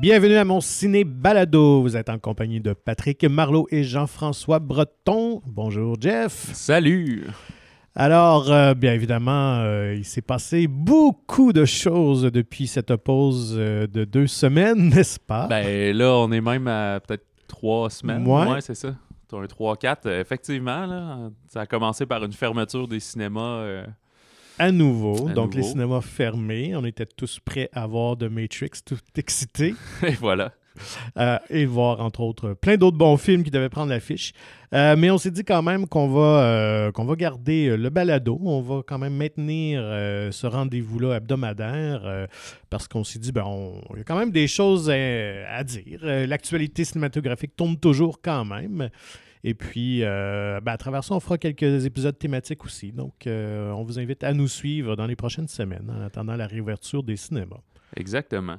Bienvenue 0.00 0.36
à 0.36 0.46
mon 0.46 0.62
ciné 0.62 1.04
balado. 1.04 1.82
Vous 1.82 1.94
êtes 1.94 2.08
en 2.08 2.18
compagnie 2.18 2.58
de 2.58 2.72
Patrick 2.72 3.22
Marlot 3.24 3.66
et 3.70 3.84
Jean-François 3.84 4.58
Breton. 4.58 5.42
Bonjour 5.44 6.00
Jeff. 6.00 6.32
Salut. 6.54 7.26
Alors, 7.94 8.50
euh, 8.50 8.72
bien 8.72 8.94
évidemment, 8.94 9.58
euh, 9.58 9.94
il 9.94 10.06
s'est 10.06 10.22
passé 10.22 10.68
beaucoup 10.68 11.52
de 11.52 11.66
choses 11.66 12.22
depuis 12.22 12.66
cette 12.66 12.96
pause 12.96 13.54
euh, 13.58 13.86
de 13.86 14.04
deux 14.06 14.26
semaines, 14.26 14.88
n'est-ce 14.94 15.20
pas? 15.20 15.46
Ben 15.48 15.94
là, 15.94 16.16
on 16.16 16.32
est 16.32 16.40
même 16.40 16.66
à 16.66 17.00
peut-être 17.06 17.26
trois 17.46 17.90
semaines. 17.90 18.26
Ouais. 18.26 18.62
c'est 18.62 18.74
ça. 18.74 18.94
Un 19.34 19.44
3-4. 19.44 20.08
effectivement, 20.18 20.86
là, 20.86 21.30
ça 21.46 21.60
a 21.60 21.66
commencé 21.66 22.06
par 22.06 22.24
une 22.24 22.32
fermeture 22.32 22.88
des 22.88 23.00
cinémas. 23.00 23.84
À 24.60 24.70
nouveau, 24.72 25.28
À 25.28 25.32
donc 25.32 25.54
les 25.54 25.62
cinémas 25.62 26.00
fermés. 26.02 26.74
On 26.76 26.84
était 26.84 27.06
tous 27.06 27.38
prêts 27.44 27.68
à 27.72 27.86
voir 27.86 28.16
The 28.16 28.24
Matrix, 28.24 28.70
tout 28.84 28.98
excités. 29.16 29.74
et 30.06 30.12
voilà. 30.12 30.52
Euh, 31.18 31.36
et 31.50 31.66
voir, 31.66 32.00
entre 32.00 32.20
autres, 32.20 32.54
plein 32.54 32.76
d'autres 32.76 32.96
bons 32.96 33.16
films 33.16 33.42
qui 33.42 33.50
devaient 33.50 33.68
prendre 33.68 33.90
l'affiche. 33.90 34.32
Euh, 34.72 34.94
mais 34.96 35.10
on 35.10 35.18
s'est 35.18 35.32
dit 35.32 35.44
quand 35.44 35.62
même 35.62 35.86
qu'on 35.86 36.08
va, 36.08 36.42
euh, 36.44 36.92
qu'on 36.92 37.04
va 37.04 37.16
garder 37.16 37.76
le 37.76 37.90
balado. 37.90 38.38
On 38.42 38.60
va 38.62 38.82
quand 38.86 38.96
même 38.98 39.14
maintenir 39.14 39.80
ce 39.82 40.46
rendez-vous-là 40.46 41.16
hebdomadaire 41.16 42.28
parce 42.70 42.86
qu'on 42.86 43.02
s'est 43.04 43.18
dit, 43.18 43.32
ben, 43.32 43.44
on- 43.46 43.80
il 43.94 43.98
y 43.98 44.00
a 44.00 44.04
quand 44.04 44.18
même 44.18 44.30
des 44.30 44.46
choses 44.46 44.88
euh, 44.90 45.44
à 45.50 45.64
dire. 45.64 46.00
L'actualité 46.02 46.84
cinématographique 46.84 47.56
tourne 47.56 47.76
toujours 47.76 48.20
quand 48.22 48.44
même. 48.44 48.88
Et 49.42 49.54
puis, 49.54 50.00
euh, 50.02 50.60
ben, 50.60 50.72
à 50.72 50.76
travers 50.76 51.02
ça, 51.02 51.14
on 51.14 51.20
fera 51.20 51.38
quelques 51.38 51.86
épisodes 51.86 52.18
thématiques 52.18 52.64
aussi. 52.64 52.92
Donc, 52.92 53.26
euh, 53.26 53.70
on 53.70 53.82
vous 53.84 53.98
invite 53.98 54.22
à 54.22 54.32
nous 54.34 54.48
suivre 54.48 54.96
dans 54.96 55.06
les 55.06 55.16
prochaines 55.16 55.48
semaines 55.48 55.90
en 55.90 56.02
attendant 56.04 56.36
la 56.36 56.46
réouverture 56.46 57.02
des 57.02 57.16
cinémas. 57.16 57.60
Exactement. 57.96 58.56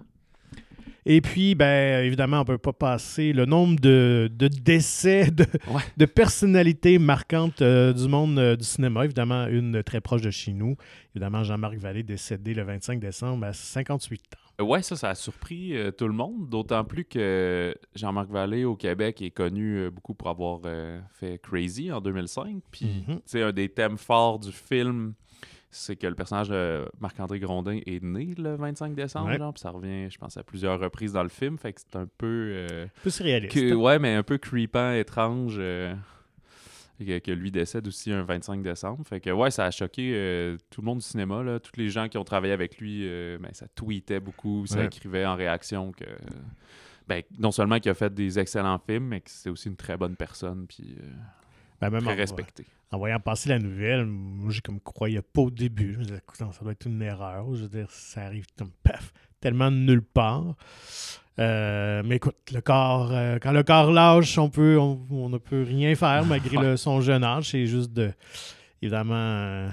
Et 1.05 1.19
puis, 1.21 1.55
ben, 1.55 2.03
évidemment, 2.03 2.37
on 2.37 2.41
ne 2.41 2.45
peut 2.45 2.57
pas 2.59 2.73
passer 2.73 3.33
le 3.33 3.45
nombre 3.45 3.79
de, 3.79 4.29
de 4.35 4.47
décès 4.47 5.31
de, 5.31 5.45
Ouais. 5.67 5.81
de 5.97 6.05
personnalités 6.05 6.99
marquantes 6.99 7.61
euh, 7.61 7.91
du 7.93 8.07
monde 8.07 8.37
euh, 8.37 8.55
du 8.55 8.63
cinéma. 8.63 9.05
Évidemment, 9.05 9.47
une 9.47 9.81
très 9.83 9.99
proche 10.01 10.21
de 10.21 10.29
chez 10.29 10.53
nous. 10.53 10.75
Évidemment, 11.15 11.43
Jean-Marc 11.43 11.75
Vallée, 11.77 12.03
décédé 12.03 12.53
le 12.53 12.63
25 12.63 12.99
décembre 12.99 13.45
à 13.45 13.53
58 13.53 14.21
ans. 14.35 14.40
Ouais, 14.61 14.81
ça, 14.81 14.95
ça 14.95 15.09
a 15.09 15.15
surpris 15.15 15.75
euh, 15.75 15.91
tout 15.91 16.07
le 16.07 16.13
monde, 16.13 16.47
d'autant 16.49 16.83
plus 16.83 17.05
que 17.05 17.75
Jean-Marc 17.95 18.29
Vallée 18.29 18.63
au 18.65 18.75
Québec 18.75 19.21
est 19.21 19.31
connu 19.31 19.77
euh, 19.79 19.89
beaucoup 19.91 20.13
pour 20.13 20.29
avoir 20.29 20.59
euh, 20.65 20.99
fait 21.11 21.39
Crazy 21.41 21.91
en 21.91 21.99
2005. 22.01 22.61
Puis, 22.71 23.03
tu 23.07 23.13
sais, 23.25 23.41
un 23.41 23.51
des 23.51 23.69
thèmes 23.69 23.97
forts 23.97 24.39
du 24.39 24.51
film, 24.51 25.13
c'est 25.69 25.95
que 25.95 26.07
le 26.07 26.15
personnage 26.15 26.49
de 26.49 26.85
Marc-André 26.99 27.39
Grondin 27.39 27.79
est 27.85 28.03
né 28.03 28.33
le 28.37 28.55
25 28.55 28.93
décembre, 28.93 29.27
Ouais. 29.29 29.37
genre, 29.37 29.53
puis 29.53 29.61
ça 29.61 29.69
revient, 29.71 30.09
je 30.09 30.17
pense, 30.17 30.35
à 30.37 30.43
plusieurs 30.43 30.79
reprises 30.79 31.13
dans 31.13 31.23
le 31.23 31.29
film. 31.29 31.57
Fait 31.57 31.71
que 31.73 31.79
c'est 31.81 31.97
un 31.97 32.07
peu. 32.17 32.67
Plus 33.01 33.11
surréaliste. 33.11 33.53
Que- 33.53 33.73
ouais, 33.73 33.97
mais 33.99 34.15
un 34.15 34.23
peu 34.23 34.37
creepant, 34.37 34.91
étrange. 34.93 35.59
Euh, 37.01 37.19
que, 37.19 37.25
que 37.25 37.31
lui 37.31 37.51
décède 37.51 37.87
aussi 37.87 38.11
un 38.11 38.23
25 38.23 38.61
décembre. 38.61 39.03
Fait 39.07 39.19
que 39.19 39.29
ouais, 39.29 39.51
ça 39.51 39.65
a 39.65 39.71
choqué 39.71 40.11
euh, 40.15 40.57
tout 40.69 40.81
le 40.81 40.85
monde 40.85 40.99
du 40.99 41.05
cinéma. 41.05 41.43
Là. 41.43 41.59
Tous 41.59 41.77
les 41.77 41.89
gens 41.89 42.07
qui 42.09 42.17
ont 42.17 42.23
travaillé 42.23 42.53
avec 42.53 42.77
lui, 42.79 43.01
euh, 43.07 43.37
ben, 43.39 43.49
ça 43.53 43.67
tweetait 43.75 44.19
beaucoup, 44.19 44.65
ça 44.65 44.79
Ouais. 44.79 44.85
écrivait 44.85 45.25
en 45.25 45.35
réaction 45.35 45.91
que. 45.91 46.05
Ben, 47.07 47.23
non 47.39 47.51
seulement 47.51 47.79
qu'il 47.79 47.91
a 47.91 47.93
fait 47.95 48.13
des 48.13 48.39
excellents 48.39 48.79
films, 48.79 49.05
mais 49.07 49.21
que 49.21 49.29
c'est 49.29 49.49
aussi 49.49 49.67
une 49.67 49.75
très 49.75 49.97
bonne 49.97 50.15
personne, 50.15 50.65
puis 50.67 50.95
euh, 51.01 51.05
Ben, 51.81 51.89
même 51.89 52.03
très 52.03 52.13
en, 52.13 52.15
respecté. 52.15 52.65
en 52.91 52.97
voyant 52.99 53.19
passer 53.19 53.49
la 53.49 53.59
nouvelle, 53.59 54.05
moi, 54.05 54.51
j'ai 54.51 54.61
comme 54.61 54.79
croyais 54.79 55.21
pas 55.21 55.41
au 55.41 55.51
début. 55.51 55.93
Je 55.93 55.99
me 55.99 56.03
disais, 56.03 56.17
écoute, 56.17 56.37
ça 56.37 56.49
doit 56.61 56.71
être 56.71 56.85
une 56.85 57.01
erreur. 57.01 57.53
Je 57.55 57.63
veux 57.63 57.69
dire, 57.69 57.89
ça 57.89 58.21
arrive 58.21 58.45
comme 58.57 58.71
paf, 58.83 59.11
tellement 59.41 59.71
de 59.71 59.77
nulle 59.77 60.03
part. 60.03 60.55
Euh, 61.39 62.03
mais 62.05 62.17
écoute, 62.17 62.35
le 62.53 62.61
corps, 62.61 63.09
euh, 63.11 63.37
quand 63.41 63.51
le 63.51 63.63
corps 63.63 63.91
lâche, 63.91 64.37
on, 64.37 64.49
peut, 64.49 64.77
on, 64.77 64.99
on 65.09 65.29
ne 65.29 65.37
peut 65.37 65.63
rien 65.63 65.95
faire 65.95 66.25
malgré 66.25 66.57
le- 66.57 66.77
son 66.77 67.01
jeune 67.01 67.23
âge. 67.23 67.49
C'est 67.51 67.65
juste 67.65 67.93
de, 67.93 68.11
évidemment 68.81 69.15
euh, 69.15 69.69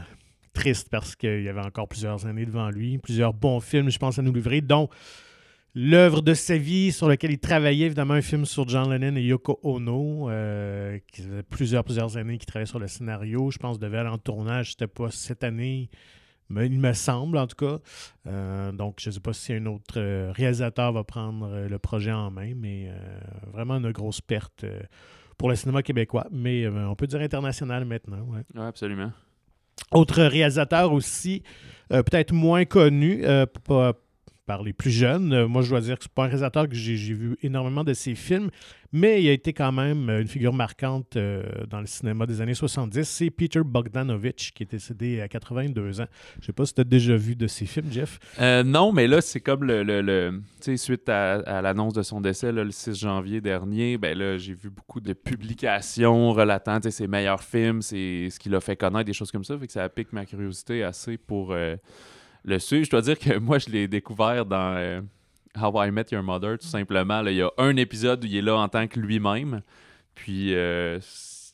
triste 0.53 0.89
parce 0.91 1.17
qu'il 1.17 1.43
y 1.43 1.49
avait 1.49 1.61
encore 1.65 1.89
plusieurs 1.89 2.27
années 2.27 2.47
devant 2.47 2.71
lui, 2.71 2.99
plusieurs 2.99 3.35
bons 3.35 3.61
films, 3.61 3.91
je 3.91 3.99
pense, 3.99 4.19
à 4.19 4.23
nous 4.23 4.33
livrer, 4.33 4.61
dont 4.61 4.89
l'œuvre 5.75 6.23
de 6.23 6.33
sa 6.35 6.57
vie 6.57 6.91
sur 6.93 7.09
laquelle 7.09 7.33
il 7.33 7.39
travaillait, 7.39 7.87
évidemment, 7.87 8.15
un 8.15 8.23
film 8.23 8.45
sur 8.45 8.67
John 8.69 8.91
Lennon 8.91 9.17
et 9.17 9.23
Yoko 9.23 9.61
Ono, 9.63 10.29
qui 11.13 11.23
faisait 11.23 11.43
plusieurs, 11.43 11.85
plusieurs 11.85 12.17
années 12.17 12.39
qu'il 12.39 12.47
travaillait 12.47 12.67
sur 12.71 12.79
le 12.79 12.89
scénario. 12.89 13.51
Je 13.51 13.59
pense 13.59 13.79
devait 13.79 13.99
aller 13.99 14.09
en 14.09 14.19
tournage, 14.19 14.71
c'était 14.71 14.87
pas 14.87 15.11
cette 15.11 15.45
année, 15.45 15.91
mais 16.49 16.67
il 16.67 16.79
me 16.79 16.93
semble, 16.93 17.37
en 17.39 17.47
tout 17.47 17.57
cas. 17.57 17.79
Euh, 18.27 18.73
donc, 18.73 18.97
je 19.01 19.09
ne 19.09 19.15
sais 19.15 19.21
pas 19.21 19.33
si 19.33 19.53
un 19.53 19.67
autre 19.67 19.95
euh, 19.99 20.33
réalisateur 20.35 20.93
va 20.93 21.05
prendre 21.05 21.47
euh, 21.47 21.69
le 21.69 21.79
projet 21.79 22.13
en 22.13 22.31
main, 22.31 22.53
mais 22.57 22.89
euh, 22.89 22.99
vraiment 23.53 23.77
une 23.77 23.91
grosse 23.93 24.21
perte 24.21 24.65
pour 25.37 25.49
le 25.49 25.55
cinéma 25.55 25.83
québécois, 25.83 26.27
mais 26.33 26.67
on 26.67 26.97
peut 26.97 27.07
dire 27.07 27.21
international 27.21 27.85
maintenant. 27.85 28.23
ouais. 28.23 28.41
Ouais, 28.55 28.67
absolument. 28.67 29.13
Autre 29.93 30.23
réalisateur 30.25 30.93
aussi, 30.93 31.43
euh, 31.93 32.03
peut-être 32.03 32.33
moins 32.33 32.65
connu 32.65 33.25
euh, 33.25 33.47
pas- 33.65 33.93
par 34.49 34.63
les 34.63 34.73
plus 34.73 34.91
jeunes. 34.91 35.35
Euh, 35.35 35.47
moi, 35.47 35.61
je 35.61 35.69
dois 35.69 35.83
dire 35.83 35.99
que 35.99 36.05
c'est 36.05 36.13
pas 36.13 36.23
un 36.25 36.29
réalisateur 36.29 36.67
que 36.67 36.75
j'ai 36.75 36.95
vu 37.13 37.37
énormément 37.43 37.85
de 37.85 37.93
ses 37.93 38.15
films, 38.15 38.49
mais 38.93 39.23
il 39.23 39.29
a 39.29 39.33
été 39.33 39.53
quand 39.53 39.73
même 39.73 40.09
euh, 40.09 40.23
une 40.23 40.27
figure 40.27 40.55
marquante 40.55 41.17
euh, 41.17 41.43
dans 41.69 41.81
le 41.81 41.87
cinéma 41.87 42.25
des 42.25 42.41
années 42.41 42.55
70. 42.55 43.05
C'est 43.05 43.29
Peter 43.29 43.61
Bogdanovich, 43.63 44.53
qui 44.55 44.63
est 44.63 44.71
décédé 44.71 45.21
à 45.21 45.29
82 45.29 46.01
ans. 46.01 46.07
Je 46.41 46.47
sais 46.47 46.55
pas 46.55 46.65
si 46.65 46.73
tu 46.73 46.81
as 46.81 46.85
déjà 46.85 47.15
vu 47.15 47.37
de 47.37 47.47
ses 47.47 47.67
films, 47.67 47.93
Jeff. 47.93 48.19
Non, 48.41 48.91
mais 48.91 49.07
là, 49.07 49.21
c'est 49.21 49.41
comme 49.41 49.65
le. 49.65 50.41
suite 50.77 51.11
à, 51.11 51.61
l'annonce 51.61 51.93
de 51.93 52.03
son 52.03 52.23
décès 52.23 52.51
le 52.51 52.71
6 52.71 52.99
janvier 52.99 53.43
dernier, 53.43 53.99
ben 53.99 54.17
là, 54.17 54.39
j'ai 54.39 54.55
vu 54.55 54.71
beaucoup 54.71 55.03
de 55.03 55.13
publications 55.13 56.33
relatant 56.33 56.79
ses 56.89 57.07
meilleurs 57.07 57.43
films, 57.43 57.83
ses- 57.83 58.29
ce 58.31 58.39
qu'il 58.39 58.55
a 58.55 58.61
fait 58.61 58.77
connaître, 58.77 59.05
des 59.05 59.13
choses 59.13 59.31
comme 59.31 59.45
ça. 59.45 59.59
Fait 59.59 59.67
que 59.67 59.73
ça 59.75 59.87
pique 59.91 60.15
ma 60.15 60.25
curiosité 60.25 60.83
assez 60.83 61.19
pour 61.19 61.55
le 62.49 62.59
suivre. 62.59 62.85
Je 62.85 62.91
dois 62.91 63.03
dire 63.03 63.19
que 63.19 63.39
moi, 63.39 63.59
je 63.59 63.69
l'ai 63.71 63.89
découvert 63.89 64.45
dans 64.45 64.75
euh, 64.77 65.01
How 65.61 65.85
I 65.85 65.91
Met 65.91 66.07
Your 66.13 66.23
Mother, 66.23 66.59
tout 66.59 66.67
simplement. 66.67 67.25
Il 67.27 67.35
y 67.35 67.43
a 67.43 67.51
un 67.59 67.77
épisode 67.77 68.25
où 68.25 68.27
il 68.27 68.37
est 68.37 68.43
là 68.43 68.57
en 68.57 68.69
tant 68.69 68.87
que 68.87 68.99
lui-même. 68.99 69.63
Puis. 70.15 70.55
euh, 70.55 70.99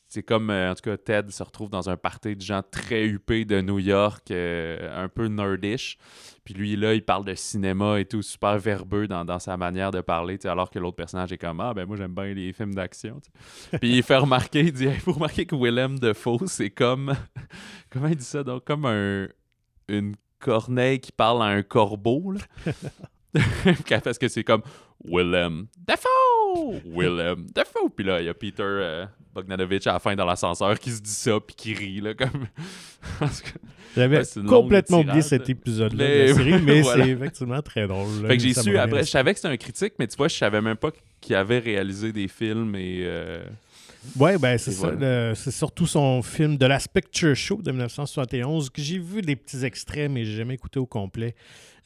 c'est 0.07 0.23
comme, 0.23 0.49
euh, 0.49 0.71
en 0.71 0.75
tout 0.75 0.83
cas, 0.83 0.95
Ted 0.95 1.29
se 1.29 1.43
retrouve 1.43 1.69
dans 1.69 1.89
un 1.89 1.97
party 1.97 2.37
de 2.37 2.41
gens 2.41 2.61
très 2.71 3.03
huppés 3.05 3.43
de 3.43 3.59
New 3.59 3.79
York, 3.79 4.31
un 4.31 5.09
peu 5.09 5.27
nerdish. 5.27 5.97
Puis 6.45 6.53
lui, 6.53 6.77
là, 6.77 6.93
il 6.93 7.03
parle 7.03 7.25
de 7.25 7.33
cinéma 7.35 7.99
et 7.99 8.05
tout, 8.05 8.21
super 8.21 8.57
verbeux 8.57 9.09
dans, 9.09 9.25
dans 9.25 9.39
sa 9.39 9.57
manière 9.57 9.91
de 9.91 9.99
parler, 9.99 10.37
alors 10.45 10.69
que 10.69 10.79
l'autre 10.79 10.95
personnage 10.95 11.33
est 11.33 11.37
comme 11.37 11.59
Ah, 11.59 11.73
ben 11.73 11.85
moi, 11.85 11.97
j'aime 11.97 12.13
bien 12.13 12.33
les 12.33 12.53
films 12.53 12.73
d'action. 12.75 13.19
Puis 13.81 13.97
il 13.97 14.03
fait 14.03 14.15
remarquer, 14.15 14.61
il 14.61 14.71
dit 14.71 14.85
Hey, 14.85 14.99
Faut 14.99 15.11
remarquer 15.11 15.45
que 15.45 15.55
Willem 15.55 15.99
Dafoe, 15.99 16.47
c'est 16.47 16.69
comme. 16.69 17.13
Comment 17.89 18.07
il 18.07 18.15
dit 18.15 18.23
ça 18.23 18.41
donc? 18.41 18.63
Comme 18.63 18.85
un, 18.85 19.27
une 19.89 20.15
corneille 20.45 20.99
qui 20.99 21.11
parle 21.11 21.41
à 21.41 21.45
un 21.45 21.63
corbeau, 21.63 22.31
là. 22.31 22.71
Parce 24.03 24.17
que 24.17 24.27
c'est 24.27 24.43
comme 24.43 24.61
Willem 25.03 25.67
Dafoe 25.85 26.79
Willem 26.85 27.47
Dafoe 27.53 27.89
Puis 27.93 28.05
là, 28.05 28.21
il 28.21 28.27
y 28.27 28.29
a 28.29 28.33
Peter 28.33 28.63
euh, 28.63 29.05
Bogdanovich 29.33 29.85
à 29.87 29.93
la 29.93 29.99
fin 29.99 30.15
dans 30.15 30.25
l'ascenseur 30.25 30.79
qui 30.79 30.91
se 30.91 31.01
dit 31.01 31.09
ça, 31.09 31.39
puis 31.45 31.55
qui 31.55 31.73
rit, 31.73 31.99
là, 31.99 32.13
comme. 32.13 32.47
J'avais 33.95 34.21
complètement 34.47 34.99
oublié 34.99 35.21
cet 35.21 35.47
là. 35.47 35.51
épisode-là 35.51 36.05
Mais 36.05 36.23
de 36.23 36.29
la 36.29 36.33
série, 36.35 36.61
mais 36.63 36.81
voilà. 36.81 37.03
c'est 37.03 37.09
effectivement 37.11 37.61
très 37.61 37.87
drôle. 37.87 38.21
là. 38.21 38.29
Fait 38.29 38.37
que 38.37 38.43
j'ai 38.43 38.53
su 38.53 38.77
après, 38.77 39.03
je 39.03 39.09
savais 39.09 39.33
que 39.33 39.39
c'était 39.39 39.53
un 39.53 39.57
critique, 39.57 39.93
mais 39.99 40.07
tu 40.07 40.15
vois, 40.15 40.27
je 40.29 40.35
savais 40.35 40.61
même 40.61 40.77
pas 40.77 40.91
qu'il 41.19 41.35
avait 41.35 41.59
réalisé 41.59 42.13
des 42.13 42.27
films 42.27 42.75
et. 42.75 43.01
euh, 43.03 43.43
Oui, 44.17 44.31
ben 44.39 44.57
c'est 44.57 44.71
ça. 44.71 44.91
voilà. 44.91 45.35
C'est 45.35 45.51
surtout 45.51 45.87
son 45.87 46.21
film 46.21 46.57
de 46.57 46.65
la 46.65 46.79
Picture 46.79 47.35
Show 47.35 47.61
de 47.61 47.71
1971 47.71 48.69
que 48.69 48.81
j'ai 48.81 48.99
vu 48.99 49.21
des 49.21 49.35
petits 49.35 49.63
extraits, 49.65 50.09
mais 50.09 50.25
j'ai 50.25 50.35
jamais 50.37 50.53
écouté 50.55 50.79
au 50.79 50.85
complet. 50.85 51.35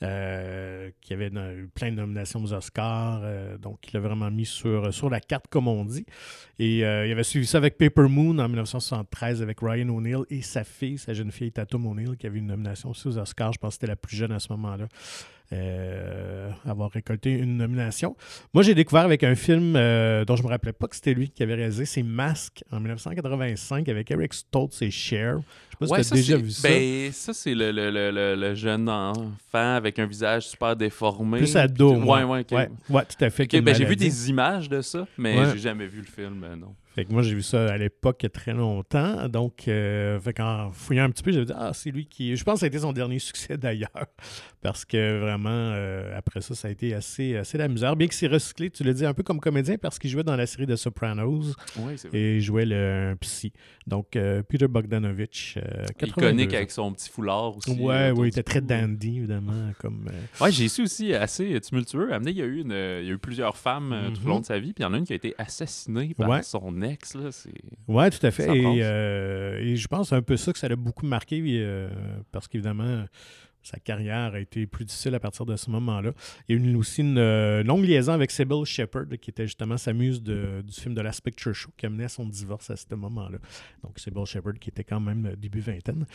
euh, 0.01 0.91
qui 1.01 1.11
avait 1.13 1.27
eu 1.27 1.67
plein 1.75 1.91
de 1.91 1.97
nominations 1.97 2.41
aux 2.41 2.53
Oscars. 2.53 3.19
euh, 3.23 3.57
donc, 3.57 3.79
il 3.87 3.93
l'a 3.93 3.99
vraiment 3.99 4.31
mis 4.31 4.45
sur, 4.45 4.93
sur 4.93 5.09
la 5.09 5.19
carte, 5.19 5.47
comme 5.49 5.67
on 5.67 5.83
dit. 5.83 6.05
Et 6.57 6.85
euh, 6.85 7.05
il 7.05 7.11
avait 7.11 7.23
suivi 7.23 7.45
ça 7.45 7.57
avec 7.57 7.77
Paper 7.77 8.03
Moon 8.07 8.37
en 8.39 8.47
1973 8.47 9.41
avec 9.41 9.57
Ryan 9.61 9.89
O'Neill 9.89 10.23
et 10.29 10.41
sa 10.41 10.63
fille, 10.63 10.97
sa 10.97 11.13
jeune 11.13 11.31
fille 11.31 11.51
Tatum 11.51 11.85
O'Neill, 11.85 12.15
qui 12.17 12.27
avait 12.27 12.39
une 12.39 12.47
nomination 12.47 12.91
aussi 12.91 13.07
aux 13.09 13.17
Oscars. 13.17 13.51
Je 13.53 13.59
pense 13.59 13.71
que 13.71 13.81
c'était 13.81 13.87
la 13.87 13.97
plus 13.97 14.15
jeune 14.15 14.31
à 14.31 14.39
ce 14.39 14.47
moment-là. 14.53 14.87
Euh, 15.51 16.49
avoir 16.65 16.91
récolté 16.91 17.31
une 17.31 17.57
nomination. 17.57 18.15
Moi, 18.53 18.63
j'ai 18.63 18.75
découvert 18.75 19.03
avec 19.03 19.23
un 19.23 19.35
film 19.35 19.75
euh, 19.75 20.25
dont 20.25 20.35
je 20.35 20.43
me 20.43 20.47
rappelais 20.47 20.73
pas 20.73 20.87
que 20.87 20.95
c'était 20.95 21.13
lui 21.13 21.29
qui 21.29 21.43
avait 21.43 21.55
réalisé, 21.55 21.85
c'est 21.85 22.03
Mask 22.03 22.63
en 22.71 22.79
1985 22.79 23.87
avec 23.89 24.11
Eric 24.11 24.33
Stoltz 24.33 24.81
et 24.81 24.91
Cher. 24.91 25.39
Je 25.39 25.41
sais 25.71 25.77
pas 25.79 25.85
si 25.87 25.91
Ouais, 25.93 26.03
tu 26.03 26.13
as 26.13 26.15
déjà 26.17 26.37
vu 26.37 26.51
ça. 26.51 26.67
Ben, 26.69 27.11
ça, 27.11 27.33
c'est 27.33 27.55
le, 27.55 27.71
le, 27.71 27.89
le, 27.89 28.35
le- 28.35 28.55
jeune 28.55 28.89
enfant 28.89 29.75
avec 29.75 29.97
un 29.99 30.05
visage 30.05 30.47
super 30.49 30.75
déformé. 30.75 31.37
Plus 31.39 31.55
ado, 31.55 31.93
Ouais, 31.93 31.99
moi. 31.99 32.25
ouais, 32.25 32.39
ok. 32.41 32.51
ouais, 32.51 32.69
ouais, 32.89 33.03
tout 33.05 33.23
à 33.23 33.29
fait. 33.29 33.47
Ben, 33.61 33.73
j'ai 33.75 33.85
vu 33.85 33.95
des 33.95 34.29
images 34.29 34.69
de 34.69 34.81
ça, 34.81 35.07
mais 35.17 35.37
Ouais. 35.39 35.45
j'ai 35.53 35.59
jamais 35.59 35.87
vu 35.87 35.99
le 35.99 36.05
film, 36.07 36.43
euh, 36.43 36.55
non. 36.55 36.75
Fait 36.95 37.05
que 37.05 37.13
moi, 37.13 37.21
j'ai 37.21 37.35
vu 37.35 37.43
ça 37.43 37.71
à 37.71 37.77
l'époque 37.77 38.25
très 38.33 38.51
longtemps. 38.51 39.29
Donc, 39.29 39.67
euh, 39.67 40.19
fait 40.19 40.33
qu'en 40.33 40.71
fouillant 40.71 41.03
un 41.05 41.11
petit 41.11 41.23
peu, 41.23 41.31
j'ai 41.31 41.45
dit, 41.45 41.53
ah, 41.55 41.71
c'est 41.73 41.91
lui 41.91 42.07
qui. 42.07 42.35
Je 42.35 42.43
pense 42.43 42.55
que 42.55 42.59
ça 42.61 42.65
a 42.65 42.67
été 42.67 42.79
son 42.79 42.91
dernier 42.91 43.19
succès 43.19 43.57
d'ailleurs. 43.57 43.89
Parce 44.61 44.83
que 44.83 45.19
vraiment, 45.21 45.49
euh, 45.51 46.17
après 46.17 46.41
ça, 46.41 46.53
ça 46.53 46.67
a 46.67 46.71
été 46.71 46.93
assez, 46.93 47.37
assez 47.37 47.57
misère. 47.69 47.95
Bien 47.95 48.07
qu'il 48.07 48.15
s'est 48.17 48.27
recyclé, 48.27 48.69
tu 48.69 48.83
l'as 48.83 48.91
dit, 48.93 49.05
un 49.05 49.13
peu 49.13 49.23
comme 49.23 49.39
comédien 49.39 49.77
parce 49.77 49.97
qu'il 49.97 50.09
jouait 50.09 50.23
dans 50.23 50.35
la 50.35 50.45
série 50.45 50.65
de 50.65 50.75
Sopranos 50.75 51.55
Oui, 51.77 51.93
c'est 51.97 52.09
vrai. 52.09 52.17
et 52.19 52.35
il 52.37 52.41
jouait 52.41 52.65
le 52.65 53.11
un 53.11 53.15
psy. 53.15 53.53
Donc, 53.87 54.15
euh, 54.17 54.43
Peter 54.43 54.67
Bogdanovich. 54.67 55.57
euh, 55.57 55.85
82 55.97 56.27
Iconique 56.33 56.53
avec 56.53 56.71
son 56.71 56.91
petit 56.91 57.09
foulard 57.09 57.55
aussi. 57.55 57.71
Ouais, 57.71 58.11
oui, 58.11 58.27
il 58.27 58.29
était 58.29 58.43
très 58.43 58.59
dandy, 58.59 59.17
évidemment. 59.19 59.71
Comme, 59.79 60.09
euh, 60.11 60.43
Ouais, 60.43 60.51
j'ai 60.51 60.67
su 60.67 60.81
aussi 60.83 61.13
assez 61.13 61.59
tumultueux. 61.61 62.11
Amené, 62.13 62.31
il 62.31 62.37
y 62.37 62.41
a 62.41 62.45
eu, 62.45 62.59
une, 62.59 62.71
il 62.71 63.05
y 63.07 63.09
a 63.09 63.13
eu 63.13 63.17
plusieurs 63.17 63.55
femmes 63.55 64.11
tout 64.13 64.19
Mhm. 64.21 64.25
au 64.25 64.29
long 64.29 64.39
de 64.41 64.45
sa 64.45 64.59
vie, 64.59 64.73
puis 64.73 64.83
il 64.83 64.87
y 64.87 64.89
en 64.89 64.93
a 64.93 64.97
une 64.97 65.05
qui 65.05 65.13
a 65.13 65.15
été 65.15 65.33
assassinée 65.37 66.13
par 66.17 66.29
Ouais. 66.29 66.43
son 66.43 66.81
ex. 66.81 67.15
Là, 67.15 67.31
c'est... 67.31 67.49
Ouais, 67.87 68.09
tout 68.09 68.25
à 68.25 68.31
fait. 68.31 68.49
Et, 68.57 68.79
et 69.71 69.75
je 69.77 69.87
pense 69.87 70.11
un 70.11 70.21
peu 70.21 70.35
ça 70.35 70.51
que 70.51 70.59
ça 70.59 70.67
l'a 70.67 70.75
beaucoup 70.75 71.05
marqué 71.05 71.39
parce 72.31 72.47
qu'évidemment, 72.47 73.05
sa 73.69 73.79
carrière 73.79 74.33
a 74.33 74.39
été 74.39 74.65
plus 74.65 74.85
difficile 74.85 75.13
à 75.13 75.19
partir 75.19 75.45
de 75.45 75.55
ce 75.55 75.69
moment-là. 75.69 76.11
Il 76.47 76.57
y 76.57 76.59
a 76.59 76.71
eu 76.71 76.75
aussi 76.75 77.01
une 77.01 77.19
euh, 77.19 77.63
longue 77.63 77.83
liaison 77.85 78.13
avec 78.13 78.31
Sybil 78.31 78.65
Shepherd, 78.65 79.15
qui 79.17 79.29
était 79.29 79.45
justement 79.45 79.77
sa 79.77 79.93
muse 79.93 80.23
du 80.23 80.63
film 80.71 80.95
de 80.95 81.01
Last 81.01 81.21
Picture 81.21 81.53
Show, 81.53 81.69
qui 81.77 81.85
amenait 81.85 82.07
son 82.07 82.25
divorce 82.25 82.69
à 82.71 82.75
ce 82.75 82.95
moment-là. 82.95 83.37
Donc, 83.83 83.99
Sybil 83.99 84.25
Shepherd, 84.25 84.57
qui 84.57 84.69
était 84.69 84.83
quand 84.83 84.99
même 84.99 85.25
euh, 85.27 85.35
début 85.35 85.59
vingtaine. 85.59 86.05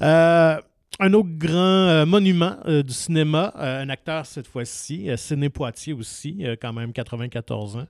Euh, 0.00 0.58
un 1.00 1.12
autre 1.12 1.30
grand 1.30 2.06
monument 2.06 2.56
du 2.68 2.92
cinéma, 2.92 3.52
un 3.56 3.88
acteur 3.88 4.24
cette 4.24 4.46
fois-ci, 4.46 5.10
Sidney 5.16 5.48
Poitier 5.48 5.92
aussi, 5.92 6.44
quand 6.60 6.72
même 6.72 6.92
94 6.92 7.78
ans. 7.78 7.86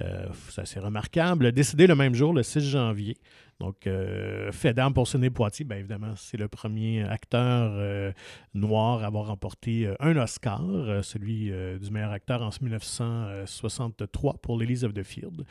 Euh, 0.00 0.26
c'est 0.64 0.80
remarquable. 0.80 1.52
Décédé 1.52 1.86
le 1.86 1.94
même 1.94 2.14
jour, 2.14 2.32
le 2.32 2.42
6 2.42 2.60
janvier. 2.60 3.16
Donc, 3.60 3.86
euh, 3.86 4.50
pour 4.94 5.06
Sidney 5.06 5.30
Poitier, 5.30 5.64
bien 5.64 5.78
évidemment, 5.78 6.14
c'est 6.16 6.36
le 6.36 6.48
premier 6.48 7.02
acteur 7.04 7.72
euh, 7.74 8.12
noir 8.52 9.02
à 9.02 9.06
avoir 9.06 9.26
remporté 9.26 9.86
euh, 9.86 9.94
un 10.00 10.16
Oscar, 10.16 10.62
euh, 10.64 11.02
celui 11.02 11.52
du 11.80 11.90
meilleur 11.90 12.10
acteur 12.10 12.42
en 12.42 12.50
1963 12.60 14.34
pour 14.42 14.58
Lilies 14.58 14.84
of 14.84 14.92
the 14.92 15.02
Field. 15.02 15.44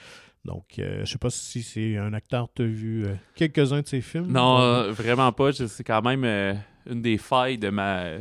Donc, 0.45 0.77
euh, 0.77 0.97
je 0.97 1.01
ne 1.01 1.05
sais 1.05 1.17
pas 1.17 1.29
si 1.29 1.63
c'est 1.63 1.97
un 1.97 2.13
acteur, 2.13 2.49
tu 2.53 2.63
as 2.63 2.65
vu 2.65 3.05
euh, 3.05 3.15
quelques-uns 3.35 3.81
de 3.81 3.87
ses 3.87 4.01
films? 4.01 4.27
Non, 4.27 4.59
euh, 4.59 4.91
vraiment 4.91 5.31
pas. 5.31 5.53
C'est 5.53 5.83
quand 5.83 6.01
même 6.01 6.25
une 6.89 7.01
des 7.01 7.17
failles 7.17 7.57
de 7.57 7.69
ma 7.69 8.17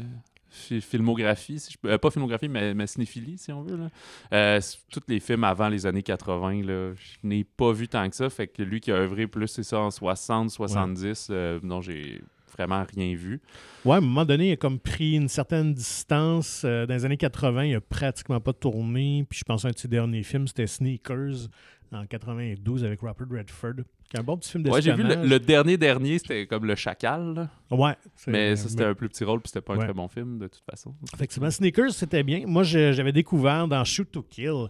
filmographie, 0.80 1.58
si 1.58 1.72
je 1.72 1.78
peux- 1.78 1.90
euh, 1.90 1.98
pas 1.98 2.10
filmographie, 2.10 2.48
mais 2.48 2.74
ma 2.74 2.86
cinéphilie, 2.86 3.38
si 3.38 3.52
on 3.52 3.62
veut. 3.62 3.76
Là. 3.76 3.88
Euh, 4.32 4.60
tous 4.90 5.00
les 5.08 5.20
films 5.20 5.44
avant 5.44 5.68
les 5.68 5.86
années 5.86 6.02
80, 6.02 6.62
là, 6.62 6.92
je 6.94 7.26
n'ai 7.26 7.44
pas 7.44 7.72
vu 7.72 7.88
tant 7.88 8.08
que 8.08 8.16
ça. 8.16 8.28
Fait 8.30 8.46
que 8.46 8.62
lui 8.62 8.80
qui 8.80 8.90
a 8.92 8.96
œuvré 8.96 9.26
plus, 9.26 9.48
c'est 9.48 9.62
ça, 9.62 9.80
en 9.80 9.90
60, 9.90 10.50
70, 10.50 11.28
euh, 11.30 11.58
dont 11.62 11.80
j'ai 11.80 12.20
vraiment 12.56 12.84
rien 12.94 13.14
vu. 13.16 13.40
Ouais, 13.84 13.94
à 13.94 13.98
un 13.98 14.02
moment 14.02 14.24
donné, 14.26 14.48
il 14.50 14.52
a 14.52 14.56
comme 14.56 14.78
pris 14.78 15.14
une 15.16 15.28
certaine 15.28 15.72
distance. 15.72 16.62
Euh, 16.66 16.84
dans 16.86 16.94
les 16.94 17.04
années 17.06 17.16
80, 17.16 17.64
il 17.64 17.74
a 17.76 17.80
pratiquement 17.80 18.40
pas 18.40 18.52
tourné. 18.52 19.24
Puis 19.28 19.38
je 19.38 19.44
pense 19.44 19.64
à 19.64 19.68
un 19.68 19.70
de 19.70 19.78
ses 19.78 19.88
derniers 19.88 20.22
films, 20.22 20.46
c'était 20.46 20.66
Sneakers 20.66 21.48
en 21.92 22.04
92 22.06 22.84
avec 22.84 23.00
Robert 23.00 23.26
Redford. 23.30 23.84
Qui 24.12 24.18
est 24.18 24.20
un 24.20 24.24
bon 24.24 24.36
petit 24.36 24.50
film 24.50 24.68
Ouais, 24.68 24.82
j'ai 24.82 24.92
vu 24.92 25.02
le, 25.04 25.26
le 25.26 25.40
dernier 25.40 25.78
dernier, 25.78 26.18
c'était 26.18 26.46
comme 26.46 26.66
Le 26.66 26.74
Chacal. 26.74 27.32
là. 27.34 27.48
Ouais. 27.70 27.96
Mais 28.26 28.56
ça, 28.56 28.68
c'était 28.68 28.84
un 28.84 28.92
plus 28.94 29.08
petit 29.08 29.24
rôle, 29.24 29.40
puis 29.40 29.48
c'était 29.48 29.62
pas 29.62 29.72
un 29.72 29.78
Ouais. 29.78 29.84
très 29.86 29.94
bon 29.94 30.06
film, 30.06 30.38
de 30.38 30.48
toute 30.48 30.62
façon. 30.70 30.94
Effectivement, 31.14 31.50
Sneakers, 31.50 31.92
c'était 31.92 32.22
bien. 32.22 32.42
Moi, 32.46 32.62
je- 32.62 32.92
j'avais 32.92 33.12
découvert 33.12 33.66
dans 33.66 33.82
Shoot 33.84 34.10
to 34.12 34.20
Kill, 34.22 34.66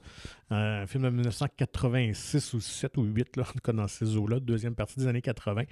un 0.53 0.87
film 0.87 1.05
de 1.05 1.11
1986 1.11 2.55
ou 2.55 2.61
7 2.61 2.97
ou 2.99 3.05
8, 3.05 3.37
là, 3.37 3.43
en 3.43 3.53
tout 3.53 3.59
cas 3.59 3.73
dans 3.73 3.89
ces 3.89 4.17
eaux-là, 4.17 4.41
deuxième 4.41 4.75
partie 4.75 4.99
des 4.99 5.07
années 5.07 5.23
80. 5.23 5.65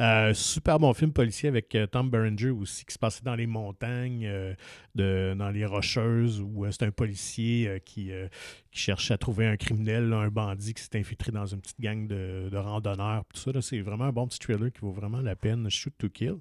Euh, 0.00 0.34
super 0.34 0.78
bon 0.78 0.92
film 0.94 1.12
policier 1.12 1.48
avec 1.48 1.74
euh, 1.74 1.86
Tom 1.86 2.10
Berenger 2.10 2.50
aussi, 2.50 2.84
qui 2.84 2.94
se 2.94 2.98
passait 2.98 3.24
dans 3.24 3.34
les 3.34 3.46
montagnes, 3.46 4.26
euh, 4.26 4.54
de, 4.98 5.34
dans 5.38 5.50
les 5.50 5.64
Rocheuses, 5.64 6.40
où 6.40 6.64
euh, 6.64 6.70
c'est 6.70 6.84
un 6.84 6.90
policier 6.90 7.68
euh, 7.68 7.78
qui, 7.78 8.12
euh, 8.12 8.28
qui 8.70 8.80
cherche 8.80 9.10
à 9.10 9.16
trouver 9.16 9.46
un 9.46 9.56
criminel, 9.56 10.08
là, 10.08 10.16
un 10.16 10.28
bandit 10.28 10.74
qui 10.74 10.82
s'est 10.82 10.98
infiltré 10.98 11.32
dans 11.32 11.46
une 11.46 11.60
petite 11.60 11.80
gang 11.80 12.06
de, 12.06 12.48
de 12.50 12.56
randonneurs. 12.56 13.24
Tout 13.32 13.40
ça, 13.40 13.62
c'est 13.62 13.80
vraiment 13.80 14.04
un 14.04 14.12
bon 14.12 14.26
petit 14.26 14.38
thriller 14.38 14.70
qui 14.72 14.80
vaut 14.80 14.92
vraiment 14.92 15.20
la 15.20 15.36
peine, 15.36 15.70
Shoot 15.70 15.94
to 15.98 16.08
Kill. 16.08 16.34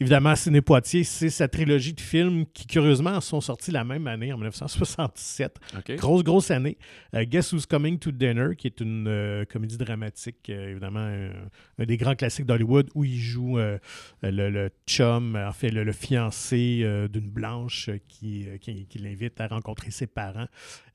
Évidemment, 0.00 0.34
Ciné 0.34 0.60
Poitiers, 0.60 1.04
c'est 1.04 1.30
sa 1.30 1.46
trilogie 1.46 1.94
de 1.94 2.00
films 2.00 2.44
qui, 2.52 2.66
curieusement, 2.66 3.20
sont 3.20 3.40
sortis 3.40 3.70
la 3.70 3.84
même 3.84 4.06
année, 4.08 4.32
en 4.32 4.36
1967. 4.36 5.60
OK. 5.78 5.96
Grosse, 5.96 6.24
grosse 6.24 6.50
année. 6.50 6.76
Guess 7.32 7.54
Who's 7.54 7.64
Coming 7.64 7.98
to 7.98 8.12
Dinner, 8.12 8.54
qui 8.58 8.66
est 8.66 8.78
une 8.80 9.08
euh, 9.08 9.46
comédie 9.46 9.78
dramatique, 9.78 10.50
euh, 10.50 10.72
évidemment, 10.72 11.00
un, 11.78 11.84
des 11.86 11.96
grands 11.96 12.14
classiques 12.14 12.44
d'Hollywood, 12.44 12.90
où 12.94 13.04
il 13.04 13.16
joue 13.16 13.58
euh, 13.58 13.78
le, 14.22 14.68
chum, 14.86 15.34
en 15.34 15.52
fait, 15.52 15.70
le, 15.70 15.90
fiancé 15.92 16.86
d'une 17.10 17.30
blanche 17.30 17.88
qui 18.06 18.46
l'invite 18.96 19.40
à 19.40 19.46
rencontrer 19.46 19.90
ses 19.90 20.06
parents. 20.06 20.46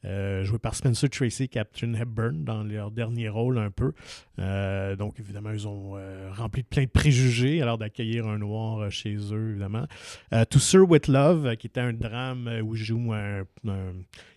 Euh, 0.08 0.44
joué 0.46 0.58
par 0.58 0.74
Spencer 0.74 1.10
Tracy 1.10 1.44
et 1.44 1.48
Captain 1.50 1.94
Hepburn 1.94 2.44
dans 2.46 2.64
leur 2.64 2.92
dernier 2.92 3.28
rôle 3.28 3.58
un 3.58 3.72
peu. 3.72 3.92
Euh, 4.40 4.96
donc, 4.96 5.20
évidemment, 5.20 5.52
ils 5.52 5.68
ont 5.68 5.96
euh, 5.98 6.30
rempli 6.34 6.62
de 6.64 6.68
plein 6.68 6.84
de 6.84 6.90
préjugés 6.90 7.62
alors 7.62 7.78
d'accueillir 7.78 8.26
un 8.26 8.38
noir 8.38 8.90
chez 8.90 9.16
eux, 9.34 9.50
évidemment. 9.52 9.86
To 10.32 10.60
Sir 10.60 10.90
With 10.90 11.08
Love, 11.08 11.56
qui 11.58 11.68
était 11.68 11.82
un 11.82 11.94
drame 11.94 12.50
où 12.64 12.76
joue 12.76 13.12
un- 13.14 13.44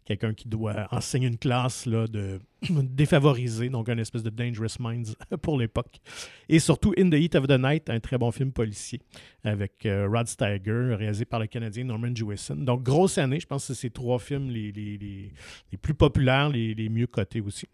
quelqu'un 0.05 0.35
qui 0.35 0.49
doit 0.49 0.89
enseigner 0.91 1.29
une 1.29 1.39
classe 1.39 1.87
là, 1.87 2.07
de 2.09 2.41
défavorisés, 2.71 3.69
donc 3.69 3.89
un 3.89 3.99
espèce 3.99 4.23
de 4.23 4.31
Dangerous 4.31 4.77
Minds 4.79 5.15
pour 5.43 5.59
l'époque. 5.59 6.01
Et 6.49 6.59
surtout 6.59 6.93
In 6.99 7.11
the 7.11 7.15
Heat 7.15 7.35
of 7.37 7.47
the 7.47 7.59
Night, 7.59 7.89
un 7.91 8.01
très 8.01 8.19
bon 8.19 8.31
film 8.31 8.53
policier 8.53 9.01
avec 9.45 9.87
euh, 9.87 10.07
Rod 10.11 10.27
Steiger, 10.27 10.95
réalisé 10.97 11.25
par 11.25 11.41
le 11.41 11.47
Canadien 11.47 11.85
Norman 11.85 12.15
Jewison. 12.15 12.57
Donc, 12.57 12.83
grosse 12.83 13.19
année, 13.19 13.41
je 13.41 13.47
pense 13.47 13.67
que 13.67 13.75
c'est 13.75 13.81
ces 13.81 13.91
trois 13.91 14.19
films 14.19 14.51
les, 14.51 14.73
les- 14.73 14.99
les- 14.99 15.33
les 15.73 15.79
plus 15.79 15.95
populaires, 15.95 16.49
les, 16.51 16.89
mieux 16.91 17.07
cotés 17.07 17.41
aussi. 17.41 17.67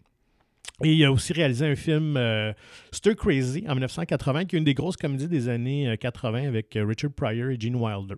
Et 0.83 0.93
il 0.93 1.03
a 1.05 1.11
aussi 1.11 1.33
réalisé 1.33 1.65
un 1.65 1.75
film 1.75 2.15
euh, 2.17 2.53
Stir 2.91 3.15
Crazy 3.15 3.63
en 3.67 3.71
1980, 3.73 4.45
qui 4.45 4.55
est 4.55 4.59
une 4.59 4.65
des 4.65 4.75
grosses 4.75 4.95
comédies 4.97 5.27
des 5.27 5.49
années 5.49 5.89
euh, 5.89 5.95
80 5.95 6.47
avec 6.47 6.75
euh, 6.75 6.85
Richard 6.85 7.11
Pryor 7.13 7.49
et 7.49 7.59
Gene 7.59 7.75
Wilder. 7.75 8.15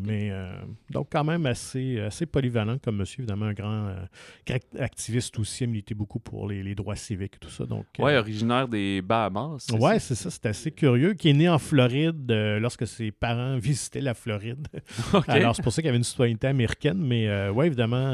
Mais 0.00 0.30
euh, 0.30 0.52
donc 0.90 1.08
quand 1.10 1.24
même 1.24 1.46
assez, 1.46 2.00
assez 2.00 2.26
polyvalent 2.26 2.78
comme 2.78 2.96
monsieur, 2.96 3.22
évidemment 3.22 3.46
un 3.46 3.52
grand, 3.52 3.88
euh, 3.88 4.58
activiste 4.78 5.38
aussi, 5.38 5.64
il 5.64 5.70
militait 5.70 5.94
beaucoup 5.94 6.18
pour 6.18 6.48
les, 6.48 6.62
les 6.62 6.74
droits 6.74 6.96
civiques 6.96 7.36
et 7.36 7.38
tout 7.38 7.50
ça. 7.50 7.64
Donc, 7.64 7.86
euh, 7.98 8.02
Ouais, 8.02 8.16
originaire 8.16 8.68
des 8.68 9.00
Bahamas. 9.02 9.66
Ouais, 9.72 9.98
c'est 9.98 10.14
ça, 10.14 10.30
c'est 10.30 10.46
assez 10.46 10.70
curieux. 10.70 11.14
Qui 11.14 11.30
est 11.30 11.34
né 11.34 11.48
en 11.48 11.58
Floride 11.58 12.30
lorsque 12.60 12.86
ses 12.86 13.10
parents 13.10 13.56
visitaient 13.58 14.00
la 14.00 14.14
Floride. 14.14 14.68
Alors, 15.28 15.56
c'est 15.56 15.62
pour 15.62 15.72
ça 15.72 15.82
qu'il 15.82 15.88
avait 15.88 15.98
une 15.98 16.04
citoyenneté 16.04 16.46
américaine. 16.46 16.98
Mais 16.98 17.48
ouais, 17.50 17.66
évidemment, 17.66 18.12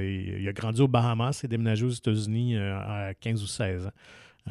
il, 0.00 0.38
il 0.40 0.48
a 0.48 0.52
grandi 0.52 0.80
aux 0.80 0.88
Bahamas 0.88 1.42
et 1.44 1.48
déménagé 1.48 1.84
aux 1.84 1.90
États-Unis 1.90 2.56
à 2.56 3.12
15 3.20 3.42
ou 3.42 3.46
16 3.46 3.86
ans. 3.86 3.90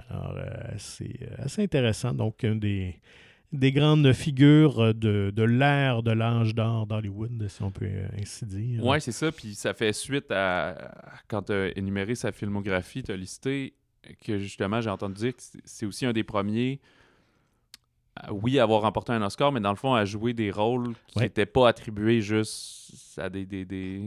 Alors, 0.09 0.37
c'est 0.77 1.19
assez 1.37 1.63
intéressant. 1.63 2.13
Donc, 2.13 2.43
un 2.43 2.55
des, 2.55 2.99
des 3.53 3.71
grandes 3.71 4.11
figures 4.13 4.79
euh, 4.79 4.93
de, 4.93 5.31
de 5.33 5.43
l'ère 5.43 6.03
de 6.03 6.11
l'âge 6.11 6.53
d'or 6.55 6.87
d'Hollywood, 6.87 7.47
si 7.47 7.61
on 7.63 7.71
peut 7.71 7.85
euh, 7.85 8.07
ainsi 8.21 8.45
dire. 8.45 8.83
Ouais, 8.85 8.99
c'est 8.99 9.11
ça. 9.11 9.31
Puis 9.31 9.55
ça 9.55 9.73
fait 9.73 9.93
suite 9.93 10.29
à, 10.31 10.93
quand 11.27 11.43
tu 11.43 11.53
as 11.53 11.77
énuméré 11.77 12.15
sa 12.15 12.31
filmographie, 12.31 13.03
tu 13.03 13.11
as 13.11 13.15
listé 13.17 13.73
que 14.23 14.37
justement, 14.37 14.81
j'ai 14.81 14.89
entendu 14.89 15.15
dire 15.15 15.35
que 15.35 15.41
c'est- 15.63 15.85
aussi 15.85 16.05
un 16.05 16.13
des 16.13 16.23
premiers, 16.23 16.79
à, 18.15 18.33
oui, 18.33 18.59
à 18.59 18.63
avoir 18.63 18.81
remporté 18.81 19.11
un 19.13 19.21
Oscar, 19.21 19.51
mais 19.51 19.59
dans 19.59 19.71
le 19.71 19.75
fond, 19.77 19.93
à 19.93 20.05
jouer 20.05 20.33
des 20.33 20.51
rôles 20.51 20.93
qui 21.07 21.17
Ouais. 21.19 21.23
n'étaient 21.25 21.45
pas 21.45 21.67
attribués 21.69 22.21
juste 22.21 22.93
à 23.17 23.29
des, 23.29 23.45
des, 23.45 23.65
des 23.65 24.01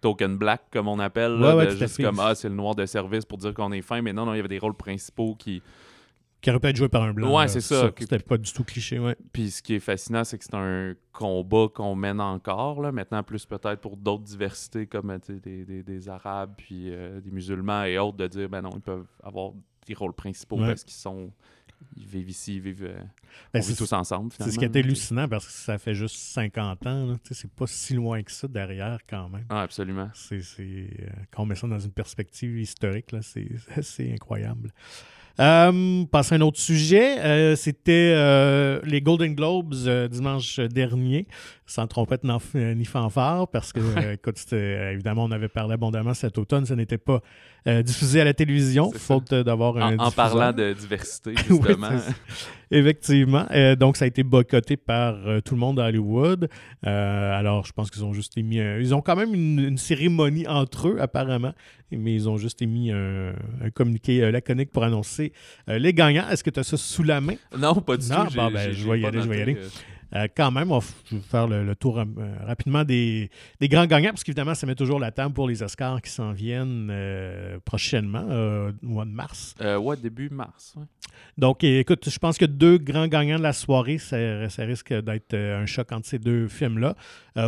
token 0.00 0.36
black, 0.36 0.62
comme 0.70 0.88
on 0.88 0.98
appelle. 0.98 1.32
Là, 1.32 1.56
ouais, 1.56 1.66
de 1.66 1.70
juste 1.76 2.02
comme, 2.02 2.20
ah, 2.20 2.34
c'est 2.34 2.48
le 2.48 2.54
noir 2.54 2.74
de 2.74 2.86
service 2.86 3.24
pour 3.24 3.38
dire 3.38 3.52
qu'on 3.54 3.72
est 3.72 3.82
fin. 3.82 4.02
Mais 4.02 4.12
non, 4.12 4.24
non, 4.26 4.34
il 4.34 4.36
y 4.36 4.40
avait 4.40 4.48
des 4.48 4.58
rôles 4.58 4.74
principaux 4.74 5.34
qui. 5.36 5.62
Qui 6.40 6.50
aurait 6.50 6.58
pu 6.60 6.68
être 6.68 6.76
joué 6.76 6.88
par 6.88 7.02
un 7.02 7.12
blanc. 7.12 7.36
Ouais, 7.36 7.48
c'est 7.48 7.60
ça. 7.60 7.90
C'était 7.98 8.18
pas 8.18 8.38
du 8.38 8.50
tout 8.52 8.64
cliché, 8.64 8.98
ouais. 8.98 9.14
Puis 9.32 9.50
ce 9.50 9.62
qui 9.62 9.74
est 9.74 9.80
fascinant, 9.80 10.24
c'est 10.24 10.38
que 10.38 10.44
c'est 10.44 10.54
un 10.54 10.94
combat 11.12 11.66
qu'on 11.74 11.94
mène 11.94 12.20
encore, 12.20 12.80
là, 12.80 12.92
maintenant 12.92 13.22
plus 13.22 13.44
peut-être 13.44 13.80
pour 13.80 13.96
d'autres 13.96 14.24
diversités 14.24 14.86
comme 14.86 15.16
des, 15.42 15.64
des- 15.64 15.82
des 15.82 16.08
Arabes, 16.08 16.54
puis 16.56 16.90
euh, 16.92 17.20
des 17.20 17.30
musulmans 17.30 17.84
et 17.84 17.98
autres, 17.98 18.16
de 18.16 18.26
dire, 18.26 18.48
ben 18.48 18.62
non, 18.62 18.70
ils 18.74 18.80
peuvent 18.80 19.06
avoir 19.22 19.52
des 19.86 19.94
rôles 19.94 20.14
principaux 20.14 20.58
Ouais. 20.58 20.68
parce 20.68 20.84
qu'ils 20.84 20.94
sont 20.94 21.30
ils 21.96 22.04
vivent 22.06 22.28
ici, 22.28 22.56
ils 22.56 22.60
vivent, 22.60 22.84
euh, 22.84 22.98
Ben, 23.54 23.60
on 23.60 23.60
vit 23.60 23.64
c'est- 23.72 23.76
tous 23.76 23.92
ensemble. 23.94 24.30
C'est 24.38 24.50
ce 24.50 24.58
qui 24.58 24.64
est 24.66 24.76
hallucinant 24.76 25.26
parce 25.28 25.46
que 25.46 25.52
ça 25.52 25.78
fait 25.78 25.94
juste 25.94 26.16
50 26.16 26.86
ans. 26.86 27.16
C'est 27.30 27.50
pas 27.50 27.66
si 27.66 27.94
loin 27.94 28.22
que 28.22 28.30
ça 28.32 28.46
derrière 28.48 28.98
quand 29.08 29.30
même. 29.30 29.46
Ah, 29.48 29.62
absolument. 29.62 30.10
C'est, 30.12 30.40
euh, 30.60 30.86
quand 31.30 31.42
on 31.42 31.46
met 31.46 31.54
ça 31.54 31.66
dans 31.66 31.78
une 31.78 31.90
perspective 31.92 32.58
historique, 32.58 33.12
là, 33.12 33.20
c'est 33.22 33.48
incroyable. 34.12 34.70
Euh, 35.40 36.04
passer 36.04 36.34
à 36.34 36.38
un 36.38 36.42
autre 36.42 36.58
sujet, 36.58 37.18
euh, 37.20 37.56
c'était 37.56 38.12
euh, 38.14 38.80
les 38.84 39.00
Golden 39.00 39.34
Globes 39.34 39.74
euh, 39.86 40.06
dimanche 40.06 40.60
dernier, 40.60 41.26
sans 41.64 41.86
trompette 41.86 42.24
ni 42.54 42.84
fanfare, 42.84 43.48
parce 43.48 43.72
que, 43.72 44.12
écoute, 44.12 44.36
évidemment, 44.52 45.24
on 45.24 45.30
avait 45.30 45.48
parlé 45.48 45.74
abondamment 45.74 46.12
cet 46.12 46.36
automne, 46.36 46.66
ça 46.66 46.76
n'était 46.76 46.98
pas 46.98 47.20
diffusé 47.82 48.20
à 48.20 48.24
la 48.24 48.34
télévision, 48.34 48.90
faute 48.92 49.32
d'avoir 49.32 49.76
un 49.78 49.98
En, 49.98 50.10
parlant 50.10 50.52
de 50.52 50.72
diversité, 50.74 51.34
justement. 51.48 51.90
Effectivement. 52.70 53.46
Euh, 53.50 53.74
donc, 53.74 53.96
ça 53.96 54.04
a 54.04 54.08
été 54.08 54.22
boycotté 54.22 54.76
par 54.76 55.14
euh, 55.26 55.40
tout 55.40 55.54
le 55.54 55.60
monde 55.60 55.80
à 55.80 55.86
Hollywood. 55.86 56.48
Euh, 56.86 57.38
alors, 57.38 57.66
je 57.66 57.72
pense 57.72 57.90
qu'ils 57.90 58.04
ont 58.04 58.12
juste 58.12 58.36
émis. 58.38 58.60
un- 58.60 58.78
Ils 58.78 58.94
ont 58.94 59.00
quand 59.00 59.16
même 59.16 59.34
une, 59.34 59.58
une 59.58 59.78
cérémonie 59.78 60.46
entre 60.46 60.88
eux, 60.88 60.96
apparemment, 61.00 61.52
mais 61.90 62.14
ils 62.14 62.28
ont 62.28 62.36
juste 62.36 62.62
émis 62.62 62.92
un, 62.92 63.30
un 63.62 63.70
communiqué 63.74 64.30
laconique 64.30 64.70
pour 64.70 64.84
annoncer 64.84 65.32
les 65.66 65.92
gagnants. 65.92 66.28
Est-ce 66.30 66.44
que 66.44 66.50
tu 66.50 66.60
as 66.60 66.64
ça 66.64 66.76
sous 66.76 67.02
la 67.02 67.20
main? 67.20 67.34
non, 67.58 67.74
pas 67.74 67.96
du 67.96 68.08
Non, 68.08 68.26
tout. 68.26 68.34
bon, 68.36 68.50
ben, 68.52 68.72
je 68.72 68.88
vais 68.88 69.00
y 69.00 69.04
aller, 69.06 69.20
je 69.22 69.28
vais 69.28 69.38
y 69.38 69.42
aller. 69.42 69.56
Euh, 70.14 70.26
quand 70.36 70.50
même, 70.50 70.72
on 70.72 70.78
vais 70.80 71.20
faire 71.20 71.46
le, 71.46 71.64
le 71.64 71.76
tour 71.76 71.98
euh, 71.98 72.04
rapidement 72.44 72.84
des, 72.84 73.30
des 73.60 73.68
grands 73.68 73.86
gagnants, 73.86 74.10
parce 74.10 74.24
qu'évidemment, 74.24 74.54
ça 74.54 74.66
met 74.66 74.74
toujours 74.74 74.98
la 74.98 75.12
table 75.12 75.34
pour 75.34 75.48
les 75.48 75.62
Oscars 75.62 76.02
qui 76.02 76.10
s'en 76.10 76.32
viennent 76.32 76.88
euh, 76.90 77.58
prochainement, 77.64 78.24
au 78.24 78.86
mois 78.86 79.04
de 79.04 79.10
mars. 79.10 79.54
Ouais, 79.60 79.96
début 79.96 80.30
mars. 80.30 80.74
ouais. 80.76 80.84
Donc, 81.36 81.64
écoute, 81.64 82.08
je 82.08 82.18
pense 82.18 82.38
que 82.38 82.44
deux 82.44 82.78
grands 82.78 83.06
gagnants 83.08 83.38
de 83.38 83.42
la 83.42 83.52
soirée, 83.52 83.98
ça, 83.98 84.48
ça 84.48 84.64
risque 84.64 84.92
d'être 84.92 85.34
un 85.34 85.66
choc 85.66 85.92
entre 85.92 86.06
ces 86.06 86.18
deux 86.18 86.48
films-là. 86.48 86.94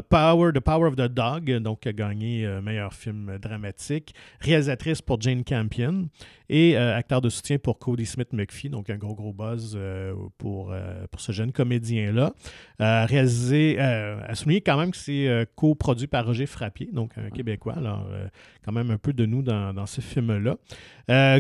Power, 0.09 0.53
The 0.53 0.61
Power 0.61 0.89
of 0.89 0.97
the 0.97 1.09
Dog, 1.09 1.51
donc 1.59 1.87
a 1.87 1.93
gagné 1.93 2.47
meilleur 2.63 2.95
film 2.95 3.39
dramatique. 3.39 4.15
Réalisatrice 4.41 5.03
pour 5.03 5.21
Jane 5.21 5.45
Campion 5.45 6.09
et 6.49 6.77
acteur 6.77 7.21
de 7.21 7.29
soutien 7.29 7.59
pour 7.59 7.79
Cody 7.79 8.07
Smith-McPhee, 8.07 8.69
donc 8.69 8.91
un 8.91 8.97
gros, 8.97 9.15
gros 9.15 9.33
buzz 9.33 9.79
pour, 10.39 10.75
pour 11.11 11.21
ce 11.21 11.33
jeune 11.33 11.53
comédien-là. 11.53 12.33
Euh, 12.81 13.07
réalisé, 13.07 13.77
euh, 13.79 14.19
à 14.27 14.35
souligner 14.35 14.61
quand 14.61 14.77
même 14.77 14.91
que 14.91 14.97
c'est 14.97 15.29
euh, 15.29 15.45
coproduit 15.55 16.09
par 16.09 16.27
Roger 16.27 16.47
Frappier, 16.47 16.89
donc 16.93 17.13
un 17.17 17.31
Québécois. 17.31 17.75
Alors, 17.77 18.09
euh, 18.11 18.27
quand 18.65 18.73
même 18.73 18.91
un 18.91 18.97
peu 18.99 19.13
de 19.13 19.25
nous 19.25 19.43
dans, 19.43 19.73
dans 19.73 19.87
ce 19.87 20.01
film-là. 20.01 20.57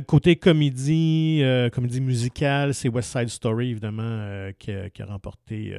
Côté 0.06 0.36
comédie, 0.36 1.42
comédie 1.72 2.00
musicale, 2.00 2.74
c'est 2.74 2.88
West 2.88 3.10
Side 3.16 3.28
Story, 3.28 3.70
évidemment, 3.70 4.50
qui, 4.58 4.70
a, 4.70 4.90
qui 4.90 5.02
a 5.02 5.06
remporté 5.06 5.74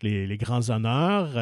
les, 0.00 0.26
les 0.26 0.36
grands 0.36 0.70
honneurs. 0.70 1.32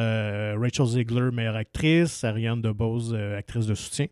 Rachel 0.59 0.85
Ziegler, 0.85 1.29
meilleure 1.31 1.57
actrice. 1.57 2.23
Ariane 2.23 2.61
DeBose, 2.61 3.15
actrice 3.37 3.67
de 3.67 3.75
soutien. 3.75 4.07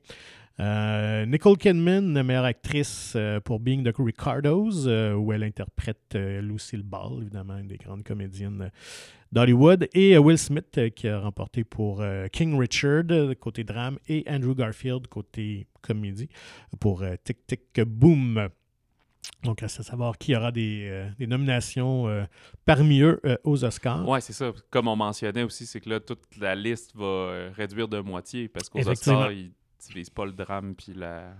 Euh, 0.60 1.26
Nicole 1.26 1.58
Kidman, 1.58 2.22
meilleure 2.22 2.44
actrice 2.44 3.14
euh, 3.16 3.40
pour 3.40 3.62
Being 3.62 3.84
the 3.84 3.96
Ricardos, 3.98 4.88
euh, 4.88 5.14
où 5.14 5.32
elle 5.32 5.44
interprète 5.44 6.16
euh, 6.16 6.42
Lucille 6.42 6.84
Ball, 6.84 7.22
évidemment, 7.22 7.58
une 7.58 7.68
des 7.68 7.78
grandes 7.78 8.04
comédiennes 8.04 8.64
euh, 8.64 8.70
d'Hollywood. 9.32 9.88
Et 9.94 10.16
euh, 10.16 10.20
Will 10.20 10.38
Smith, 10.38 10.78
euh, 10.78 10.90
qui 10.90 11.08
a 11.08 11.20
remporté 11.20 11.64
pour 11.64 12.02
euh, 12.02 12.28
King 12.28 12.60
Richard, 12.60 13.06
côté 13.40 13.64
drame, 13.64 14.00
et 14.10 14.26
Andrew 14.28 14.54
Garfield, 14.54 15.08
côté 15.08 15.68
comédie, 15.82 16.28
pour 16.82 17.04
euh, 17.04 17.16
Tic 17.24 17.48
Tic 17.48 17.80
Boom. 17.82 18.50
Donc, 19.44 19.62
reste 19.62 19.80
à 19.80 19.84
savoir 19.84 20.18
qui 20.18 20.36
aura 20.36 20.52
des, 20.52 20.88
euh, 20.90 21.08
des 21.18 21.28
nominations 21.28 22.10
euh, 22.10 22.26
parmi 22.66 23.00
eux 23.00 23.22
euh, 23.26 23.38
aux 23.46 23.64
Oscars. 23.64 24.08
Ouais, 24.08 24.20
c'est 24.20 24.34
ça. 24.34 24.52
Comme 24.70 24.90
on 24.90 24.98
mentionnait 24.98 25.44
aussi, 25.44 25.66
c'est 25.66 25.80
que 25.80 25.90
là, 25.90 26.02
toute 26.02 26.20
la 26.38 26.54
liste 26.56 26.94
va 26.96 27.50
réduire 27.54 27.88
de 27.88 28.00
moitié 28.00 28.50
parce 28.50 28.68
qu'aux. 28.68 28.86
Oscars, 28.86 29.32
ils 29.32 29.52
n'utilisent 29.88 30.10
pas 30.10 30.26
le 30.26 30.32
drame 30.34 30.76
puis 30.76 30.94
la, 30.96 31.34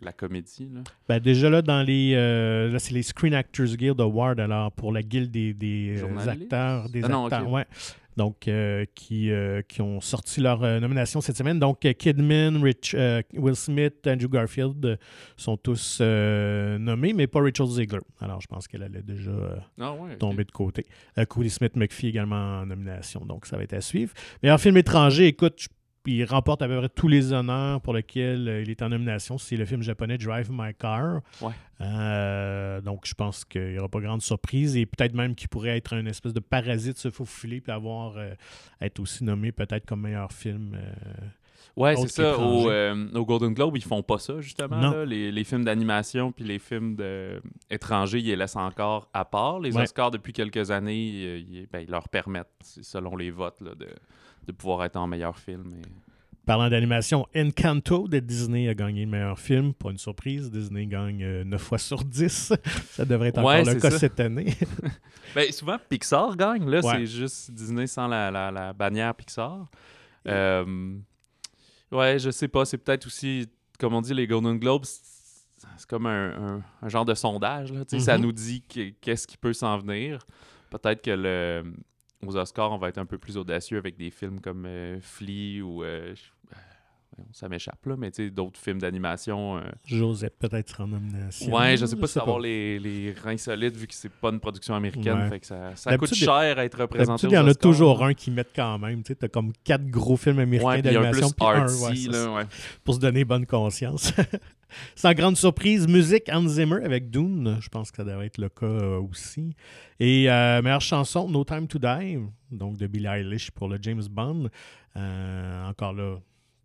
la 0.00 0.12
comédie. 0.12 0.68
Là? 0.72 0.80
Ben, 1.08 1.20
déjà 1.20 1.50
là, 1.50 1.62
dans 1.62 1.82
les. 1.82 2.12
euh, 2.14 2.70
là, 2.70 2.78
c'est 2.78 2.94
les 2.94 3.02
Screen 3.02 3.34
Actors 3.34 3.76
Guild 3.76 4.00
Awards, 4.00 4.38
alors 4.38 4.72
pour 4.72 4.92
la 4.92 5.02
guilde 5.02 5.30
des, 5.30 5.54
des, 5.54 6.02
euh, 6.02 6.28
acteurs. 6.28 6.88
Des 6.88 7.04
Ah 7.04 7.08
non, 7.08 7.24
acteurs, 7.26 7.46
ok. 7.46 7.52
ouais. 7.54 7.66
Donc, 8.14 8.46
euh, 8.46 8.84
qui, 8.94 9.30
euh, 9.30 9.62
qui 9.66 9.80
ont 9.80 10.02
sorti 10.02 10.42
leur 10.42 10.60
nomination 10.60 11.22
cette 11.22 11.36
semaine. 11.38 11.58
Donc, 11.58 11.80
Kidman, 11.80 12.62
Rich, 12.62 12.94
Will 13.32 13.56
Smith, 13.56 14.06
Andrew 14.06 14.28
Garfield 14.28 14.98
sont 15.38 15.56
tous 15.56 16.02
nommés, 16.02 17.14
mais 17.14 17.26
pas 17.26 17.40
Rachel 17.40 17.66
Ziegler. 17.68 18.00
Alors, 18.20 18.40
je 18.42 18.46
pense 18.48 18.68
qu'elle 18.68 18.82
allait 18.82 19.02
déjà 19.02 19.64
Ah 19.80 19.94
ouais, 19.94 20.16
tomber 20.18 20.44
de 20.44 20.50
côté. 20.50 20.84
Cody 21.28 21.48
Smith 21.48 21.74
McPhee 21.74 22.08
également 22.08 22.60
en 22.60 22.66
nomination, 22.66 23.24
donc 23.24 23.46
ça 23.46 23.56
va 23.56 23.62
être 23.62 23.72
à 23.74 23.80
suivre. 23.80 24.12
Mais 24.42 24.50
en 24.50 24.58
film 24.58 24.76
étranger, 24.76 25.26
écoute, 25.28 25.54
je- 25.62 25.68
il 26.06 26.24
remporte 26.24 26.62
à 26.62 26.68
peu 26.68 26.78
près 26.78 26.88
tous 26.88 27.08
les 27.08 27.32
honneurs 27.32 27.80
pour 27.80 27.94
lesquels 27.94 28.48
euh, 28.48 28.62
il 28.62 28.70
est 28.70 28.82
en 28.82 28.88
nomination. 28.88 29.38
C'est 29.38 29.56
le 29.56 29.64
film 29.64 29.82
japonais 29.82 30.18
Drive 30.18 30.50
My 30.50 30.74
Car. 30.74 31.20
Ouais. 31.40 31.52
Euh, 31.80 32.80
donc 32.80 33.06
je 33.06 33.14
pense 33.14 33.44
qu'il 33.44 33.72
n'y 33.72 33.78
aura 33.78 33.88
pas 33.88 34.00
grande 34.00 34.22
surprise 34.22 34.76
et 34.76 34.86
peut-être 34.86 35.14
même 35.14 35.34
qu'il 35.34 35.48
pourrait 35.48 35.76
être 35.76 35.94
un 35.94 36.06
espèce 36.06 36.32
de 36.32 36.40
parasite 36.40 36.96
se 36.98 37.10
faufiler 37.10 37.60
puis 37.60 37.72
avoir 37.72 38.16
euh, 38.16 38.34
être 38.80 39.00
aussi 39.00 39.24
nommé 39.24 39.50
peut-être 39.52 39.84
comme 39.86 40.02
meilleur 40.02 40.32
film. 40.32 40.74
euh, 40.74 40.92
Ouais, 41.76 41.96
c'est 41.96 42.08
ça. 42.08 42.38
Au, 42.38 42.68
euh, 42.70 43.08
au 43.14 43.24
Golden 43.24 43.54
Globe, 43.54 43.76
ils 43.76 43.82
font 43.84 44.02
pas 44.02 44.18
ça, 44.18 44.40
justement. 44.40 44.78
Là. 44.90 45.04
Les, 45.06 45.32
les 45.32 45.44
films 45.44 45.64
d'animation 45.64 46.30
puis 46.30 46.44
les 46.44 46.58
films 46.58 46.96
de... 46.96 47.40
étrangers, 47.70 48.18
ils 48.18 48.26
les 48.26 48.36
laissent 48.36 48.56
encore 48.56 49.08
à 49.14 49.24
part. 49.24 49.58
Les 49.60 49.74
Ouais. 49.74 49.82
Oscars, 49.84 50.10
depuis 50.10 50.32
quelques 50.34 50.70
années, 50.70 51.12
euh, 51.24 51.38
ils, 51.38 51.66
ben, 51.72 51.80
ils 51.80 51.90
leur 51.90 52.08
permettent, 52.10 52.48
selon 52.60 53.16
les 53.16 53.30
votes, 53.30 53.60
là, 53.62 53.74
de, 53.74 53.88
de 54.46 54.52
pouvoir 54.52 54.84
être 54.84 54.96
en 54.96 55.06
meilleur 55.06 55.38
film. 55.38 55.72
et- 55.80 55.88
Parlant 56.44 56.68
d'animation, 56.68 57.24
Encanto 57.36 58.08
de 58.08 58.18
Disney 58.18 58.68
a 58.68 58.74
gagné 58.74 59.04
le 59.04 59.10
meilleur 59.12 59.38
film. 59.38 59.72
Pas 59.74 59.92
une 59.92 59.98
surprise, 59.98 60.50
Disney 60.50 60.86
gagne 60.86 61.22
euh, 61.22 61.44
9 61.44 61.62
fois 61.62 61.78
sur 61.78 62.02
10. 62.04 62.52
ça 62.90 63.04
devrait 63.04 63.28
être 63.28 63.38
Ouais, 63.42 63.60
encore 63.60 63.74
le 63.74 63.80
cas 63.80 63.90
ça. 63.92 63.98
cette 63.98 64.18
année. 64.20 64.52
Ben, 65.34 65.50
souvent, 65.52 65.78
Pixar 65.88 66.36
gagne. 66.36 66.68
Là, 66.68 66.80
Ouais. 66.84 66.92
c'est 66.96 67.06
juste 67.06 67.50
Disney 67.52 67.86
sans 67.86 68.08
la, 68.08 68.30
la- 68.30 68.50
la 68.50 68.72
bannière 68.74 69.14
Pixar. 69.14 69.66
Euh, 70.28 70.96
ouais, 71.92 72.18
je 72.18 72.30
sais 72.30 72.48
pas. 72.48 72.64
C'est 72.64 72.78
peut-être 72.78 73.06
aussi, 73.06 73.48
comme 73.78 73.94
on 73.94 74.00
dit, 74.00 74.14
les 74.14 74.26
Golden 74.26 74.58
Globes, 74.58 74.84
c'est 74.84 75.86
comme 75.88 76.06
un, 76.06 76.56
un- 76.56 76.62
un 76.82 76.88
genre 76.88 77.04
de 77.04 77.14
sondage. 77.14 77.72
Là, 77.72 77.84
Ça 77.98 78.16
Mhm. 78.18 78.24
nous 78.24 78.32
dit 78.32 78.62
que- 78.62 78.90
qu'est-ce 79.00 79.26
qui 79.26 79.36
peut 79.36 79.52
s'en 79.52 79.78
venir. 79.78 80.26
Peut-être 80.70 81.02
que 81.02 81.10
le, 81.10 81.72
aux 82.26 82.36
Oscars, 82.36 82.72
on 82.72 82.78
va 82.78 82.88
être 82.88 82.98
un 82.98 83.06
peu 83.06 83.18
plus 83.18 83.36
audacieux 83.36 83.78
avec 83.78 83.96
des 83.96 84.10
films 84.10 84.40
comme 84.40 84.64
euh, 84.66 84.98
Flea 85.00 85.60
ou. 85.62 85.82
euh, 85.84 86.14
ça 87.32 87.48
m'échappe, 87.48 87.84
là, 87.86 87.94
mais 87.96 88.10
tu 88.10 88.24
sais, 88.24 88.30
d'autres 88.30 88.58
films 88.60 88.78
d'animation. 88.80 89.58
euh, 89.58 89.62
Joseph 89.84 90.32
peut-être 90.38 90.80
en 90.80 90.86
nomination. 90.88 91.54
Ouais, 91.54 91.76
je 91.76 91.86
sais 91.86 91.96
pas 91.96 92.06
si 92.06 92.14
ça 92.14 92.20
va 92.20 92.24
avoir 92.24 92.38
les, 92.40 92.78
les 92.78 93.12
reins 93.12 93.36
solides 93.36 93.76
vu 93.76 93.86
que 93.86 93.94
c'est 93.94 94.10
pas 94.12 94.30
une 94.30 94.40
production 94.40 94.74
américaine. 94.74 95.18
Ouais. 95.18 95.28
Fait 95.28 95.40
que 95.40 95.46
ça, 95.46 95.74
ça 95.76 95.96
coûte 95.98 96.14
cher 96.14 96.30
à 96.58 96.64
être 96.64 96.80
représenté. 96.80 97.26
Il 97.26 97.32
y 97.32 97.38
en 97.38 97.46
a 97.46 97.54
toujours 97.54 98.04
un 98.04 98.14
qui 98.14 98.30
mettent 98.30 98.52
quand 98.54 98.78
même. 98.78 99.02
Tu 99.02 99.12
sais, 99.14 99.24
as 99.24 99.28
comme 99.28 99.52
quatre 99.64 99.86
gros 99.86 100.16
films 100.16 100.38
américains 100.38 100.68
Ouais, 100.68 100.82
d'animation. 100.82 101.28
plus 101.28 101.34
puis 101.34 101.46
un, 101.46 101.62
artsy, 101.62 101.84
ouais, 102.08 102.12
ça, 102.12 102.24
là, 102.26 102.32
ouais. 102.34 102.42
pour 102.84 102.94
se 102.94 103.00
donner 103.00 103.24
bonne 103.24 103.46
conscience. 103.46 104.12
Sans 104.94 105.12
grande 105.12 105.36
surprise, 105.36 105.86
musique 105.86 106.30
Hans 106.32 106.48
Zimmer 106.48 106.82
avec 106.82 107.10
Dune. 107.10 107.58
Je 107.60 107.68
pense 107.68 107.90
que 107.90 107.98
ça 107.98 108.04
devrait 108.04 108.26
être 108.26 108.38
le 108.38 108.48
cas 108.48 108.64
euh, 108.64 109.00
aussi. 109.00 109.54
Et 110.00 110.30
euh, 110.30 110.62
meilleure 110.62 110.80
chanson, 110.80 111.28
No 111.28 111.44
Time 111.44 111.66
to 111.68 111.78
Die, 111.78 112.18
donc 112.50 112.78
de 112.78 112.86
Billie 112.86 113.06
Eilish 113.06 113.50
pour 113.50 113.68
le 113.68 113.78
James 113.82 114.02
Bond. 114.10 114.48
Euh, 114.96 115.68
encore 115.68 115.92
là, 115.92 116.16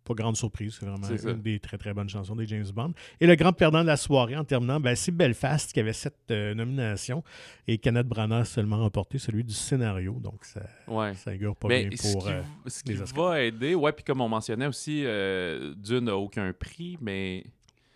pas 0.08 0.14
grande 0.14 0.36
surprise, 0.36 0.76
c'est 0.80 0.86
vraiment 0.86 1.06
ça. 1.06 1.30
une 1.30 1.40
des 1.42 1.60
très 1.60 1.78
très 1.78 1.94
bonnes 1.94 2.08
chansons 2.08 2.34
des 2.34 2.46
James 2.46 2.66
Bond. 2.74 2.92
Et 3.20 3.26
le 3.26 3.34
grand 3.36 3.52
perdant 3.52 3.82
de 3.82 3.86
la 3.86 3.96
soirée 3.96 4.36
en 4.36 4.44
terminant, 4.44 4.80
ben, 4.80 4.94
c'est 4.96 5.12
Belfast 5.12 5.72
qui 5.72 5.80
avait 5.80 5.92
sept 5.92 6.14
euh, 6.30 6.54
nominations 6.54 7.22
et 7.66 7.78
Kenneth 7.78 8.06
Branagh 8.08 8.40
a 8.40 8.44
seulement 8.44 8.78
remporté 8.78 9.18
celui 9.18 9.44
du 9.44 9.54
scénario. 9.54 10.18
Donc 10.20 10.44
ça, 10.44 10.62
Ouais. 10.86 11.14
ça 11.14 11.32
augure 11.32 11.54
pas 11.54 11.68
Mais 11.68 11.84
bien 11.86 11.96
ce 11.96 12.12
pour. 12.12 12.24
qui, 12.24 12.32
euh, 12.32 12.42
ce 12.66 12.82
qui 12.82 12.92
Oscars. 13.00 13.24
va 13.24 13.42
aider, 13.42 13.74
ouais, 13.74 13.92
puis 13.92 14.04
comme 14.04 14.20
on 14.20 14.28
mentionnait 14.28 14.66
aussi, 14.66 15.02
euh, 15.04 15.74
Dune 15.76 16.06
n'a 16.06 16.16
aucun 16.16 16.52
prix, 16.52 16.96
mais 17.00 17.44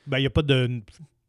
Ben, 0.07 0.19
il 0.19 0.23
n'y 0.23 0.27
a 0.27 0.31
pas 0.31 0.43
de, 0.43 0.81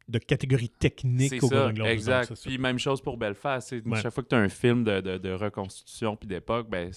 de 0.08 0.18
catégorie 0.18 0.68
technique 0.68 1.42
au 1.42 1.48
ça, 1.48 1.72
Globe. 1.72 1.86
exact. 1.86 2.32
Puis 2.44 2.58
même 2.58 2.78
chose 2.78 3.00
pour 3.00 3.16
Belfast. 3.16 3.72
Ouais. 3.72 4.00
Chaque 4.02 4.12
fois 4.12 4.22
que 4.22 4.28
tu 4.28 4.34
as 4.34 4.38
un 4.38 4.48
film 4.50 4.84
de, 4.84 5.00
de, 5.00 5.16
de 5.18 5.30
reconstitution 5.32 6.14
puis 6.16 6.28
d'époque, 6.28 6.68
ben, 6.68 6.90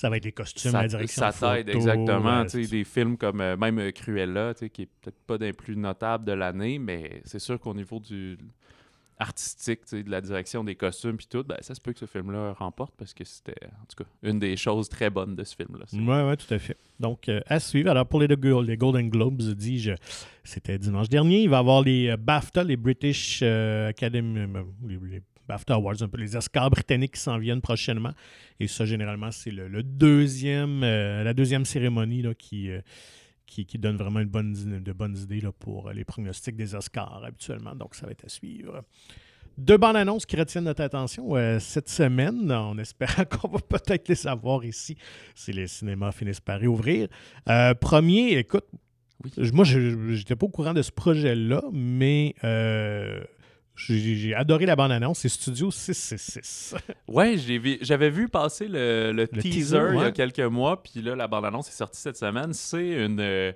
Ça 0.00 0.08
va 0.08 0.16
être 0.16 0.24
les 0.24 0.32
costumes, 0.32 0.70
ça, 0.70 0.80
la 0.82 0.88
direction. 0.88 1.30
ça 1.30 1.54
t'aide 1.56 1.68
exactement. 1.68 2.44
euh, 2.54 2.66
des 2.66 2.84
films 2.84 3.18
comme 3.18 3.40
euh, 3.42 3.56
même 3.56 3.78
euh, 3.78 3.90
Cruella, 3.90 4.54
qui 4.54 4.82
est 4.82 4.88
peut-être 5.00 5.18
pas 5.26 5.36
d'un 5.36 5.52
plus 5.52 5.76
notable 5.76 6.24
de 6.24 6.32
l'année, 6.32 6.78
mais 6.78 7.20
c'est 7.24 7.38
sûr 7.38 7.60
qu'au 7.60 7.74
niveau 7.74 8.00
du 8.00 8.38
artistique, 9.18 9.80
de 9.92 10.10
la 10.10 10.22
direction 10.22 10.64
des 10.64 10.74
costumes 10.74 11.18
puis 11.18 11.26
tout, 11.28 11.44
ben, 11.44 11.56
ça 11.60 11.74
se 11.74 11.80
peut 11.82 11.92
que 11.92 11.98
ce 11.98 12.06
film-là 12.06 12.54
remporte 12.54 12.94
parce 12.96 13.12
que 13.12 13.22
c'était 13.24 13.66
en 13.66 13.84
tout 13.86 14.02
cas 14.02 14.08
une 14.22 14.38
des 14.38 14.56
choses 14.56 14.88
très 14.88 15.10
bonnes 15.10 15.36
de 15.36 15.44
ce 15.44 15.54
film-là. 15.54 15.84
Oui, 15.92 16.00
oui, 16.30 16.36
tout 16.38 16.54
à 16.54 16.58
fait. 16.58 16.78
Donc, 16.98 17.28
euh, 17.28 17.40
à 17.46 17.60
suivre. 17.60 17.90
Alors, 17.90 18.06
pour 18.06 18.20
les, 18.20 18.28
deux- 18.28 18.62
les 18.62 18.76
Golden 18.78 19.10
Globes, 19.10 19.42
dis-je, 19.42 19.92
c'était 20.42 20.78
dimanche 20.78 21.10
dernier. 21.10 21.42
Il 21.42 21.50
va 21.50 21.58
y 21.58 21.60
avoir 21.60 21.82
les 21.82 22.16
BAFTA, 22.16 22.64
les 22.64 22.76
British 22.78 23.40
euh, 23.42 23.88
Academy. 23.90 24.40
les- 24.88 24.98
les 25.10 25.22
BAFTA 25.50 25.74
Awards, 25.74 26.02
un 26.02 26.08
peu 26.08 26.18
les 26.18 26.36
Oscars 26.36 26.70
britanniques 26.70 27.14
qui 27.14 27.20
s'en 27.20 27.38
viennent 27.38 27.60
prochainement. 27.60 28.12
Et 28.58 28.68
ça, 28.68 28.84
généralement, 28.84 29.30
c'est 29.30 29.50
le, 29.50 29.82
deuxième, 29.82 30.80
la 30.80 31.34
deuxième 31.34 31.64
cérémonie 31.64 32.22
là, 32.22 32.34
qui, 32.34 32.70
qui, 33.46 33.78
donne 33.78 33.96
vraiment 33.96 34.20
une 34.20 34.28
bonne, 34.28 34.82
de 34.82 34.92
bonnes 34.92 35.16
idées 35.16 35.40
là, 35.40 35.52
pour 35.52 35.90
les 35.90 36.04
pronostics 36.04 36.56
des 36.56 36.74
Oscars 36.74 37.22
habituellement. 37.24 37.74
Donc, 37.74 37.94
ça 37.94 38.06
va 38.06 38.12
être 38.12 38.24
à 38.24 38.28
suivre. 38.28 38.82
Deux 39.58 39.76
bandes 39.76 39.96
annonces 39.96 40.24
qui 40.24 40.36
retiennent 40.36 40.64
notre 40.64 40.82
attention 40.82 41.36
euh, 41.36 41.58
cette 41.58 41.90
semaine, 41.90 42.50
en 42.50 42.78
espérant 42.78 43.24
qu'on 43.30 43.48
va 43.48 43.58
peut-être 43.58 44.08
les 44.08 44.26
avoir 44.26 44.64
ici 44.64 44.96
si 45.34 45.52
les 45.52 45.66
cinémas 45.66 46.12
finissent 46.12 46.40
par 46.40 46.60
réouvrir. 46.60 47.08
Euh, 47.48 47.74
premier, 47.74 48.38
écoute, 48.38 48.64
moi, 49.52 49.64
je 49.64 49.78
n'étais 49.78 50.34
pas 50.34 50.46
au 50.46 50.48
courant 50.48 50.72
de 50.72 50.80
ce 50.80 50.90
projet-là, 50.90 51.62
mais 51.72 52.34
euh, 52.42 53.22
j'ai 53.88 54.34
adoré 54.34 54.66
la 54.66 54.76
bande-annonce. 54.76 55.20
C'est 55.20 55.28
Studio 55.28 55.70
666. 55.70 56.74
ouais, 57.08 57.36
j'avais 57.80 58.10
vu 58.10 58.28
passer 58.28 58.66
le, 58.68 59.26
teaser, 59.26 59.90
il 59.94 60.00
y 60.00 60.04
a 60.04 60.12
quelques 60.12 60.40
mois, 60.40 60.82
puis 60.82 61.02
là, 61.02 61.16
la 61.16 61.26
bande-annonce 61.26 61.68
est 61.68 61.76
sortie 61.76 62.00
cette 62.00 62.16
semaine. 62.16 62.52
C'est 62.52 63.04
une 63.04 63.54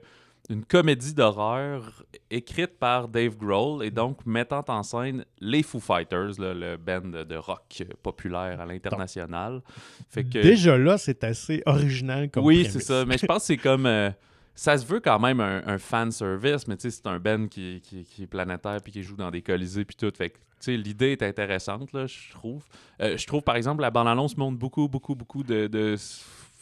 une 0.51 0.65
comédie 0.65 1.15
d'horreur 1.15 2.05
écrite 2.31 2.79
par 2.79 3.09
Dave 3.09 3.37
Grohl 3.37 3.85
et 3.85 3.91
donc 3.91 4.27
mettant 4.27 4.65
en 4.69 4.83
scène 4.83 5.25
les 5.41 5.63
Foo 5.63 5.81
Fighters, 5.81 6.33
le 6.39 6.77
band 6.77 7.25
de 7.25 7.37
rock 7.37 7.83
populaire 8.03 8.61
à 8.61 8.67
l'international. 8.67 9.63
Fait 10.11 10.25
que... 10.25 10.39
Déjà 10.39 10.77
là, 10.77 10.99
c'est 10.99 11.25
assez 11.25 11.63
original 11.65 12.31
comme 12.31 12.45
Oui, 12.45 12.69
c'est 12.71 12.81
ça. 12.81 13.05
Mais 13.07 13.17
je 13.17 13.27
pense 13.27 13.39
que 13.39 13.47
c'est 13.47 13.57
comme... 13.57 13.87
Euh, 13.87 14.11
ça 14.55 14.79
se 14.79 14.87
veut 14.87 15.01
quand 15.01 15.19
même 15.19 15.41
un, 15.41 15.79
fan 15.79 16.13
service, 16.13 16.67
mais 16.69 16.77
c'est 16.79 17.07
un 17.07 17.19
band 17.19 17.49
qui, 17.49 17.83
est 18.21 18.27
planétaire 18.27 18.79
puis 18.83 18.93
qui 18.93 19.03
joue 19.03 19.17
dans 19.17 19.31
des 19.31 19.43
colisées 19.43 19.85
puis 19.85 19.97
tout. 19.97 20.13
Fait 20.17 20.31
que 20.31 20.71
l'idée 20.71 21.13
est 21.13 21.23
intéressante, 21.23 21.93
là, 21.93 22.07
je 22.07 22.31
trouve. 22.31 22.65
Euh, 23.01 23.17
je 23.17 23.27
trouve, 23.27 23.43
par 23.43 23.57
exemple, 23.57 23.83
la 23.83 23.91
bande-annonce 23.91 24.37
montre 24.37 24.59
beaucoup, 24.59 24.89
beaucoup, 24.89 25.15
beaucoup 25.15 25.43
de 25.43 25.69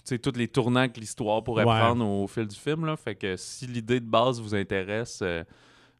tous 0.05 0.33
les 0.37 0.49
tournants 0.49 0.89
que 0.89 0.99
l'histoire 0.99 1.45
pourrait 1.45 1.65
prendre 1.65 2.07
au 2.07 2.27
fil 2.27 2.47
du 2.47 2.57
film. 2.57 2.87
Là. 2.87 2.97
Fait 2.97 3.15
que 3.15 3.37
si 3.37 3.67
l'idée 3.67 4.01
de 4.01 4.07
base 4.07 4.41
vous 4.41 4.55
intéresse, 4.55 5.21
euh, 5.23 5.45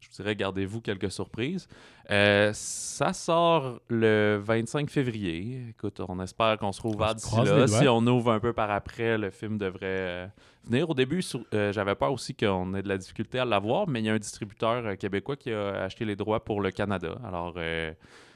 je 0.03 0.09
vous 0.09 0.15
dirais, 0.23 0.35
gardez-vous 0.35 0.81
quelques 0.81 1.11
surprises. 1.11 1.67
Euh, 2.11 2.51
ça 2.53 3.13
sort 3.13 3.79
le 3.87 4.41
25 4.43 4.89
février. 4.89 5.69
Écoute, 5.69 6.01
on 6.07 6.19
espère 6.19 6.57
qu'on 6.57 6.71
se 6.71 6.81
retrouve 6.81 7.13
d'ici 7.15 7.35
là. 7.35 7.67
Si 7.67 7.87
on 7.87 8.05
ouvre 8.05 8.31
un 8.31 8.39
peu 8.39 8.53
par 8.53 8.69
après, 8.71 9.17
le 9.17 9.29
film 9.29 9.57
devrait 9.57 9.81
euh, 9.83 10.27
venir. 10.65 10.89
Au 10.89 10.93
début, 10.93 11.23
j'avais 11.51 11.95
peur 11.95 12.11
aussi 12.11 12.35
qu'on 12.35 12.73
ait 12.73 12.83
de 12.83 12.89
la 12.89 12.97
difficulté 12.97 13.39
à 13.39 13.45
l'avoir, 13.45 13.87
mais 13.87 14.01
il 14.01 14.05
y 14.05 14.09
a 14.09 14.13
un 14.13 14.19
distributeur 14.19 14.97
québécois 14.97 15.35
qui 15.35 15.51
a 15.51 15.83
acheté 15.83 16.05
les 16.05 16.15
droits 16.15 16.43
pour 16.43 16.61
le 16.61 16.71
Canada. 16.71 17.17
Alors, 17.25 17.55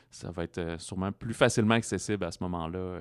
ça 0.10 0.32
va 0.32 0.44
être 0.44 0.80
sûrement 0.80 1.12
plus 1.12 1.34
facilement 1.34 1.76
accessible 1.76 2.24
à 2.24 2.32
ce 2.32 2.42
moment-là 2.44 3.00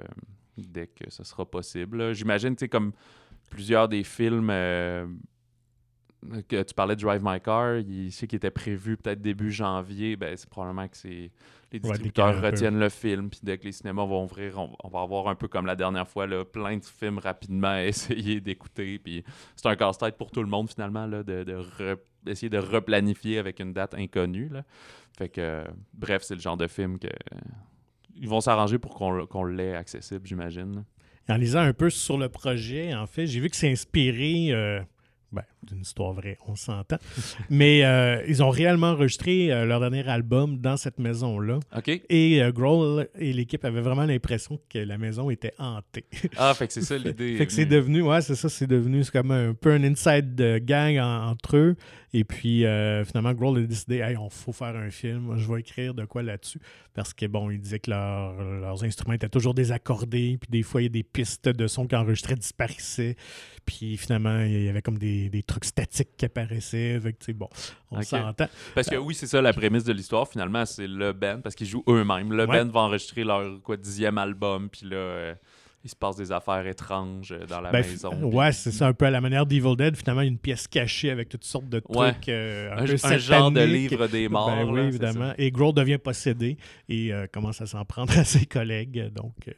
dès 0.56 0.86
que 0.86 1.10
ce 1.10 1.22
sera 1.24 1.44
possible. 1.44 2.14
J'imagine, 2.14 2.56
tu 2.56 2.68
comme 2.68 2.92
plusieurs 3.50 3.88
des 3.88 4.04
films 4.04 4.50
euh, 4.50 5.06
que 6.48 6.62
tu 6.62 6.74
parlais 6.74 6.96
de 6.96 7.00
Drive 7.00 7.20
My 7.22 7.40
Car, 7.40 7.78
il 7.78 8.12
sait 8.12 8.26
qu'il 8.26 8.36
était 8.36 8.50
prévu 8.50 8.96
peut-être 8.96 9.20
début 9.20 9.50
janvier, 9.50 10.16
ben, 10.16 10.36
c'est 10.36 10.48
probablement 10.48 10.88
que 10.88 10.96
c'est 10.96 11.30
les 11.72 11.80
distributeurs 11.80 12.40
retiennent 12.40 12.78
le 12.78 12.88
film, 12.88 13.28
puis 13.28 13.40
dès 13.42 13.58
que 13.58 13.64
les 13.64 13.72
cinémas 13.72 14.04
vont 14.04 14.24
ouvrir, 14.24 14.58
on, 14.58 14.88
va 14.88 15.00
avoir 15.00 15.28
un 15.28 15.34
peu 15.34 15.48
comme 15.48 15.66
la 15.66 15.74
dernière 15.74 16.06
fois, 16.06 16.26
là, 16.26 16.44
plein 16.44 16.76
de 16.76 16.84
films 16.84 17.18
rapidement 17.18 17.68
à 17.68 17.84
essayer 17.84 18.40
d'écouter, 18.40 18.98
puis 18.98 19.24
c'est 19.56 19.66
un 19.66 19.76
casse-tête 19.76 20.16
pour 20.16 20.30
tout 20.30 20.42
le 20.42 20.48
monde 20.48 20.70
finalement, 20.70 21.06
là, 21.06 21.22
de, 21.22 21.44
de 21.44 21.98
de 22.26 22.58
replanifier 22.58 23.38
avec 23.38 23.60
une 23.60 23.72
date 23.72 23.94
inconnue. 23.94 24.48
Là. 24.48 24.64
Fait 25.16 25.28
que, 25.28 25.64
bref, 25.94 26.22
c'est 26.24 26.34
le 26.34 26.40
genre 26.40 26.56
de 26.56 26.66
film 26.66 26.98
que 26.98 27.08
ils 28.16 28.28
vont 28.28 28.40
s'arranger 28.40 28.78
pour 28.78 28.94
qu'on 28.94 29.44
l'ait 29.44 29.74
accessible, 29.74 30.26
j'imagine. 30.26 30.84
En 31.28 31.36
lisant 31.36 31.60
un 31.60 31.72
peu 31.72 31.90
sur 31.90 32.18
le 32.18 32.28
projet, 32.28 32.94
en 32.94 33.06
fait, 33.06 33.26
j'ai 33.26 33.40
vu 33.40 33.50
que 33.50 33.56
c'est 33.56 33.70
inspiré 33.70 34.48
euh, 34.50 34.80
ben, 35.32 35.42
d'une 35.66 35.82
histoire 35.82 36.12
vraie, 36.12 36.38
on 36.46 36.56
s'entend. 36.56 36.96
Mais 37.50 37.84
euh, 37.84 38.22
ils 38.26 38.42
ont 38.42 38.50
réellement 38.50 38.90
enregistré 38.90 39.52
euh, 39.52 39.64
leur 39.64 39.80
dernier 39.80 40.06
album 40.08 40.58
dans 40.58 40.76
cette 40.76 40.98
maison-là. 40.98 41.58
OK. 41.76 41.88
Et 42.08 42.42
euh, 42.42 42.52
Grohl 42.52 43.08
et 43.18 43.32
l'équipe 43.32 43.64
avaient 43.64 43.80
vraiment 43.80 44.04
l'impression 44.04 44.58
que 44.70 44.78
la 44.78 44.98
maison 44.98 45.30
était 45.30 45.52
hantée. 45.58 46.04
Ah, 46.38 46.52
fait 46.54 46.66
que 46.66 46.72
c'est 46.72 46.82
ça 46.82 46.98
l'idée. 46.98 47.36
fait 47.36 47.46
que 47.46 47.52
c'est 47.52 47.66
devenu, 47.66 48.02
ouais, 48.02 48.20
c'est 48.20 48.34
ça, 48.34 48.48
c'est 48.48 48.66
devenu 48.66 49.04
comme 49.06 49.30
un 49.30 49.54
peu 49.54 49.72
un 49.72 49.82
inside 49.84 50.64
gang 50.64 50.98
entre 50.98 51.56
eux. 51.56 51.76
Et 52.12 52.24
puis 52.24 52.64
finalement, 53.04 53.32
Grohl 53.32 53.58
a 53.58 53.62
décidé, 53.62 53.98
hey, 53.98 54.16
on 54.16 54.28
faut 54.28 54.52
faire 54.52 54.76
un 54.76 54.90
film, 54.90 55.36
je 55.36 55.50
vais 55.50 55.60
écrire 55.60 55.94
de 55.94 56.04
quoi 56.04 56.22
là-dessus. 56.22 56.60
Parce 56.94 57.12
que 57.12 57.26
bon, 57.26 57.50
il 57.50 57.60
disait 57.60 57.78
que 57.78 57.90
leurs 57.90 58.84
instruments 58.84 59.14
étaient 59.14 59.28
toujours 59.28 59.54
désaccordés, 59.54 60.38
puis 60.40 60.48
des 60.50 60.62
fois, 60.62 60.80
il 60.80 60.84
y 60.84 60.86
a 60.86 60.90
des 60.90 61.02
pistes 61.02 61.48
de 61.48 61.66
son 61.66 61.86
qui 61.86 61.96
enregistraient 61.96 62.36
disparaissaient. 62.36 63.16
Puis 63.64 63.96
finalement, 63.96 64.40
il 64.40 64.64
y 64.64 64.68
avait 64.68 64.82
comme 64.82 64.98
des, 64.98 65.28
des 65.28 65.42
trucs 65.42 65.55
statiques 65.64 66.16
qui 66.16 66.24
apparaissaient. 66.24 67.00
bon, 67.34 67.48
on 67.90 68.02
s'entend. 68.02 68.46
Parce 68.74 68.88
que 68.88 68.96
oui, 68.96 69.14
c'est 69.14 69.26
ça 69.26 69.40
la 69.40 69.52
prémisse 69.52 69.84
de 69.84 69.92
l'histoire, 69.92 70.28
finalement, 70.28 70.64
c'est 70.66 70.86
le 70.86 71.12
band, 71.12 71.40
parce 71.42 71.54
qu'ils 71.54 71.66
jouent 71.66 71.84
eux-mêmes. 71.88 72.32
Le 72.32 72.46
band 72.46 72.66
va 72.66 72.80
enregistrer 72.80 73.24
leur 73.24 73.62
quoi, 73.62 73.76
dixième 73.76 74.18
album, 74.18 74.68
puis 74.68 74.86
là. 74.88 74.96
Euh, 74.96 75.34
il 75.84 75.88
se 75.88 75.94
passe 75.94 76.16
des 76.16 76.32
affaires 76.32 76.66
étranges 76.66 77.30
euh, 77.30 77.46
dans 77.46 77.60
la 77.60 77.70
ben, 77.70 77.86
maison. 77.86 78.12
Ouais, 78.24 78.50
c'est 78.50 78.72
ça, 78.72 78.88
un 78.88 78.92
peu 78.92 79.04
à 79.04 79.10
la 79.10 79.20
manière 79.20 79.46
d'Evil 79.46 79.76
Dead. 79.76 79.96
Finalement, 79.96 80.22
une 80.22 80.36
pièce 80.36 80.66
cachée 80.66 81.10
avec 81.10 81.28
toutes 81.28 81.44
sortes 81.44 81.68
de 81.68 81.78
trucs. 81.78 82.28
Euh, 82.28 82.72
un, 82.72 83.10
un, 83.10 83.18
genre 83.18 83.52
de 83.52 83.60
livre 83.60 84.08
des 84.08 84.28
morts. 84.28 84.50
Ben 84.50 84.68
oui, 84.68 84.80
évidemment. 84.80 85.32
Et 85.38 85.52
Grohl 85.52 85.72
devient 85.72 85.98
possédé 85.98 86.56
et 86.88 87.12
commence 87.32 87.60
à 87.60 87.66
s'en 87.66 87.84
prendre 87.84 88.12
à 88.18 88.24
ses 88.24 88.46
collègues. 88.46 89.12
Donc, 89.14 89.34
euh, 89.46 89.52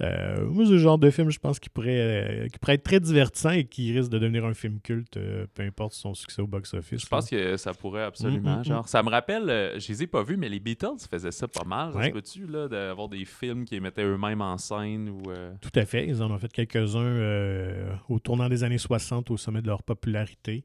moi, 0.00 0.64
c'est 0.64 0.72
le 0.72 0.78
genre 0.78 0.98
de 0.98 1.10
film, 1.10 1.30
je 1.30 1.38
pense, 1.38 1.58
qui 1.58 1.68
pourrait, 1.68 2.00
euh, 2.00 2.48
qui 2.48 2.58
pourrait 2.58 2.74
être 2.74 2.82
très 2.82 3.00
divertissant 3.00 3.50
et 3.50 3.64
qui 3.64 3.92
risque 3.92 4.10
de 4.10 4.18
devenir 4.18 4.44
un 4.44 4.54
film 4.54 4.80
culte, 4.80 5.16
euh, 5.16 5.46
peu 5.54 5.62
importe 5.62 5.92
son 5.92 6.14
succès 6.14 6.40
au 6.40 6.46
box-office. 6.46 7.02
Je 7.02 7.06
pense 7.06 7.28
que 7.28 7.56
ça 7.56 7.74
pourrait 7.74 8.04
absolument. 8.04 8.56
Mm, 8.56 8.60
mm, 8.60 8.64
genre, 8.64 8.84
mm. 8.84 8.88
Ça 8.88 9.02
me 9.02 9.10
rappelle, 9.10 9.74
je 9.78 9.88
les 9.88 10.02
ai 10.02 10.06
pas 10.06 10.22
vus, 10.22 10.36
mais 10.36 10.48
les 10.48 10.60
Beatles 10.60 10.98
faisaient 11.10 11.30
ça 11.30 11.48
pas 11.48 11.64
mal. 11.64 11.94
Ouais. 11.94 12.12
tu 12.22 12.46
d'avoir 12.46 13.08
des 13.08 13.24
films 13.24 13.64
qui 13.64 13.78
mettaient 13.80 14.04
eux-mêmes 14.04 14.42
en 14.42 14.58
scène 14.58 15.08
ou, 15.08 15.22
Tout 15.60 15.72
à 15.74 15.84
fait. 15.84 16.06
Ils 16.06 16.22
en 16.22 16.30
ont 16.30 16.38
fait 16.38 16.52
quelques-uns 16.52 17.90
au 18.08 18.18
tournant 18.18 18.48
des 18.48 18.64
années 18.64 18.78
60, 18.78 19.30
au 19.30 19.36
sommet 19.36 19.62
de 19.62 19.66
leur 19.66 19.82
popularité. 19.82 20.64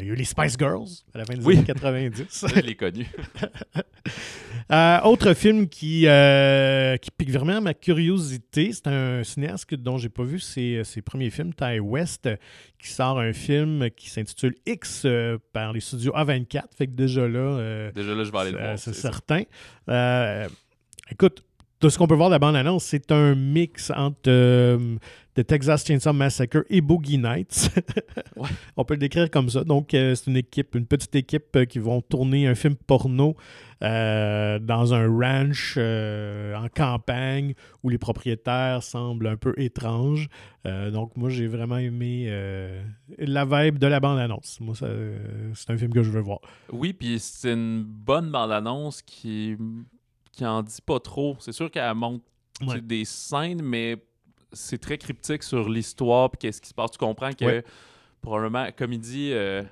Il 0.00 0.06
y 0.06 0.10
a 0.10 0.12
eu 0.12 0.16
les 0.16 0.24
Spice 0.24 0.56
Girls 0.58 0.88
à 1.14 1.18
la 1.18 1.24
fin 1.24 1.34
des 1.34 1.46
années 1.46 1.64
90. 1.64 2.46
je 2.54 2.60
l'ai 2.60 2.76
connu. 2.76 3.06
Euh, 4.72 5.00
autre 5.02 5.32
film 5.34 5.68
qui, 5.68 6.08
euh, 6.08 6.96
qui 6.96 7.10
pique 7.12 7.30
vraiment 7.30 7.60
ma 7.60 7.74
curiosité, 7.74 8.72
c'est 8.72 8.88
un 8.88 9.22
cinéaste 9.22 9.72
dont 9.74 9.96
j'ai 9.96 10.08
pas 10.08 10.24
vu 10.24 10.40
ses, 10.40 10.82
ses, 10.82 11.02
premiers 11.02 11.30
films, 11.30 11.54
Ty 11.54 11.78
West, 11.78 12.28
qui 12.78 12.88
sort 12.88 13.20
un 13.20 13.32
film 13.32 13.88
qui 13.90 14.10
s'intitule 14.10 14.54
X 14.66 15.02
euh, 15.04 15.38
par 15.52 15.72
les 15.72 15.80
studios 15.80 16.12
A24. 16.12 16.64
Fait 16.76 16.86
que 16.86 16.92
déjà 16.92 17.28
là, 17.28 17.90
déjà 17.94 18.14
là 18.14 18.24
je 18.24 18.32
vais 18.32 18.38
aller 18.38 18.50
le 18.50 18.58
voir. 18.58 18.78
C'est 18.78 18.94
certain. 18.94 19.42
écoute, 21.10 21.44
tout 21.78 21.90
ce 21.90 21.98
qu'on 21.98 22.08
peut 22.08 22.14
voir 22.14 22.30
de 22.30 22.34
la 22.34 22.38
bande-annonce, 22.40 22.84
c'est 22.84 23.12
un 23.12 23.34
mix 23.34 23.92
entre 23.94 24.78
The 25.36 25.46
Texas 25.46 25.84
Chainsaw 25.84 26.14
Massacre 26.14 26.64
et 26.70 26.80
Boogie 26.80 27.18
Nights. 27.18 27.68
On 28.76 28.86
peut 28.86 28.94
le 28.94 29.00
décrire 29.00 29.30
comme 29.30 29.50
ça. 29.50 29.64
Donc, 29.64 29.92
euh, 29.92 30.14
c'est 30.14 30.30
une 30.30 30.38
équipe, 30.38 30.74
une 30.74 30.86
petite 30.86 31.14
équipe 31.14 31.54
euh, 31.56 31.66
qui 31.66 31.78
vont 31.78 32.00
tourner 32.00 32.46
un 32.46 32.54
film 32.54 32.74
porno 32.74 33.36
euh, 33.82 34.58
dans 34.58 34.94
un 34.94 35.06
ranch 35.06 35.76
en 35.76 36.68
campagne 36.74 37.52
où 37.82 37.90
les 37.90 37.98
propriétaires 37.98 38.82
semblent 38.82 39.26
un 39.26 39.36
peu 39.36 39.52
étranges. 39.58 40.28
donc, 40.64 41.14
moi, 41.16 41.28
j'ai 41.28 41.48
vraiment 41.48 41.76
aimé 41.76 42.32
la 43.18 43.44
vibe 43.44 43.78
de 43.78 43.86
la 43.86 44.00
bande-annonce. 44.00 44.58
Moi, 44.60 44.74
c'est 44.74 45.70
un 45.70 45.76
film 45.76 45.92
que 45.92 46.02
je 46.02 46.10
veux 46.10 46.22
voir. 46.22 46.40
Oui, 46.72 46.94
puis 46.94 47.18
c'est 47.18 47.52
une 47.52 47.84
bonne 47.84 48.30
bande-annonce 48.30 49.02
qui, 49.02 49.56
qui 50.32 50.46
en 50.46 50.62
dit 50.62 50.80
pas 50.84 50.98
trop. 50.98 51.36
C'est 51.40 51.52
sûr 51.52 51.70
qu'elle 51.70 51.94
montre 51.94 52.24
des 52.82 53.04
scènes, 53.04 53.60
mais 53.62 53.96
c'est 54.52 54.78
très 54.78 54.98
cryptique 54.98 55.42
sur 55.42 55.68
l'histoire 55.68 56.30
et 56.34 56.36
qu'est-ce 56.36 56.60
qui 56.60 56.68
se 56.68 56.74
passe. 56.74 56.92
Tu 56.92 56.98
comprends 56.98 57.32
que 57.32 57.62
probablement, 58.20 58.68
comme 58.76 58.92
il 58.92 59.00
dit, 59.00 59.30
euh, 59.32 59.62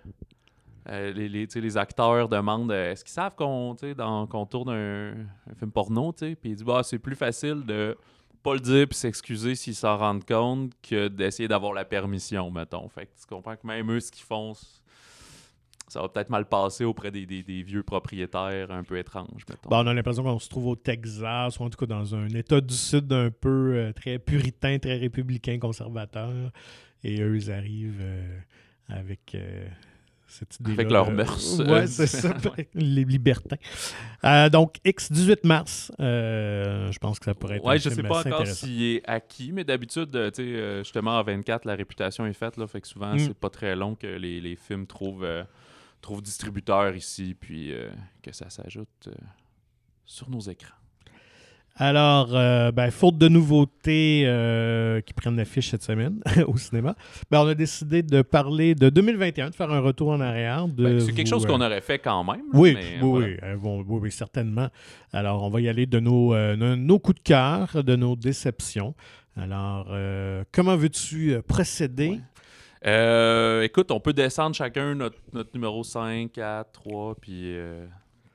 euh, 0.88 1.12
les, 1.12 1.46
les, 1.46 1.76
acteurs 1.76 2.28
demandent 2.28 2.70
euh, 2.70 2.92
est-ce 2.92 3.04
qu'ils 3.04 3.12
savent 3.12 3.34
qu'on 3.34 3.74
tourne 4.46 4.70
un, 4.70 5.14
film 5.58 5.70
porno 5.72 6.12
Puis 6.12 6.36
il 6.44 6.56
dit 6.56 6.64
bah, 6.64 6.82
c'est 6.82 6.98
plus 6.98 7.16
facile 7.16 7.64
de 7.64 7.96
pas 8.42 8.52
le 8.52 8.60
dire 8.60 8.86
puis 8.86 8.98
s'excuser 8.98 9.54
s'ils 9.54 9.74
s'en 9.74 9.96
rendent 9.96 10.26
compte 10.26 10.72
que 10.82 11.08
d'essayer 11.08 11.48
d'avoir 11.48 11.72
la 11.72 11.86
permission, 11.86 12.50
mettons. 12.50 12.86
Fait 12.90 13.06
que 13.06 13.12
tu 13.18 13.26
comprends 13.26 13.56
que 13.56 13.66
même 13.66 13.90
eux, 13.90 14.00
ce 14.00 14.12
qu'ils 14.12 14.24
font, 14.24 14.52
ça 15.94 16.02
va 16.02 16.08
peut-être 16.08 16.28
mal 16.28 16.44
passer 16.44 16.84
auprès 16.84 17.12
des, 17.12 17.62
vieux 17.62 17.84
propriétaires 17.84 18.72
un 18.72 18.82
peu 18.82 18.98
étranges. 18.98 19.46
Bon, 19.70 19.76
on 19.76 19.86
a 19.86 19.94
l'impression 19.94 20.24
qu'on 20.24 20.40
se 20.40 20.48
trouve 20.48 20.66
au 20.66 20.74
Texas, 20.74 21.60
ou 21.60 21.62
en 21.62 21.70
tout 21.70 21.78
cas 21.78 21.86
dans 21.86 22.16
un 22.16 22.26
État 22.30 22.60
du 22.60 22.74
Sud 22.74 23.12
un 23.12 23.30
peu 23.30 23.74
euh, 23.76 23.92
très 23.92 24.18
puritain, 24.18 24.80
très 24.80 24.96
républicain, 24.96 25.56
conservateur. 25.60 26.32
Et 27.04 27.20
eux, 27.20 27.36
ils 27.36 27.52
arrivent 27.52 28.00
euh, 28.00 28.38
avec 28.88 29.36
euh, 29.36 29.68
cette 30.26 30.58
idée 30.58 30.72
Avec 30.72 30.90
leurs 30.90 31.12
mœurs. 31.12 31.60
Ouais, 31.60 31.86
c'est 31.86 32.08
ça. 32.08 32.34
Les 32.74 33.04
libertins. 33.04 33.58
Donc, 34.50 34.78
X, 34.84 35.12
18 35.12 35.44
mars. 35.44 35.92
je 36.00 36.98
pense 36.98 37.20
que 37.20 37.26
ça 37.26 37.34
pourrait 37.34 37.58
être 37.58 37.64
Ouais, 37.64 37.76
un 37.76 37.78
je 37.78 37.88
sais 37.88 38.02
pas 38.02 38.26
encore 38.26 38.48
s'il 38.48 38.82
est 38.82 39.08
acquis, 39.08 39.52
mais 39.52 39.62
d'habitude, 39.62 40.10
tu 40.34 40.42
sais, 40.42 40.78
justement, 40.78 41.18
à 41.18 41.22
24, 41.22 41.66
la 41.66 41.76
réputation 41.76 42.26
est 42.26 42.32
faite, 42.32 42.56
là, 42.56 42.66
fait 42.66 42.80
que 42.80 42.88
souvent, 42.88 43.14
Mm. 43.14 43.18
c'est 43.20 43.38
pas 43.38 43.50
très 43.50 43.76
long 43.76 43.94
que 43.94 44.08
les, 44.08 44.40
les 44.40 44.56
films 44.56 44.88
trouvent, 44.88 45.24
trouvent 46.04 46.22
distributeur 46.22 46.94
ici, 46.94 47.34
puis 47.38 47.72
euh, 47.72 47.90
que 48.22 48.30
ça 48.32 48.50
s'ajoute 48.50 49.08
euh, 49.08 49.12
sur 50.04 50.28
nos 50.30 50.40
écrans. 50.40 50.76
Alors, 51.76 52.28
euh, 52.34 52.70
ben, 52.70 52.90
faute 52.92 53.18
de 53.18 53.26
nouveautés 53.26 54.22
euh, 54.26 55.00
qui 55.00 55.12
prennent 55.12 55.36
l'affiche 55.36 55.70
cette 55.70 55.82
semaine 55.82 56.20
au 56.46 56.56
cinéma, 56.56 56.94
ben, 57.32 57.40
on 57.40 57.48
a 57.48 57.54
décidé 57.54 58.02
de 58.02 58.22
parler 58.22 58.76
de 58.76 58.90
2021, 58.90 59.50
de 59.50 59.54
faire 59.56 59.72
un 59.72 59.80
retour 59.80 60.10
en 60.10 60.20
arrière. 60.20 60.68
Ben, 60.68 61.00
c'est 61.00 61.12
quelque 61.12 61.26
chose 61.26 61.44
euh, 61.44 61.48
qu'on 61.48 61.60
aurait 61.60 61.80
fait 61.80 61.98
quand 61.98 62.22
même. 62.22 62.44
Oui, 62.52 62.74
mais, 62.74 63.02
oui, 63.02 63.36
voilà. 63.40 63.54
oui, 63.54 63.60
bon, 63.60 63.84
oui, 63.88 63.98
oui, 64.02 64.12
certainement. 64.12 64.68
Alors, 65.12 65.42
on 65.42 65.48
va 65.48 65.60
y 65.60 65.68
aller 65.68 65.86
de 65.86 65.98
nos, 65.98 66.36
nos, 66.54 66.98
coups 67.00 67.18
de 67.18 67.24
cœur, 67.24 67.82
de 67.82 67.96
nos 67.96 68.14
déceptions. 68.14 68.94
Alors, 69.36 69.88
comment 70.52 70.76
veux-tu 70.76 71.38
procéder? 71.48 72.10
Ouais. 72.10 72.20
Euh, 72.86 73.62
écoute, 73.62 73.90
on 73.90 74.00
peut 74.00 74.12
descendre 74.12 74.54
chacun 74.54 74.94
notre, 74.94 75.16
notre 75.32 75.50
numéro 75.54 75.82
5, 75.82 76.30
4, 76.32 76.70
3, 76.72 77.14
puis 77.20 77.56
euh, 77.56 77.86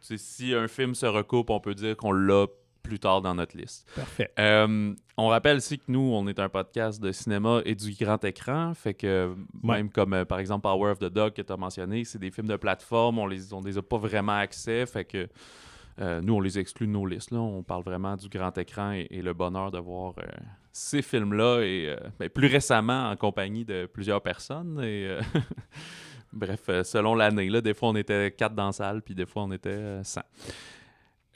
tu 0.02 0.08
sais, 0.08 0.18
si 0.18 0.54
un 0.56 0.68
film 0.68 0.96
se 0.96 1.06
recoupe, 1.06 1.50
on 1.50 1.60
peut 1.60 1.76
dire 1.76 1.96
qu'on 1.96 2.12
l'a 2.12 2.48
plus 2.82 2.98
tard 3.00 3.22
dans 3.22 3.36
notre 3.36 3.56
liste. 3.56 3.88
Parfait. 3.96 4.32
Euh, 4.40 4.96
on 5.18 5.28
rappelle 5.28 5.58
aussi 5.58 5.78
que 5.78 5.84
nous, 5.90 6.00
on 6.00 6.28
est 6.28 6.40
un 6.40 6.50
podcast 6.50 7.00
de 7.00 7.12
cinéma 7.12 7.62
et 7.66 7.76
du 7.76 7.92
grand 7.94 8.24
écran. 8.24 8.74
Fait 8.74 8.96
que 8.96 9.36
Ouais. 9.64 9.76
même 9.78 9.92
comme 9.92 10.26
par 10.26 10.40
exemple 10.40 10.64
Power 10.64 10.92
of 10.92 11.00
the 11.00 11.06
Dog 11.14 11.34
que 11.34 11.42
tu 11.44 11.54
as 11.54 11.58
mentionné, 11.58 12.04
c'est 12.06 12.18
des 12.20 12.32
films 12.32 12.48
de 12.48 12.56
plateforme, 12.56 13.20
on 13.20 13.28
les, 13.28 13.54
on 13.54 13.62
les 13.62 13.78
a 13.78 13.82
pas 13.84 13.98
vraiment 13.98 14.38
accès. 14.38 14.86
Fait 14.88 15.06
que 15.06 15.28
nous, 16.22 16.34
on 16.34 16.40
les 16.40 16.58
exclut 16.58 16.88
de 16.88 16.94
nos 16.94 17.06
listes. 17.06 17.32
Là. 17.32 17.40
On 17.40 17.62
parle 17.62 17.84
vraiment 17.84 18.16
du 18.16 18.30
grand 18.30 18.58
écran 18.58 18.94
et, 18.94 19.08
et 19.12 19.22
le 19.22 19.34
bonheur 19.34 19.70
de 19.70 19.78
voir 19.80 20.14
ces 20.82 21.02
films-là 21.02 21.62
et 21.62 21.90
euh, 21.90 21.98
ben, 22.20 22.30
plus 22.30 22.48
récemment 22.48 23.10
en 23.10 23.16
compagnie 23.18 23.66
de 23.66 23.86
plusieurs 23.86 24.22
personnes. 24.22 24.80
Et, 24.84 25.08
euh, 25.08 25.22
Bref, 26.34 26.62
euh, 26.70 26.84
selon 26.84 27.16
l'année, 27.16 27.50
des 27.62 27.74
fois 27.74 27.90
on 27.90 27.96
était 27.96 28.32
quatre 28.32 28.54
dans 28.56 28.68
la 28.68 28.72
salle, 28.72 29.02
puis 29.02 29.16
des 29.16 29.26
fois 29.26 29.44
on 29.44 29.52
était 29.52 29.70
euh, 29.70 30.04
100. 30.04 30.22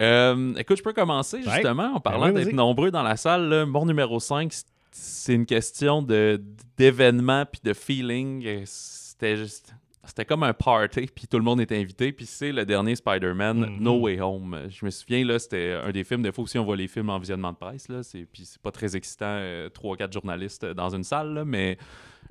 Euh, 0.01 0.53
écoute, 0.56 0.77
je 0.77 0.84
peux 0.84 0.93
commencer 0.93 1.38
Ouais. 1.38 1.43
justement 1.56 1.95
en 1.95 1.99
parlant 1.99 2.27
ouais, 2.32 2.34
d'être 2.45 2.53
nombreux 2.53 2.91
dans 2.91 3.03
la 3.03 3.15
salle. 3.17 3.47
là. 3.49 3.65
Mon 3.65 3.86
numéro 3.86 4.19
5, 4.19 4.51
c- 4.53 4.63
c'est 4.91 5.34
une 5.34 5.45
question 5.45 6.01
d'événement 6.01 7.45
puis 7.45 7.62
de 7.63 7.73
feeling. 7.73 8.63
C'était 8.65 9.36
juste. 9.38 9.73
C'était 10.06 10.26
comme 10.26 10.44
un 10.44 10.54
party, 10.54 11.08
puis 11.16 11.28
tout 11.28 11.38
le 11.38 11.44
monde 11.44 11.62
était 11.62 11.78
invité. 11.78 12.12
Puis 12.12 12.26
c'est 12.26 12.52
le 12.52 12.66
dernier 12.66 12.96
Spider-Man, 12.96 13.58
Mhm. 13.58 13.80
No 13.80 14.00
Way 14.02 14.20
Home. 14.22 14.60
Je 14.70 14.86
me 14.86 14.89
souviens, 14.92 15.24
là, 15.26 15.39
c'était 15.39 15.74
un 15.84 15.92
des 15.92 16.04
films. 16.04 16.22
Des 16.24 16.32
fois 16.32 16.44
aussi, 16.44 16.58
on 16.60 16.66
voit 16.66 16.76
les 16.76 16.88
films 16.88 17.10
en 17.10 17.20
visionnement 17.20 17.52
de 17.54 17.58
presse. 17.58 17.88
Là, 17.88 18.04
c'est, 18.04 18.26
puis 18.26 18.44
c'est 18.46 18.62
pas 18.62 18.72
très 18.72 18.96
excitant, 18.96 19.26
euh, 19.28 19.70
trois, 19.70 19.96
quatre 19.96 20.12
journalistes 20.13 20.66
dans 20.66 20.94
une 20.94 21.04
salle. 21.04 21.34
là, 21.34 21.46
mais 21.46 21.78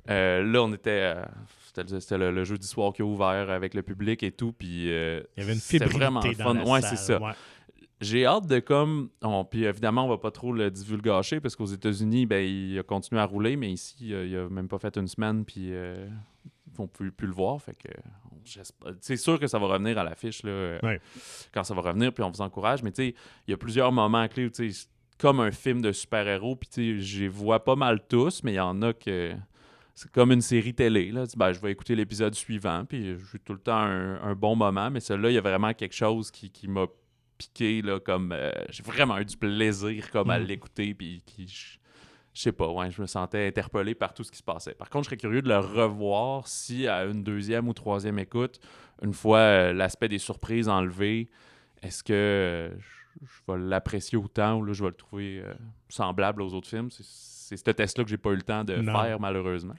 euh, 0.09 0.43
là, 0.43 0.61
on 0.63 0.73
était. 0.73 1.15
euh, 1.15 1.25
c'était 1.99 2.17
le- 2.19 2.43
jeudi 2.43 2.67
soir 2.67 2.93
qui 2.93 3.01
a 3.01 3.05
ouvert 3.05 3.49
avec 3.49 3.73
le 3.73 3.81
public 3.81 4.21
et 4.21 4.31
tout. 4.31 4.51
Puis 4.51 4.91
euh, 4.91 5.21
Il 5.37 5.41
y 5.41 5.43
avait 5.43 5.53
une 5.53 5.59
c'était 5.59 5.85
vraiment 5.85 6.19
dans 6.19 6.31
fun. 6.33 6.53
la 6.53 6.63
ouais, 6.63 6.81
c'est 6.81 6.97
ça. 6.97 7.19
ouais. 7.19 7.31
J'ai 8.01 8.25
hâte 8.25 8.45
de 8.47 8.59
comme. 8.59 9.09
on- 9.23 9.45
puis 9.45 9.63
évidemment, 9.63 10.05
on 10.05 10.09
va 10.09 10.17
pas 10.17 10.29
trop 10.29 10.51
le 10.53 10.69
divulgacher 10.69 11.39
parce 11.39 11.55
qu'aux 11.55 11.65
États-Unis, 11.65 12.25
ben, 12.27 12.45
il 12.45 12.77
a 12.77 12.83
continué 12.83 13.19
à 13.21 13.25
rouler, 13.25 13.55
mais 13.55 13.71
ici, 13.71 14.13
euh, 14.13 14.25
il 14.27 14.35
a 14.37 14.49
même 14.49 14.67
pas 14.67 14.77
fait 14.77 14.95
une 14.97 15.07
semaine, 15.07 15.45
puis 15.45 15.69
euh, 15.71 16.05
vont 16.75 16.87
plus, 16.87 17.11
plus 17.11 17.27
le 17.27 17.33
voir. 17.33 17.61
Fait 17.61 17.75
que 17.75 17.89
c'est 19.01 19.17
sûr 19.17 19.39
que 19.39 19.47
ça 19.47 19.59
va 19.59 19.67
revenir 19.67 19.97
à 19.97 20.03
l'affiche 20.03 20.43
là, 20.43 20.77
Ouais. 20.83 20.99
quand 21.53 21.63
ça 21.63 21.73
va 21.73 21.81
revenir, 21.81 22.13
puis 22.13 22.23
on 22.23 22.29
vous 22.29 22.41
encourage. 22.41 22.83
Mais 22.83 22.91
il 22.91 23.13
y 23.47 23.53
a 23.53 23.57
plusieurs 23.57 23.91
moments 23.91 24.27
clés 24.27 24.45
où 24.47 24.51
comme 25.19 25.39
un 25.39 25.51
film 25.51 25.81
de 25.81 25.91
super-héros, 25.91 26.55
puis 26.55 27.01
je 27.01 27.25
vois 27.25 27.63
pas 27.63 27.75
mal 27.75 27.99
tous, 28.07 28.43
mais 28.43 28.53
il 28.53 28.55
y 28.55 28.59
en 28.59 28.81
a 28.81 28.93
que. 28.93 29.33
C'est 29.95 30.09
comme 30.11 30.31
une 30.31 30.41
série 30.41 30.73
télé. 30.73 31.11
Là. 31.11 31.25
Ben, 31.37 31.53
je 31.53 31.59
vais 31.59 31.71
écouter 31.71 31.95
l'épisode 31.95 32.33
suivant, 32.33 32.83
puis 32.83 33.15
j'ai 33.31 33.37
tout 33.39 33.53
le 33.53 33.59
temps 33.59 33.77
un, 33.77 34.19
un 34.23 34.33
bon 34.33 34.55
moment. 34.55 34.89
Mais 34.89 34.99
celui-là, 34.99 35.29
il 35.29 35.35
y 35.35 35.37
a 35.37 35.41
vraiment 35.41 35.71
quelque 35.75 35.93
chose 35.93 36.31
qui, 36.31 36.49
qui 36.49 36.67
m'a 36.67 36.87
piqué. 37.37 37.83
Là, 37.83 37.99
comme 37.99 38.31
euh, 38.31 38.51
J'ai 38.71 38.81
vraiment 38.81 39.19
eu 39.19 39.25
du 39.25 39.37
plaisir 39.37 40.09
comme, 40.09 40.31
à 40.31 40.39
Mm. 40.39 40.43
l'écouter. 40.45 40.93
Puis 40.95 41.21
qui, 41.27 41.77
je, 42.33 42.41
sais 42.41 42.51
pas, 42.51 42.67
ouais, 42.67 42.89
je 42.91 43.01
me 43.01 43.07
sentais 43.07 43.47
interpellé 43.47 43.93
par 43.95 44.13
tout 44.13 44.23
ce 44.23 44.31
qui 44.31 44.37
se 44.37 44.43
passait. 44.43 44.73
Par 44.73 44.89
contre, 44.89 45.03
je 45.05 45.09
serais 45.09 45.17
curieux 45.17 45.41
de 45.41 45.49
le 45.49 45.57
revoir 45.59 46.47
si, 46.47 46.87
à 46.87 47.05
une 47.05 47.23
deuxième 47.23 47.67
ou 47.67 47.73
troisième 47.73 48.17
écoute, 48.19 48.59
une 49.01 49.13
fois 49.13 49.37
euh, 49.39 49.73
l'aspect 49.73 50.07
des 50.09 50.17
surprises 50.17 50.67
enlevé, 50.69 51.29
est-ce 51.81 52.03
que 52.03 52.13
euh, 52.13 52.69
je, 53.21 53.51
vais 53.51 53.59
l'apprécier 53.59 54.17
autant 54.17 54.55
ou 54.57 54.65
là, 54.65 54.73
je 54.73 54.83
vais 54.83 54.89
le 54.89 54.95
trouver 54.95 55.41
euh, 55.45 55.53
semblable 55.89 56.41
aux 56.41 56.53
autres 56.53 56.67
films? 56.67 56.89
C'est- 56.91 57.03
ce 57.55 57.69
test-là 57.71 58.03
que 58.03 58.09
j'ai 58.09 58.17
pas 58.17 58.31
eu 58.31 58.35
le 58.35 58.41
temps 58.41 58.63
de 58.63 58.77
Non. 58.77 58.91
faire, 58.93 59.19
malheureusement. 59.19 59.75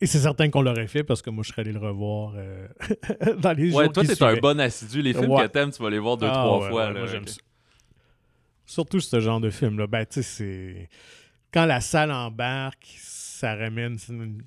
Et 0.00 0.06
c'est 0.06 0.20
certain 0.20 0.48
qu'on 0.48 0.62
l'aurait 0.62 0.86
fait 0.86 1.04
parce 1.04 1.20
que 1.20 1.28
moi, 1.28 1.44
je 1.44 1.50
serais 1.50 1.60
allé 1.62 1.72
le 1.72 1.78
revoir 1.78 2.32
euh, 2.36 2.66
dans 3.42 3.52
les 3.52 3.72
Ouais, 3.74 3.84
jours 3.84 3.92
toi, 3.92 4.02
qui 4.04 4.14
t'es 4.16 4.22
un 4.24 4.36
bon 4.36 4.58
assidu. 4.58 5.02
Les 5.02 5.12
films 5.12 5.30
Ouais. 5.32 5.42
que 5.42 5.48
t'aimes, 5.48 5.70
tu 5.70 5.82
vas 5.82 5.90
les 5.90 5.98
voir 5.98 6.16
deux, 6.16 6.28
Ah, 6.28 6.32
trois 6.32 6.60
ouais, 6.60 6.68
fois. 6.70 6.90
là. 6.90 6.98
moi, 7.00 7.06
j'aime 7.08 7.22
Ok. 7.22 7.28
ça. 7.28 7.40
Surtout 8.64 9.00
ce 9.00 9.20
genre 9.20 9.40
de 9.40 9.50
film-là. 9.50 9.86
Ben, 9.86 10.06
tu 10.06 10.14
sais, 10.14 10.22
c'est... 10.22 10.88
Quand 11.52 11.66
la 11.66 11.80
salle 11.80 12.10
embarque, 12.10 12.94
ça 12.98 13.54
ramène... 13.54 13.96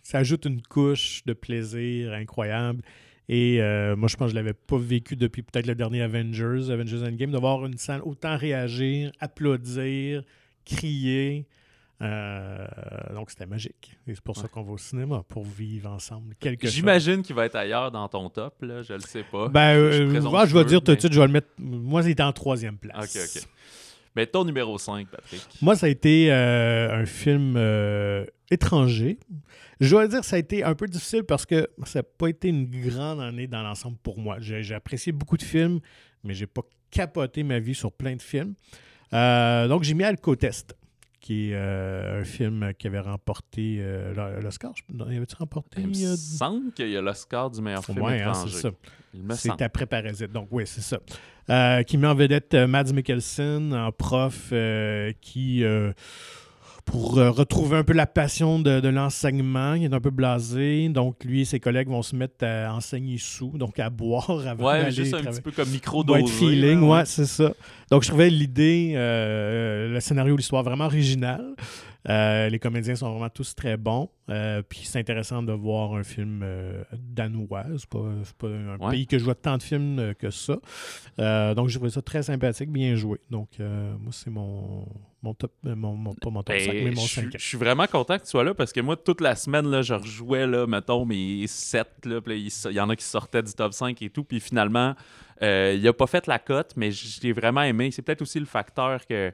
Ça 0.04 0.20
ajoute 0.20 0.46
une 0.46 0.62
couche 0.62 1.24
de 1.26 1.34
plaisir 1.34 2.14
incroyable. 2.14 2.82
Et 3.28 3.62
euh, 3.62 3.96
moi, 3.96 4.08
je 4.08 4.16
pense 4.16 4.28
que 4.28 4.32
je 4.32 4.36
l'avais 4.36 4.54
pas 4.54 4.78
vécu 4.78 5.16
depuis 5.16 5.42
peut-être 5.42 5.68
le 5.68 5.76
dernier 5.76 6.02
Avengers, 6.02 6.70
Avengers 6.72 7.04
Endgame, 7.04 7.32
de 7.32 7.38
voir 7.38 7.66
une 7.66 7.78
salle 7.78 8.02
autant 8.04 8.38
réagir, 8.38 9.12
applaudir, 9.20 10.24
crier. 10.64 11.48
Euh, 12.02 12.68
donc, 13.14 13.32
c'était 13.32 13.46
magique. 13.46 13.98
Et 14.08 14.14
c'est 14.16 14.24
pour 14.24 14.36
ça 14.38 14.48
qu'on 14.48 14.64
va 14.64 14.74
au 14.74 14.78
cinéma, 14.78 15.24
pour 15.28 15.44
vivre 15.44 15.90
ensemble 15.90 16.36
quelque. 16.40 16.68
J'imagine 16.68 17.22
qu'il 17.24 17.36
va 17.36 17.46
être 17.46 17.56
ailleurs 17.56 17.90
dans 17.92 18.08
ton 18.10 18.30
top, 18.30 18.62
là, 18.62 18.84
je 18.84 18.94
le 18.94 19.00
sais 19.00 19.24
pas. 19.24 19.48
Ben, 19.48 19.76
Je 19.92 19.92
suis 20.08 20.18
euh, 20.18 20.22
moi, 20.22 20.46
je 20.46 20.56
vais 20.58 20.66
dire 20.66 20.80
tout 20.82 20.92
de 20.92 20.92
mais- 20.92 21.00
suite, 21.00 21.14
je 21.14 21.20
vais 21.20 21.28
le 21.28 21.34
mettre... 21.34 21.48
Moi, 21.58 22.02
il 22.08 22.22
en 22.22 22.34
troisième 22.34 22.78
place. 22.78 23.16
Ok, 23.16 23.22
ok. 23.24 23.48
Mais 24.16 24.26
ton 24.26 24.46
numéro 24.46 24.78
5, 24.78 25.08
Patrick. 25.10 25.42
Moi, 25.62 25.76
ça 25.76 25.88
a 25.88 25.90
été 25.90 26.32
euh, 26.32 27.02
un 27.02 27.06
film 27.06 27.56
euh, 27.58 28.26
étranger. 28.50 29.20
Je 29.82 29.90
dois 29.90 30.08
dire, 30.08 30.24
ça 30.24 30.38
a 30.38 30.40
été 30.40 30.64
un 30.64 30.74
peu 30.74 30.88
difficile 30.88 31.24
parce 31.24 31.46
que 31.46 31.68
ça 31.84 32.00
n'a 32.00 32.04
pas 32.04 32.28
été 32.28 32.48
une 32.48 32.66
grande 32.88 33.20
année 33.20 33.48
dans 33.48 33.62
l'ensemble 33.62 33.98
pour 34.02 34.18
moi. 34.18 34.38
J'ai 34.40 34.74
apprécié 34.74 35.12
beaucoup 35.12 35.38
de 35.38 35.44
films, 35.44 35.80
mais 36.24 36.34
j'ai 36.34 36.48
pas 36.48 36.62
capoté 36.92 37.44
ma 37.44 37.60
vie 37.60 37.76
sur 37.76 37.92
plein 37.92 38.16
de 38.16 38.22
films. 38.22 38.54
Euh, 39.14 39.68
donc, 39.68 39.84
j'ai 39.84 39.94
mis 39.94 40.04
Alcotest, 40.04 40.76
qui 41.26 41.50
est 41.50 41.56
euh, 41.56 42.22
un 42.22 42.24
film 42.24 42.72
qui 42.78 42.86
avait 42.86 43.00
remporté 43.00 43.78
euh, 43.80 44.14
l'O- 44.14 44.42
l'Oscar. 44.44 44.74
Il 44.94 45.02
avait-tu 45.02 45.36
remporté? 45.36 45.82
Il 45.82 45.88
me 45.88 45.94
il 45.96 46.06
a- 46.06 46.16
semble 46.16 46.72
qu'il 46.72 46.88
y 46.90 46.96
a 46.96 47.02
l'Oscar 47.02 47.50
du 47.50 47.62
meilleur 47.64 47.84
film 47.84 48.00
Ouais, 48.00 48.22
hein, 48.22 48.30
étranger. 48.32 48.54
c'est 48.54 48.62
ça. 48.62 48.72
C'est 49.36 49.62
après 49.64 49.88
Parasite. 49.88 50.32
Donc, 50.32 50.50
oui, 50.52 50.68
c'est 50.68 50.82
ça. 50.82 51.00
Euh, 51.50 51.82
qui 51.82 51.98
met 51.98 52.06
en 52.08 52.14
vedette 52.14 52.54
euh, 52.54 52.68
Mads 52.68 52.94
Mikkelsen, 52.94 53.74
un 53.74 53.92
prof 53.92 54.50
euh, 54.52 55.14
qui, 55.22 55.64
euh, 55.64 55.94
pour 56.86 57.18
euh, 57.18 57.32
retrouver 57.32 57.78
un 57.78 57.84
peu 57.84 57.94
la 57.94 58.06
passion 58.06 58.60
de, 58.60 58.80
de 58.80 58.90
l'enseignement, 58.90 59.74
il 59.74 59.84
est 59.86 59.94
un 59.94 60.00
peu 60.00 60.12
blasé. 60.12 60.88
Donc, 60.90 61.24
lui 61.24 61.42
et 61.42 61.46
ses 61.46 61.60
collègues 61.60 61.88
vont 61.90 62.04
se 62.04 62.16
mettre 62.16 62.46
à 62.46 62.74
enseigner 62.74 63.18
sous, 63.18 63.58
donc 63.58 63.80
à 63.80 63.90
boire 63.90 64.30
avant 64.48 64.68
Ouais, 64.68 64.92
juste 64.92 65.14
un 65.14 65.18
travailler. 65.18 65.42
petit 65.42 65.42
peu 65.42 65.52
comme 65.52 65.70
micro 65.70 66.04
White 66.06 66.30
feeling, 66.30 66.82
là, 66.82 66.88
ouais, 66.88 67.06
c'est 67.06 67.26
ça. 67.26 67.54
Donc, 67.92 68.04
je 68.04 68.08
trouvais 68.10 68.30
l'idée, 68.30 68.94
euh, 68.96 69.94
le 69.94 70.00
scénario, 70.00 70.36
l'histoire 70.38 70.64
vraiment 70.64 70.86
original. 70.86 71.44
Euh, 72.08 72.50
les 72.50 72.60
comédiens 72.60 72.96
sont 72.96 73.10
vraiment 73.12 73.30
tous 73.30 73.56
très 73.56 73.78
bons. 73.78 74.10
Euh, 74.30 74.62
puis 74.68 74.82
c'est 74.84 75.00
intéressant 75.00 75.42
de 75.44 75.52
voir 75.54 75.94
un 75.94 76.04
film 76.04 76.42
euh, 76.44 76.84
danois. 76.94 77.64
C'est 77.78 77.90
pas, 77.90 78.04
pas 78.38 78.48
un 78.48 78.78
Ouais. 78.78 78.92
pays 78.92 79.08
que 79.08 79.18
je 79.18 79.24
vois 79.24 79.34
tant 79.36 79.58
de 79.58 79.64
films 79.64 79.98
euh, 80.00 80.14
que 80.14 80.30
ça. 80.30 80.58
Donc, 81.56 81.70
j'ai 81.70 81.76
trouvé 81.78 81.90
ça 81.90 82.02
très 82.02 82.22
sympathique, 82.24 82.70
bien 82.72 82.96
joué. 82.96 83.20
Donc, 83.32 83.50
moi, 83.60 84.12
c'est 84.12 84.30
mon, 84.30 84.88
mon 85.24 85.34
top, 85.34 85.52
mon, 85.64 85.96
mon- 85.96 86.14
pas 86.14 86.30
mon 86.30 86.44
top 86.44 86.56
Ben, 86.56 86.64
5, 86.66 86.74
mais 86.74 86.92
mon 86.92 87.02
je 87.02 87.08
suis- 87.08 87.22
5. 87.22 87.32
Je 87.38 87.44
suis 87.46 87.58
vraiment 87.58 87.88
content 87.88 88.18
que 88.18 88.24
tu 88.24 88.30
sois 88.30 88.44
là 88.44 88.54
parce 88.54 88.72
que 88.72 88.82
moi, 88.82 88.96
toute 88.98 89.22
la 89.22 89.36
semaine, 89.36 89.68
là, 89.70 89.82
je 89.82 89.94
rejouais, 89.96 90.46
là, 90.46 90.68
mettons, 90.68 91.06
mes 91.06 91.48
7. 91.48 91.88
Là, 92.06 92.20
il 92.28 92.50
y 92.72 92.80
en 92.80 92.90
a 92.90 92.96
qui 92.96 93.06
sortaient 93.06 93.44
du 93.44 93.54
top 93.54 93.74
5 93.74 94.00
et 94.02 94.10
tout. 94.10 94.24
Puis 94.24 94.40
finalement, 94.40 94.94
il 95.42 95.88
a 95.88 95.94
pas 95.94 96.08
fait 96.08 96.28
la 96.28 96.38
cote, 96.40 96.74
mais 96.76 96.92
je 96.92 97.22
l'ai 97.22 97.32
vraiment 97.34 97.62
aimé. 97.64 97.90
C'est 97.92 98.02
peut-être 98.04 98.22
aussi 98.22 98.40
le 98.40 98.46
facteur 98.46 99.06
que. 99.08 99.32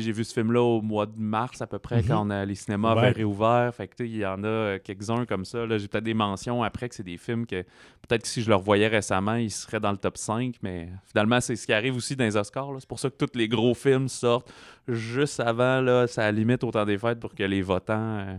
J'ai 0.00 0.12
vu 0.12 0.24
ce 0.24 0.32
film-là 0.34 0.60
au 0.62 0.80
mois 0.80 1.06
de 1.06 1.18
mars 1.18 1.60
à 1.62 1.66
peu 1.66 1.78
près, 1.78 2.02
Mhm. 2.02 2.08
quand 2.08 2.26
on 2.26 2.30
a, 2.30 2.44
les 2.44 2.54
cinémas 2.54 2.94
Ouais. 2.94 3.00
avaient 3.02 3.10
réouvert. 3.12 3.72
Fait 3.74 3.88
que, 3.88 4.02
il 4.02 4.16
y 4.16 4.26
en 4.26 4.42
a 4.44 4.46
euh, 4.46 4.78
quelques-uns 4.82 5.24
comme 5.26 5.44
ça. 5.44 5.66
J'ai 5.78 5.88
peut-être 5.88 6.04
des 6.04 6.14
mentions 6.14 6.62
après 6.62 6.88
que 6.88 6.94
c'est 6.94 7.02
des 7.02 7.16
films 7.18 7.46
que 7.46 7.62
peut-être 7.62 8.22
que 8.22 8.28
si 8.28 8.42
je 8.42 8.48
le 8.48 8.56
revoyais 8.56 8.88
récemment, 8.88 9.34
ils 9.34 9.50
seraient 9.50 9.80
dans 9.80 9.90
le 9.92 9.96
top 9.98 10.16
5. 10.16 10.56
Mais 10.62 10.88
finalement, 11.04 11.40
c'est 11.40 11.56
ce 11.56 11.66
qui 11.66 11.72
arrive 11.72 11.96
aussi 11.96 12.16
dans 12.16 12.24
les 12.24 12.36
Oscars. 12.36 12.68
C'est 12.78 12.88
pour 12.88 12.98
ça 13.00 13.10
que 13.10 13.16
tous 13.24 13.36
les 13.38 13.48
gros 13.48 13.74
films 13.74 14.08
sortent 14.08 14.52
juste 14.88 15.40
avant, 15.40 15.80
là, 15.80 16.06
ça 16.06 16.30
limite 16.32 16.64
au 16.64 16.70
temps 16.70 16.84
des 16.84 16.98
fêtes 16.98 17.20
pour 17.20 17.34
que 17.34 17.42
les 17.44 17.62
votants 17.62 18.18
euh, 18.20 18.36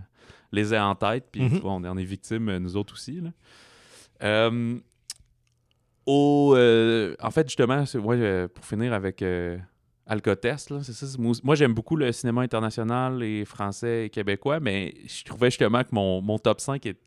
les 0.52 0.74
aient 0.74 0.80
en 0.80 0.96
tête. 0.96 1.26
Puis 1.32 1.42
Mhm. 1.42 1.62
on 1.64 1.84
en 1.84 1.98
est 1.98 2.04
victimes, 2.04 2.50
euh, 2.50 2.60
nous 2.60 2.76
autres 2.78 2.94
aussi. 2.94 3.22
là. 3.22 3.30
Euh, 4.24 4.76
au, 6.06 6.54
euh, 6.56 7.16
en 7.22 7.32
fait, 7.32 7.48
justement, 7.48 7.84
ouais, 7.96 8.48
pour 8.50 8.66
finir 8.66 8.94
avec 8.94 9.24
Alcotest, 10.06 10.70
là, 10.70 10.80
c'est 10.84 10.94
ça. 10.94 11.06
moi, 11.18 11.56
j'aime 11.56 11.74
beaucoup 11.74 11.96
le 11.96 12.12
cinéma 12.12 12.42
international, 12.42 13.24
et 13.24 13.46
français 13.46 14.06
et 14.06 14.10
québécois, 14.10 14.60
mais 14.60 14.94
je 15.08 15.24
trouvais 15.24 15.50
justement 15.50 15.82
que 15.84 15.90
mon, 15.92 16.22
mon 16.22 16.38
top 16.38 16.60
5 16.60 16.86
est 16.86 16.98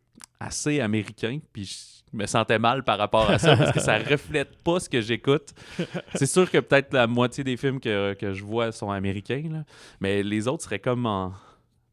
assez 0.40 0.80
américain, 0.80 1.38
puis 1.52 1.64
je 1.64 2.16
me 2.16 2.24
sentais 2.26 2.58
mal 2.58 2.84
par 2.84 2.96
rapport 2.98 3.28
à 3.30 3.38
ça 3.38 3.54
parce 3.56 3.72
que 3.72 3.80
ça 3.80 3.98
reflète 4.10 4.56
pas 4.62 4.80
ce 4.80 4.88
que 4.88 5.00
j'écoute. 5.02 5.52
C'est 6.14 6.26
sûr 6.26 6.50
que 6.50 6.58
peut-être 6.58 6.92
la 6.94 7.06
moitié 7.06 7.44
des 7.44 7.56
films 7.58 7.80
que, 7.80 8.14
que 8.14 8.32
je 8.32 8.42
vois 8.44 8.72
sont 8.72 8.90
américains, 8.90 9.44
là, 9.50 9.64
mais 10.00 10.22
les 10.22 10.48
autres 10.48 10.64
seraient 10.64 10.78
comme 10.78 11.04
en- 11.04 11.32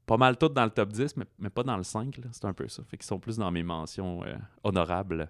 pas 0.05 0.17
mal 0.17 0.37
tous 0.37 0.49
dans 0.49 0.65
le 0.65 0.69
top 0.69 0.89
10, 0.89 1.15
mais, 1.17 1.25
mais 1.39 1.49
pas 1.49 1.63
dans 1.63 1.77
le 1.77 1.83
5. 1.83 2.17
là. 2.17 2.23
C'est 2.31 2.45
un 2.45 2.53
peu 2.53 2.67
ça. 2.67 2.83
Fait 2.89 2.97
qu'ils 2.97 3.05
sont 3.05 3.19
plus 3.19 3.37
dans 3.37 3.51
mes 3.51 3.63
mentions 3.63 4.21
euh, 4.23 4.33
honorables. 4.63 5.29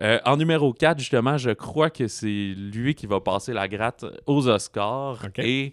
Euh, 0.00 0.18
en 0.24 0.36
numéro 0.36 0.72
4, 0.72 0.98
justement, 0.98 1.36
je 1.38 1.50
crois 1.50 1.90
que 1.90 2.08
c'est 2.08 2.54
lui 2.56 2.94
qui 2.94 3.06
va 3.06 3.20
passer 3.20 3.52
la 3.52 3.68
gratte 3.68 4.04
aux 4.26 4.48
Oscars. 4.48 5.26
Et 5.38 5.72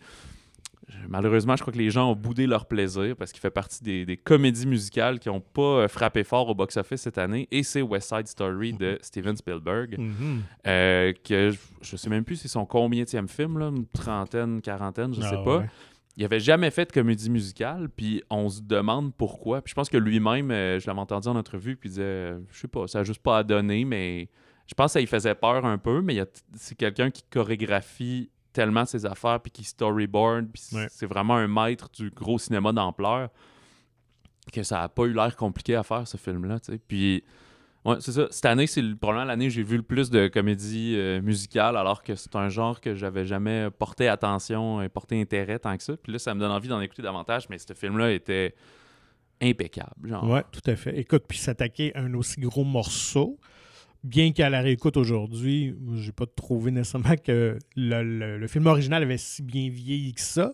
malheureusement, 1.08 1.56
je 1.56 1.62
crois 1.62 1.74
que 1.74 1.78
les 1.78 1.90
gens 1.90 2.12
ont 2.12 2.16
boudé 2.16 2.46
leur 2.48 2.66
plaisir 2.66 3.16
parce 3.16 3.32
qu'il 3.32 3.42
fait 3.42 3.50
partie 3.52 3.84
des, 3.84 4.06
des 4.06 4.18
comédies 4.18 4.68
musicales 4.68 5.20
qui 5.20 5.30
n'ont 5.30 5.40
pas 5.42 5.62
euh, 5.62 5.88
frappé 5.88 6.24
fort 6.24 6.50
au 6.50 6.56
box-office 6.56 7.02
cette 7.02 7.18
année. 7.18 7.48
Et 7.52 7.64
c'est 7.64 7.82
West 7.82 8.10
Side 8.10 8.28
Story 8.28 8.74
de 8.74 8.98
Steven 9.02 9.36
Spielberg. 9.36 9.98
Mhm. 9.98 10.42
euh, 10.68 11.14
que 11.24 11.52
je, 11.52 11.58
je 11.82 11.96
sais 11.96 12.10
même 12.10 12.24
plus 12.24 12.36
c'est 12.36 12.48
son 12.48 12.66
combienième 12.66 13.28
film, 13.28 13.58
là, 13.60 13.68
une 13.70 13.86
trentaine, 13.88 14.62
quarantaine, 14.62 15.14
je 15.14 15.22
Ah, 15.24 15.30
sais 15.30 15.44
pas. 15.44 15.58
ouais. 15.60 15.70
Il 16.15 16.23
avait 16.23 16.39
jamais 16.39 16.69
fait 16.69 16.86
de 16.86 16.91
comédie 16.91 17.30
musicale, 17.30 17.89
puis 17.89 18.21
on 18.30 18.47
se 18.49 18.62
demande 18.62 19.13
pourquoi. 19.15 19.62
Puis 19.63 19.71
je 19.71 19.76
pense 19.76 19.89
que 19.89 19.97
lui-même, 19.97 20.52
euh, 20.52 20.80
je 20.80 20.86
l'avais 20.88 20.99
entendu 20.99 21.28
en 21.28 21.36
entrevue, 21.36 21.76
puis 21.76 21.89
il 21.89 21.93
disait, 21.93 22.04
euh, 22.04 22.39
je 22.52 22.60
sais 22.60 22.67
pas, 22.67 22.88
ça 22.88 22.99
a 22.99 23.04
juste 23.04 23.21
pas 23.21 23.39
à 23.39 23.43
donner, 23.43 23.84
mais 23.84 24.30
je 24.67 24.76
pense 24.76 24.88
que 24.88 24.93
ça 24.93 24.99
lui 24.99 25.08
faisait 25.08 25.34
peur 25.36 25.65
un 25.65 25.78
peu, 25.80 26.02
mais 26.02 26.23
c'est 26.54 26.76
quelqu'un 26.76 27.10
qui 27.10 27.23
chorégraphie 27.32 28.30
tellement 28.54 28.86
ses 28.86 29.06
affaires, 29.08 29.39
puis 29.39 29.52
qui 29.52 29.63
storyboard, 29.63 30.47
puis 30.54 30.62
Ouais. 30.73 30.86
c'est 30.91 31.08
vraiment 31.08 31.36
un 31.36 31.47
maître 31.47 31.89
du 31.91 32.12
gros 32.12 32.38
cinéma 32.38 32.71
d'ampleur, 32.71 33.30
que 34.52 34.62
ça 34.62 34.84
a 34.84 34.89
pas 34.89 35.06
eu 35.06 35.13
l'air 35.13 35.36
compliqué 35.36 35.73
à 35.76 35.82
faire, 35.82 36.08
ce 36.08 36.17
film-là, 36.17 36.60
tu 36.60 36.73
sais. 36.73 36.78
Puis, 36.88 37.23
ouais, 37.86 37.96
c'est 38.00 38.12
ça. 38.12 38.28
Cette 38.32 38.46
année, 38.46 38.67
c'est 38.67 38.82
le- 38.82 38.96
probablement 38.96 39.26
l'année 39.28 39.48
où 39.48 39.50
j'ai 39.50 39.63
vu 39.63 39.78
le 39.78 39.84
plus 39.84 40.10
de 40.10 40.28
comédies 40.28 40.96
euh, 40.98 41.22
musicales, 41.22 41.76
alors 41.78 42.04
que 42.04 42.15
c'est 42.15 42.36
un 42.36 42.50
genre 42.50 42.80
que 42.82 42.96
j'avais 42.96 43.26
jamais 43.26 43.69
porté 43.72 44.08
attention 44.08 44.82
et 44.82 44.89
porté 44.89 45.19
intérêt 45.19 45.60
tant 45.60 45.76
que 45.78 45.84
ça. 45.84 45.96
Puis 45.98 46.12
là, 46.13 46.19
ça 46.19 46.34
me 46.34 46.39
donne 46.39 46.52
envie 46.52 46.67
d'en 46.69 46.82
écouter 46.82 47.02
davantage, 47.02 47.48
mais 47.50 47.58
ce 47.58 47.74
film-là 47.74 48.12
était 48.12 48.56
impeccable. 49.41 50.08
Genre. 50.10 50.30
Ouais, 50.30 50.43
tout 50.52 50.62
à 50.69 50.76
fait. 50.76 50.98
Écoute, 50.98 51.24
puis 51.28 51.38
s'attaquer 51.38 51.96
à 51.96 52.02
un 52.02 52.13
aussi 52.13 52.39
gros 52.39 52.63
morceau, 52.63 53.38
bien 54.04 54.32
qu'à 54.32 54.50
la 54.50 54.62
réécoute 54.62 54.98
aujourd'hui, 54.98 55.76
j'ai 55.96 56.12
pas 56.12 56.26
trouvé 56.26 56.72
nécessairement 56.72 57.15
que 57.15 57.58
le- 57.76 58.38
le 58.38 58.48
film 58.48 58.67
original 58.67 59.04
avait 59.04 59.17
si 59.17 59.41
bien 59.41 59.69
vieilli 59.69 60.13
que 60.13 60.22
ça, 60.22 60.54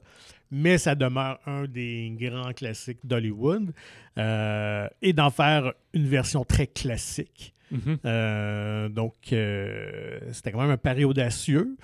mais 0.52 0.78
ça 0.78 0.96
demeure 0.96 1.40
un 1.46 1.66
des 1.66 2.12
grands 2.20 2.54
classiques 2.54 3.06
d'Hollywood. 3.06 3.74
Euh, 4.18 4.88
et 5.02 5.14
d'en 5.14 5.30
faire 5.30 5.74
une 5.94 6.08
version 6.08 6.44
très 6.44 6.68
classique. 6.68 7.54
Mhm. 7.72 8.00
Euh, 8.06 8.90
donc, 8.90 9.14
euh, 9.32 10.20
c'était 10.34 10.52
quand 10.52 10.62
même 10.62 10.72
un 10.72 10.78
pari 10.78 11.06
audacieux. 11.06 11.78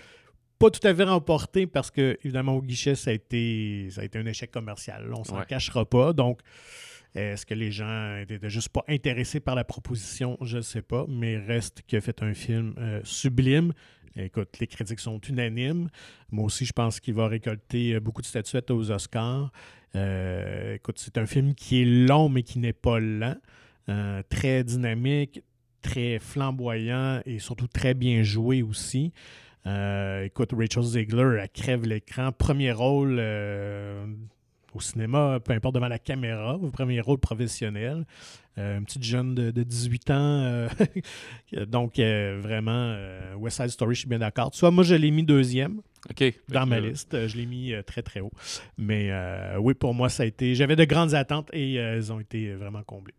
Pas 0.60 0.70
tout 0.70 0.86
à 0.88 0.94
fait 0.96 1.04
remporté 1.04 1.68
parce 1.68 1.92
que, 1.92 2.18
évidemment, 2.24 2.54
au 2.56 2.62
guichet, 2.62 2.96
ça 2.96 3.12
a 3.12 3.14
été, 3.14 3.88
ça 3.92 4.02
a 4.02 4.04
été 4.04 4.18
un 4.18 4.26
échec 4.26 4.52
commercial. 4.52 5.12
On 5.16 5.24
s'en 5.24 5.38
Ouais. 5.40 5.46
cachera 5.48 5.86
pas. 5.86 6.12
Donc, 6.14 6.40
est-ce 7.14 7.46
que 7.46 7.54
les 7.54 7.72
gens 7.72 8.18
étaient 8.28 8.50
juste 8.50 8.70
pas 8.70 8.84
intéressés 8.90 9.40
par 9.40 9.56
la 9.56 9.64
proposition? 9.64 10.38
Je 10.42 10.58
ne 10.58 10.62
sais 10.62 10.82
pas. 10.82 11.06
Mais 11.08 11.38
reste 11.38 11.84
qu'il 11.88 11.98
a 11.98 12.02
fait 12.02 12.22
un 12.24 12.34
film 12.34 12.74
euh, 12.78 13.00
sublime. 13.04 13.72
Écoute, 14.18 14.60
les 14.60 14.68
critiques 14.68 15.00
sont 15.00 15.20
unanimes. 15.20 15.90
Moi 16.32 16.46
aussi, 16.46 16.66
je 16.66 16.72
pense 16.72 17.00
qu'il 17.00 17.14
va 17.16 17.28
récolter 17.28 17.96
euh, 17.96 18.00
beaucoup 18.00 18.22
de 18.22 18.28
statuettes 18.28 18.72
aux 18.72 18.92
Oscars. 18.92 19.52
Euh, 19.96 20.76
écoute, 20.76 21.00
c'est 21.00 21.18
un 21.18 21.26
film 21.26 21.54
qui 21.54 21.82
est 21.82 21.86
long, 21.86 22.30
mais 22.30 22.44
qui 22.44 22.60
n'est 22.60 22.74
pas 22.74 23.00
lent. 23.00 23.36
Euh, 23.90 24.24
très 24.30 24.64
dynamique, 24.64 25.42
très 25.82 26.20
flamboyant 26.20 27.22
et 27.26 27.40
surtout 27.40 27.68
très 27.68 27.94
bien 27.94 28.24
joué 28.24 28.62
aussi. 28.64 29.14
Écoute, 30.24 30.52
Rachel 30.56 30.84
Ziegler, 30.84 31.40
elle 31.42 31.50
crève 31.50 31.86
l'écran. 31.86 32.32
Premier 32.32 32.72
rôle 32.72 33.20
au 34.76 34.82
cinéma, 34.82 35.40
peu 35.44 35.54
importe 35.54 35.76
devant 35.76 35.88
la 35.88 36.00
caméra, 36.00 36.60
premier 36.74 37.00
rôle 37.00 37.18
professionnel. 37.18 38.06
Euh, 38.58 38.78
une 38.78 38.86
petite 38.86 39.04
jeune 39.04 39.36
de, 39.36 39.52
de 39.52 39.64
18 39.64 40.12
ans. 40.12 40.14
euh, 40.16 40.68
donc, 41.66 42.00
euh, 42.00 42.40
vraiment, 42.42 42.96
West 43.38 43.58
Side 43.58 43.70
Story, 43.70 43.96
je 43.96 44.00
suis 44.02 44.10
bien 44.10 44.20
d'accord. 44.20 44.52
Tu 44.52 44.60
vois, 44.60 44.72
moi, 44.72 44.84
je 44.84 44.96
l'ai 44.96 45.12
mis 45.12 45.24
deuxième 45.24 45.82
dans 46.50 46.66
ma 46.66 46.80
liste. 46.80 47.28
Je 47.28 47.38
l'ai 47.38 47.46
mis 47.46 47.74
très, 47.86 48.02
très 48.02 48.20
haut. 48.20 48.32
Mais 48.78 49.12
oui, 49.58 49.74
pour 49.74 49.94
moi, 49.94 50.10
ça 50.10 50.24
a 50.24 50.26
été. 50.26 50.56
J'avais 50.56 50.76
de 50.76 50.86
grandes 50.86 51.14
attentes 51.14 51.50
et 51.54 51.76
elles 51.76 52.12
ont 52.14 52.20
été 52.20 52.54
vraiment 52.54 52.84
comblées. 52.84 53.16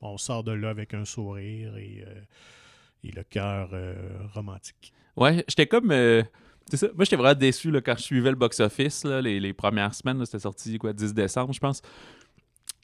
On 0.00 0.16
sort 0.16 0.42
de 0.42 0.52
là 0.52 0.70
avec 0.70 0.94
un 0.94 1.04
sourire 1.04 1.76
et, 1.76 2.04
et 3.04 3.12
le 3.12 3.22
cœur 3.24 3.70
romantique. 4.32 4.92
Ouais, 5.16 5.44
j'étais 5.48 5.66
comme. 5.66 5.92
C'est 6.70 6.76
ça. 6.76 6.86
Moi, 6.94 7.04
j'étais 7.04 7.16
vraiment 7.16 7.38
déçu 7.38 7.70
là, 7.70 7.80
quand 7.80 7.96
je 7.96 8.02
suivais 8.02 8.30
le 8.30 8.36
box-office, 8.36 9.04
les, 9.04 9.40
les 9.40 9.52
premières 9.52 9.94
semaines. 9.94 10.24
C'était 10.24 10.38
sorti, 10.38 10.78
quoi, 10.78 10.92
10 10.92 11.14
décembre, 11.14 11.52
je 11.52 11.60
pense. 11.60 11.82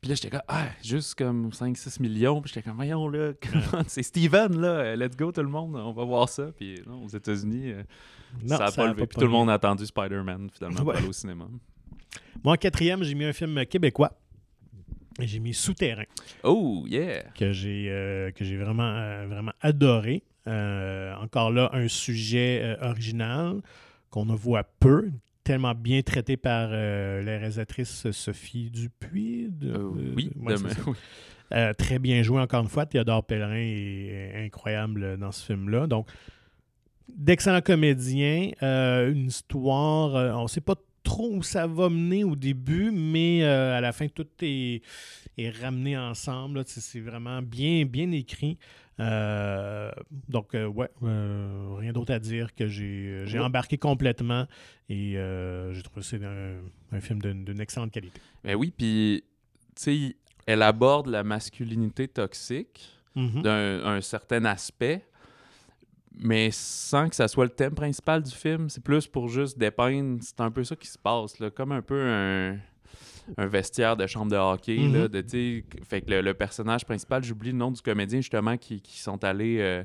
Puis 0.01 0.11
là, 0.11 0.15
j'étais 0.15 0.31
comme, 0.31 0.43
ah, 0.49 0.67
juste 0.83 1.15
comme 1.15 1.49
5-6 1.49 2.03
millions. 2.03 2.41
Puis 2.43 2.53
j'étais 2.55 2.69
comme, 2.69 2.77
voyons, 2.77 3.09
là, 3.09 3.33
c'est 3.87 4.03
Steven, 4.03 4.61
là, 4.61 4.69
euh, 4.69 4.97
let's 4.97 5.17
go, 5.17 5.33
tout 5.33 5.43
le 5.43 5.49
monde, 5.49 5.77
on 5.77 5.93
va 5.93 6.05
voir 6.05 6.29
ça. 6.29 6.51
Puis 6.57 6.81
non, 6.87 7.05
aux 7.05 7.09
États-Unis, 7.09 7.73
euh, 7.73 7.83
ça 8.47 8.67
a 8.67 8.73
pas 8.73 8.89
levé. 8.89 9.07
Puis 9.07 9.17
tout 9.17 9.25
le 9.27 9.31
monde 9.33 9.51
a 9.51 9.55
attendu 9.55 9.87
Spider-Man, 9.87 10.51
finalement, 10.53 10.81
pour 10.81 10.95
aller 10.95 11.09
au 11.09 11.13
cinéma. 11.13 11.47
Moi, 12.43 12.55
en 12.55 12.57
quatrième, 12.57 13.03
j'ai 13.03 13.15
mis 13.15 13.25
un 13.25 13.33
film 13.33 13.65
québécois. 13.67 14.13
J'ai 15.21 15.39
mis 15.39 15.55
Souterrain. 15.55 16.05
Oh, 16.43 16.85
yeah! 16.89 17.23
que 17.35 17.53
j'ai 17.53 17.89
euh, 17.89 18.33
que 18.33 18.45
j'ai 18.45 18.57
vraiment, 18.57 18.83
euh, 18.83 19.27
vraiment 19.29 19.53
adoré. 19.61 20.25
Euh, 20.47 21.15
encore 21.17 21.51
là, 21.51 21.71
un 21.73 21.89
sujet 21.89 22.61
euh, 22.63 22.89
original 22.91 23.61
qu'on 24.11 24.27
ne 24.27 24.35
voit 24.35 24.65
peu, 24.79 25.11
tellement 25.43 25.75
bien 25.75 26.03
traité 26.03 26.37
par 26.37 26.69
euh, 26.71 27.23
la 27.23 27.39
réalisatrice 27.39 28.11
Sophie 28.11 28.71
Dupuis. 28.71 29.49
de- 29.51 29.73
de- 29.73 30.13
oui, 30.15 30.31
ouais, 30.37 30.55
demain. 30.55 30.69
c'est 30.69 30.75
ça. 30.77 30.83
oui. 30.87 30.97
Très 31.79 31.99
bien 31.99 32.23
joué 32.23 32.41
encore 32.41 32.63
une 32.63 32.69
fois. 32.69 32.85
Théodore 32.85 33.25
Pellerin 33.25 33.55
est, 33.57 34.45
incroyable 34.45 35.17
dans 35.19 35.31
ce 35.31 35.45
film-là. 35.47 35.87
Donc, 35.87 36.09
d'excellents 37.09 37.61
comédiens, 37.61 38.51
une 38.61 39.27
histoire, 39.29 40.37
on 40.39 40.45
ne 40.45 40.49
sait 40.49 40.61
pas 40.63 40.75
trop 41.05 41.31
où 41.33 41.43
ça 41.43 41.67
va 41.67 41.89
mener 41.91 42.25
au 42.25 42.35
début, 42.35 42.91
mais 42.91 43.45
à 43.45 43.81
la 43.81 43.93
fin, 43.93 44.09
tout 44.09 44.27
est, 44.43 44.83
est 45.39 45.51
ramené 45.51 45.97
ensemble. 45.97 46.65
c'est 46.67 47.01
vraiment 47.01 47.41
bien, 47.41 47.85
bien 47.85 48.11
écrit. 48.11 48.59
Euh, 49.01 49.91
donc, 50.29 50.55
euh, 50.55 50.67
ouais, 50.67 50.89
euh, 51.03 51.75
rien 51.79 51.93
d'autre 51.93 52.13
à 52.13 52.19
dire 52.19 52.55
que 52.55 52.69
j'ai 52.69 53.39
embarqué 53.39 53.79
complètement 53.79 54.47
et 54.89 55.13
j'ai 55.73 55.83
trouvé 55.83 56.01
que 56.01 56.07
c'est 56.07 56.25
un, 56.25 56.57
un 56.93 57.01
film 57.01 57.21
d'une 57.21 57.61
excellente 57.61 57.91
qualité. 57.91 58.21
Mais 58.45 58.55
oui, 58.55 58.73
puis, 58.77 59.25
tu 59.75 59.83
sais, 59.83 60.17
elle 60.47 60.63
aborde 60.63 61.09
la 61.09 61.25
masculinité 61.25 62.09
toxique. 62.09 62.91
Mhm. 63.17 63.43
d'un 63.43 63.85
un 63.85 64.01
certain 64.01 64.45
aspect, 64.45 65.07
mais 66.19 66.51
sans 66.51 67.09
que 67.09 67.15
ça 67.15 67.29
soit 67.29 67.45
le 67.45 67.51
thème 67.51 67.75
principal 67.75 68.23
du 68.23 68.33
film. 68.33 68.69
C'est 68.69 68.83
plus 68.83 69.07
pour 69.07 69.29
juste 69.29 69.57
dépeindre. 69.57 70.19
C'est 70.21 70.41
un 70.41 70.51
peu 70.51 70.65
ça 70.65 70.75
qui 70.75 70.89
se 70.89 70.99
passe, 70.99 71.39
là, 71.39 71.51
comme 71.51 71.71
un 71.71 71.83
peu 71.83 72.01
un, 72.01 72.59
un 73.37 73.47
vestiaire 73.47 73.97
de 73.97 74.07
chambre 74.07 74.31
de 74.31 74.37
hockey. 74.37 74.79
Mhm. 74.79 74.95
là, 74.95 75.09
de, 75.09 75.21
tu 75.21 75.29
sais, 75.29 75.65
fait 75.85 76.01
que 76.03 76.11
le, 76.11 76.21
le 76.21 76.35
personnage 76.35 76.85
principal, 76.85 77.23
j'oublie 77.25 77.53
le 77.53 77.59
nom 77.59 77.71
du 77.71 77.81
comédien 77.81 78.21
justement, 78.21 78.57
qui, 78.57 78.81
qui 78.81 78.99
sont 78.99 79.23
allés 79.25 79.59
euh, 79.61 79.83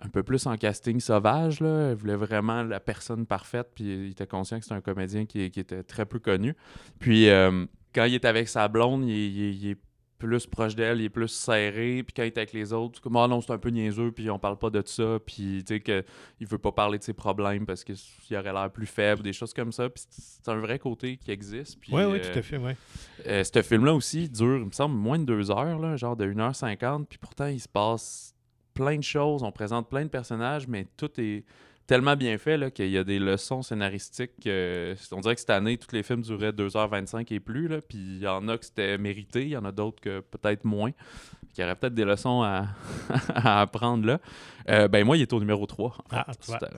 un 0.00 0.08
peu 0.08 0.22
plus 0.22 0.46
en 0.46 0.56
casting 0.56 1.00
sauvage. 1.00 1.60
Là. 1.60 1.90
Il 1.90 1.96
voulait 1.96 2.16
vraiment 2.16 2.62
la 2.62 2.80
personne 2.80 3.26
parfaite, 3.26 3.68
puis 3.74 3.84
il 3.84 4.10
était 4.10 4.26
conscient 4.26 4.58
que 4.58 4.64
c'était 4.64 4.76
un 4.76 4.80
comédien 4.80 5.26
qui, 5.26 5.50
qui 5.50 5.60
était 5.60 5.82
très 5.82 6.06
peu 6.06 6.18
connu. 6.18 6.54
Puis 6.98 7.28
euh, 7.28 7.64
quand 7.94 8.04
il 8.04 8.14
est 8.14 8.24
avec 8.24 8.48
sa 8.48 8.68
blonde, 8.68 9.08
il 9.08 9.70
est 9.70 9.78
plus 10.26 10.46
proche 10.46 10.74
d'elle, 10.74 11.00
il 11.00 11.06
est 11.06 11.10
plus 11.10 11.28
serré, 11.28 12.02
puis 12.02 12.14
quand 12.14 12.22
il 12.22 12.26
est 12.26 12.38
avec 12.38 12.52
les 12.52 12.72
autres, 12.72 13.00
comme 13.00 13.16
ah 13.16 13.26
non, 13.26 13.40
c'est 13.40 13.52
un 13.52 13.58
peu 13.58 13.70
niaiseux, 13.70 14.12
puis 14.12 14.30
on 14.30 14.38
parle 14.38 14.56
pas 14.56 14.70
de 14.70 14.82
ça, 14.84 15.18
puis 15.24 15.64
tu 15.66 15.74
sais 15.74 15.80
que 15.80 16.04
il 16.40 16.46
veut 16.46 16.58
pas 16.58 16.72
parler 16.72 16.98
de 16.98 17.02
ses 17.02 17.12
problèmes 17.12 17.66
parce 17.66 17.84
qu'il 17.84 17.96
aurait 18.36 18.52
l'air 18.52 18.70
plus 18.70 18.86
faible, 18.86 19.22
des 19.22 19.32
choses 19.32 19.52
comme 19.52 19.72
ça, 19.72 19.88
puis 19.88 20.04
c'est 20.08 20.48
un 20.48 20.58
vrai 20.58 20.78
côté 20.78 21.16
qui 21.16 21.30
existe. 21.30 21.78
Oui, 21.90 22.04
oui, 22.04 22.18
euh, 22.18 22.32
tout 22.32 22.38
à 22.38 22.42
fait, 22.42 22.56
ouais. 22.56 22.76
euh, 23.26 23.44
ce 23.44 23.62
film-là 23.62 23.94
aussi 23.94 24.28
dure, 24.28 24.58
il 24.58 24.66
me 24.66 24.70
semble, 24.70 24.94
moins 24.94 25.18
de 25.18 25.24
deux 25.24 25.50
heures, 25.50 25.78
là, 25.78 25.96
genre 25.96 26.16
de 26.16 26.26
1h50, 26.26 27.06
puis 27.06 27.18
pourtant 27.18 27.46
il 27.46 27.60
se 27.60 27.68
passe 27.68 28.34
plein 28.74 28.96
de 28.96 29.02
choses, 29.02 29.42
on 29.42 29.52
présente 29.52 29.88
plein 29.88 30.04
de 30.04 30.10
personnages, 30.10 30.68
mais 30.68 30.86
tout 30.96 31.10
est 31.20 31.44
tellement 31.92 32.16
bien 32.16 32.38
fait 32.38 32.56
là, 32.56 32.70
qu'il 32.70 32.88
y 32.90 32.96
a 32.98 33.04
des 33.04 33.18
leçons 33.18 33.62
scénaristiques. 33.62 34.32
que- 34.42 34.94
on 35.12 35.20
dirait 35.20 35.34
que 35.34 35.40
cette 35.40 35.50
année, 35.50 35.76
tous 35.76 35.94
les 35.94 36.02
films 36.02 36.22
duraient 36.22 36.52
2h25 36.52 37.30
et 37.32 37.40
plus, 37.40 37.68
là, 37.68 37.80
puis 37.80 37.98
il 37.98 38.18
y 38.18 38.26
en 38.26 38.48
a 38.48 38.56
que 38.58 38.64
c'était 38.64 38.96
mérité, 38.98 39.42
il 39.42 39.48
y 39.50 39.56
en 39.56 39.64
a 39.64 39.72
d'autres 39.72 40.00
que 40.00 40.20
peut-être 40.20 40.64
moins. 40.64 40.92
qui 41.54 41.62
aurait 41.62 41.76
peut-être 41.76 41.92
des 41.94 42.06
leçons 42.06 42.40
à, 42.42 42.68
à 43.34 43.60
apprendre 43.60 44.06
là. 44.06 44.20
Euh, 44.70 44.88
ben 44.88 45.04
moi, 45.04 45.18
il 45.18 45.22
est 45.22 45.32
au 45.34 45.38
numéro 45.40 45.66
3. 45.66 45.98
en 46.10 46.16
fait, 46.32 46.32
Ah. 46.62 46.68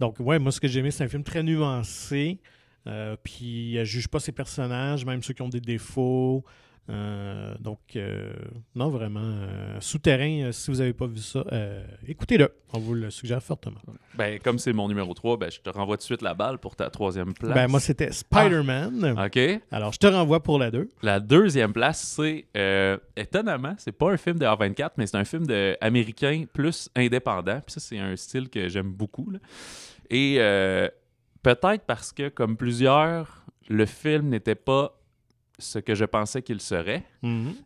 Donc, 0.00 0.16
ouais, 0.18 0.38
moi, 0.40 0.50
ce 0.50 0.60
que 0.60 0.66
j'ai 0.66 0.80
aimé, 0.80 0.90
c'est 0.90 1.04
un 1.04 1.08
film 1.08 1.22
très 1.22 1.42
nuancé. 1.44 2.40
euh, 2.88 3.16
puis, 3.22 3.76
elle 3.76 3.84
juge 3.86 4.08
pas 4.08 4.18
ses 4.18 4.32
personnages, 4.32 5.04
même 5.04 5.22
ceux 5.22 5.32
qui 5.34 5.42
ont 5.42 5.48
des 5.48 5.60
défauts. 5.60 6.44
Euh, 6.90 7.54
donc, 7.60 7.78
euh, 7.96 8.32
non, 8.74 8.88
vraiment. 8.88 9.20
euh, 9.22 9.76
Souterrain, 9.80 10.50
si 10.52 10.70
vous 10.70 10.78
n'avez 10.78 10.92
pas 10.94 11.06
vu 11.06 11.18
ça, 11.18 11.44
écoutez-le. 12.06 12.52
On 12.72 12.78
vous 12.78 12.94
le 12.94 13.10
suggère 13.10 13.42
fortement. 13.42 13.80
Ben, 14.14 14.38
comme 14.38 14.58
c'est 14.58 14.72
mon 14.72 14.88
numéro 14.88 15.12
3, 15.12 15.36
ben, 15.36 15.50
je 15.50 15.60
te 15.60 15.70
renvoie 15.70 15.96
tout 15.96 16.02
de 16.02 16.04
suite 16.04 16.22
la 16.22 16.34
balle 16.34 16.58
pour 16.58 16.76
ta 16.76 16.88
troisième 16.90 17.34
place. 17.34 17.54
Ben, 17.54 17.68
moi, 17.68 17.80
c'était 17.80 18.10
Spider-Man. 18.10 19.18
OK. 19.18 19.38
Alors, 19.70 19.92
je 19.92 19.98
te 19.98 20.06
renvoie 20.06 20.42
pour 20.42 20.58
la 20.58 20.70
2. 20.70 20.88
La 21.02 21.20
deuxième 21.20 21.72
place, 21.72 22.00
c'est 22.00 22.46
étonnamment, 23.16 23.74
c'est 23.78 23.92
pas 23.92 24.10
un 24.10 24.16
film 24.16 24.38
de 24.38 24.46
A24, 24.46 24.90
mais 24.96 25.06
c'est 25.06 25.16
un 25.16 25.24
film 25.24 25.46
de 25.46 25.76
américain 25.80 26.44
plus 26.52 26.88
indépendant. 26.96 27.60
Puis 27.64 27.74
ça, 27.74 27.80
c'est 27.80 27.98
un 27.98 28.16
style 28.16 28.48
que 28.48 28.68
j'aime 28.68 28.92
beaucoup. 28.92 29.30
là. 29.30 29.38
Et 30.10 30.36
peut-être 31.42 31.84
parce 31.86 32.12
que, 32.12 32.28
comme 32.28 32.56
plusieurs, 32.56 33.44
le 33.68 33.84
film 33.84 34.28
n'était 34.28 34.54
pas 34.54 34.97
ce 35.58 35.78
que 35.78 35.94
je 35.94 36.04
pensais 36.04 36.42
qu'il 36.42 36.60
serait. 36.60 37.04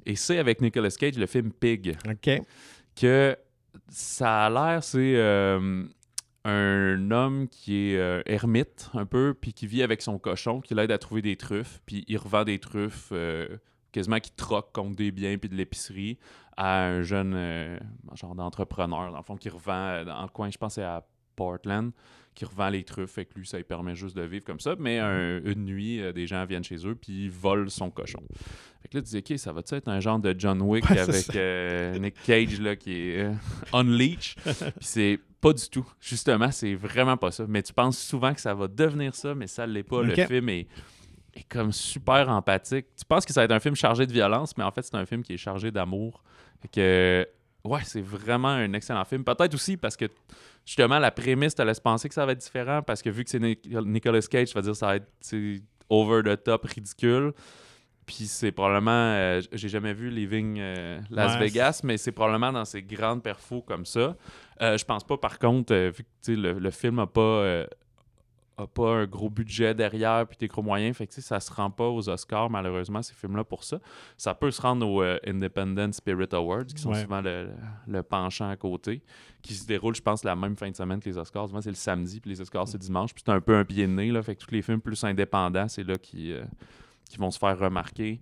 Et 0.07 0.17
c'est 0.17 0.39
avec 0.39 0.61
Nicolas 0.61 0.91
Cage, 0.91 1.19
le 1.19 1.27
film 1.27 1.53
Pig, 1.53 1.97
OK. 2.09 2.43
que 2.97 3.37
ça 3.89 4.47
a 4.47 4.51
l'air, 4.51 4.83
c'est 4.83 5.17
euh, 5.17 5.85
un 6.45 7.11
homme 7.11 7.49
qui 7.49 7.93
est 7.93 7.99
euh, 7.99 8.23
ermite 8.27 8.91
un 8.95 9.07
peu, 9.07 9.35
puis 9.39 9.53
qui 9.53 9.67
vit 9.67 9.83
avec 9.83 10.03
son 10.03 10.19
cochon, 10.19 10.61
qui 10.61 10.75
l'aide 10.75 10.91
à 10.91 10.99
trouver 10.99 11.23
des 11.23 11.37
truffes, 11.37 11.81
puis 11.87 12.05
il 12.09 12.19
revend 12.19 12.45
des 12.45 12.59
truffes 12.59 13.11
euh, 13.13 13.57
quasiment 13.93 14.21
qui 14.21 14.33
troque 14.33 14.73
contre 14.73 14.97
des 14.97 15.11
biens 15.11 15.37
puis 15.39 15.49
de 15.49 15.55
l'épicerie 15.55 16.19
à 16.57 16.85
un 16.85 17.03
jeune 17.03 17.79
genre 18.15 18.35
d'entrepreneur, 18.35 19.11
dans 19.11 19.19
le 19.19 19.25
fond, 19.25 19.37
qui 19.37 19.49
revend 19.49 20.05
dans 20.05 20.23
le 20.23 20.29
coin, 20.29 20.51
je 20.51 20.59
pense 20.59 20.75
c'est 20.75 20.83
à 20.83 21.07
Portland, 21.35 21.93
qui 22.35 22.45
revend 22.47 22.69
les 22.71 22.83
truffes, 22.85 23.11
fait 23.11 23.25
que 23.27 23.35
lui, 23.39 23.47
ça 23.47 23.59
lui 23.59 23.65
permet 23.65 23.95
juste 23.95 24.17
de 24.17 24.23
vivre 24.23 24.45
comme 24.45 24.61
ça. 24.61 24.75
Mais 24.79 24.99
un- 24.99 25.41
une 25.45 25.65
nuit, 25.65 26.01
euh, 26.01 26.13
des 26.13 26.27
gens 26.27 26.45
viennent 26.47 26.65
chez 26.65 26.87
eux, 26.87 26.95
puis 26.95 27.25
ils 27.25 27.31
volent 27.31 27.69
son 27.69 27.91
cochon. 27.91 28.23
Fait 28.81 28.89
que 28.89 28.97
là, 28.99 29.03
tu 29.03 29.11
dis, 29.11 29.19
OK, 29.33 29.39
ça 29.39 29.53
va 29.53 29.61
être 29.71 29.89
un 29.89 30.01
genre 30.01 30.19
de 30.19 30.35
John 30.39 30.61
Wick 30.63 30.89
Ouais, 30.91 30.99
avec 30.99 31.37
euh, 31.37 31.99
Nick 31.99 32.15
Cage, 32.25 32.61
là, 32.61 32.75
qui 32.77 32.93
est 32.93 33.25
euh, 33.25 33.33
unleash? 33.73 34.35
Puis 34.45 34.55
c'est 34.81 35.21
pas 35.41 35.53
du 35.53 35.69
tout. 35.69 35.87
Justement, 36.01 36.51
c'est 36.51 36.75
vraiment 36.75 37.17
pas 37.17 37.31
ça. 37.31 37.45
Mais 37.49 37.63
tu 37.63 37.73
penses 37.73 37.99
souvent 37.99 38.33
que 38.33 38.41
ça 38.41 38.55
va 38.55 38.67
devenir 38.69 39.15
ça, 39.15 39.35
mais 39.35 39.47
ça 39.47 39.67
l'est 39.67 39.83
pas. 39.83 40.03
Le 40.03 40.15
film 40.27 40.49
est, 40.49 40.67
est 41.35 41.49
comme 41.49 41.71
super 41.73 42.29
empathique. 42.29 42.87
Tu 42.97 43.05
penses 43.05 43.25
que 43.27 43.33
ça 43.33 43.41
va 43.41 43.45
être 43.45 43.53
un 43.53 43.61
film 43.61 43.75
chargé 43.75 44.07
de 44.07 44.13
violence, 44.13 44.57
mais 44.57 44.65
en 44.65 44.71
fait, 44.71 44.83
c'est 44.83 44.95
un 44.97 45.05
film 45.07 45.23
qui 45.23 45.35
est 45.35 45.39
chargé 45.39 45.71
d'amour. 45.71 46.23
Fait 46.63 46.69
que, 46.69 47.29
ouais, 47.65 47.81
c'est 47.85 48.01
vraiment 48.03 48.49
un 48.49 48.73
excellent 48.73 49.05
film. 49.05 49.23
Peut-être 49.25 49.55
aussi 49.55 49.77
parce 49.77 49.97
que, 49.97 50.07
justement, 50.65 50.99
la 50.99 51.11
prémisse 51.11 51.55
te 51.55 51.63
laisse 51.63 51.81
penser 51.81 52.09
que 52.09 52.15
ça 52.15 52.25
va 52.27 52.33
être 52.33 52.39
différent, 52.39 52.83
parce 52.83 53.03
que 53.03 53.11
vu 53.11 53.25
que 53.25 53.31
c'est 53.31 53.41
Nic- 53.41 53.67
Nicolas 53.85 54.21
Cage, 54.23 54.49
ça 54.49 54.55
va 54.55 54.63
dire 54.63 54.73
que 54.73 54.79
ça 54.79 54.87
va 54.87 54.97
être 54.97 55.09
over 55.89 56.23
the 56.23 56.43
top, 56.43 56.65
ridicule. 56.65 57.33
Puis 58.05 58.27
c'est 58.27 58.51
probablement, 58.51 58.91
euh, 58.91 59.41
j'ai 59.53 59.69
jamais 59.69 59.93
vu 59.95 60.11
Living 60.11 60.59
euh, 60.59 61.01
Las 61.11 61.35
Ouais, 61.35 61.47
Vegas, 61.47 61.83
mais 61.85 61.97
c'est 61.97 62.11
probablement 62.11 62.51
dans 62.53 62.65
ces 62.65 62.83
grandes 62.83 63.23
perfos 63.23 63.63
comme 63.63 63.87
ça. 63.87 64.17
Euh, 64.61 64.77
je 64.77 64.85
pense 64.85 65.05
pas, 65.05 65.17
par 65.17 65.39
contre, 65.39 65.73
vu 65.75 66.05
que 66.27 66.33
le, 66.33 66.59
le 66.59 66.71
film 66.71 66.99
a 66.99 67.07
pas, 67.07 67.65
a 68.59 68.67
pas 68.67 68.91
un 68.91 69.07
gros 69.07 69.31
budget 69.31 69.75
derrière 69.75 70.27
puis 70.27 70.37
des 70.39 70.47
gros 70.49 70.63
moyens, 70.63 70.97
fait 70.97 71.07
que 71.07 71.15
ça 71.21 71.41
se 71.41 71.53
rend 71.53 71.71
pas 71.71 71.89
aux 71.89 72.09
Oscars, 72.09 72.51
malheureusement, 72.51 73.03
ces 73.03 73.15
films-là, 73.15 73.45
pour 73.45 73.65
ça. 73.65 73.79
Ça 74.17 74.35
peut 74.35 74.51
se 74.51 74.61
rendre 74.61 74.87
aux 74.87 75.03
euh, 75.03 75.19
Independent 75.27 75.93
Spirit 75.93 76.29
Awards, 76.33 76.67
qui 76.67 76.81
sont 76.81 76.91
Ouais. 76.93 77.03
souvent 77.03 77.21
le, 77.21 77.49
le 77.87 78.03
penchant 78.03 78.49
à 78.51 78.57
côté, 78.57 79.03
qui 79.43 79.55
se 79.55 79.67
déroulent, 79.67 79.95
je 79.97 80.03
pense, 80.03 80.23
la 80.25 80.37
même 80.37 80.57
fin 80.57 80.71
de 80.71 80.77
semaine 80.77 81.01
que 81.01 81.09
les 81.09 81.19
Oscars. 81.19 81.49
Souvent, 81.49 81.61
c'est 81.61 81.71
le 81.71 81.75
samedi, 81.77 82.21
puis 82.21 82.31
les 82.31 82.41
Oscars, 82.41 82.69
c'est 82.69 82.79
dimanche. 82.79 83.15
Puis 83.15 83.23
c'est 83.27 83.33
un 83.33 83.41
peu 83.41 83.57
un 83.57 83.65
pied 83.65 83.87
de 83.87 83.93
nez, 83.93 84.11
là, 84.11 84.23
fait 84.23 84.37
que 84.37 84.45
tous 84.45 84.51
les 84.53 84.63
films 84.63 84.81
plus 84.81 85.03
indépendants, 85.05 85.69
c'est 85.69 85.85
là 85.85 85.97
qui... 85.97 86.33
euh, 86.33 86.43
qui 87.11 87.19
vont 87.19 87.31
se 87.31 87.39
faire 87.39 87.59
remarquer. 87.59 88.21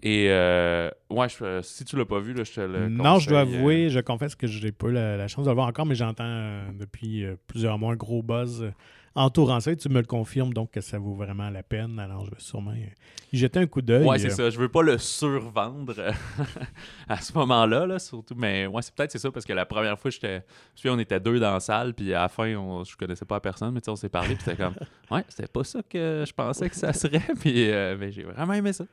Et 0.00 0.26
euh, 0.28 0.88
ouais, 1.10 1.28
je- 1.28 1.60
si 1.62 1.84
tu 1.84 1.96
l'as 1.96 2.04
pas 2.04 2.20
vu, 2.20 2.32
là, 2.32 2.44
je 2.44 2.52
te 2.52 2.60
le 2.60 2.88
Non, 2.88 3.18
je 3.18 3.28
dois 3.28 3.40
avouer, 3.40 3.90
je 3.90 3.98
confesse 3.98 4.36
que 4.36 4.46
je 4.46 4.64
n'ai 4.64 4.70
pas 4.70 4.86
eu 4.88 4.92
la, 4.92 5.16
la 5.16 5.26
chance 5.26 5.44
de 5.46 5.50
le 5.50 5.56
voir 5.56 5.66
encore, 5.66 5.86
mais 5.86 5.96
j'entends 5.96 6.22
euh, 6.24 6.62
depuis 6.78 7.24
euh, 7.24 7.34
plusieurs 7.48 7.78
mois 7.78 7.94
un 7.94 7.96
gros 7.96 8.22
buzz 8.22 8.70
entourant 9.18 9.60
ça 9.60 9.72
et 9.72 9.76
tu 9.76 9.88
me 9.88 10.00
le 10.00 10.06
confirmes 10.06 10.52
donc 10.54 10.70
que 10.70 10.80
ça 10.80 10.98
vaut 10.98 11.14
vraiment 11.14 11.50
la 11.50 11.62
peine. 11.62 11.98
Alors, 11.98 12.24
je 12.24 12.30
vais 12.30 12.36
sûrement 12.40 12.72
y 12.72 13.36
jeter 13.36 13.60
un 13.60 13.66
coup 13.66 13.82
d'œil. 13.82 14.04
Ouais, 14.06 14.18
c'est 14.18 14.28
Euh, 14.28 14.30
ça. 14.30 14.50
Je 14.50 14.58
veux 14.58 14.68
pas 14.68 14.82
le 14.82 14.96
survendre 14.98 15.94
euh, 15.98 16.12
à 17.08 17.20
ce 17.20 17.32
moment-là, 17.34 17.86
là, 17.86 17.98
surtout. 17.98 18.34
Mais 18.36 18.66
ouais, 18.66 18.80
c'est 18.82 18.94
peut-être 18.94 19.12
c'est 19.12 19.18
ça 19.18 19.30
parce 19.30 19.44
que 19.44 19.52
la 19.52 19.66
première 19.66 19.98
fois, 19.98 20.10
j'étais. 20.10 20.42
On 20.86 20.98
était 20.98 21.20
deux 21.20 21.38
dans 21.38 21.52
la 21.52 21.60
salle, 21.60 21.94
puis 21.94 22.14
à 22.14 22.22
la 22.22 22.28
fin, 22.28 22.54
on, 22.56 22.84
je 22.84 22.96
connaissais 22.96 23.24
pas 23.24 23.40
personne, 23.40 23.72
mais 23.74 23.80
tu 23.80 23.86
sais, 23.86 23.90
on 23.90 23.96
s'est 23.96 24.08
parlé, 24.08 24.34
puis 24.34 24.44
c'était 24.44 24.56
comme, 24.62 24.74
ouais, 25.10 25.24
c'était 25.28 25.48
pas 25.48 25.64
ça 25.64 25.80
que 25.88 26.24
je 26.26 26.32
pensais 26.32 26.70
que 26.70 26.76
ça 26.76 26.92
serait, 26.92 27.20
puis 27.40 27.70
euh, 27.70 27.96
mais 27.98 28.10
j'ai 28.12 28.22
vraiment 28.22 28.54
aimé 28.54 28.72
ça. 28.72 28.84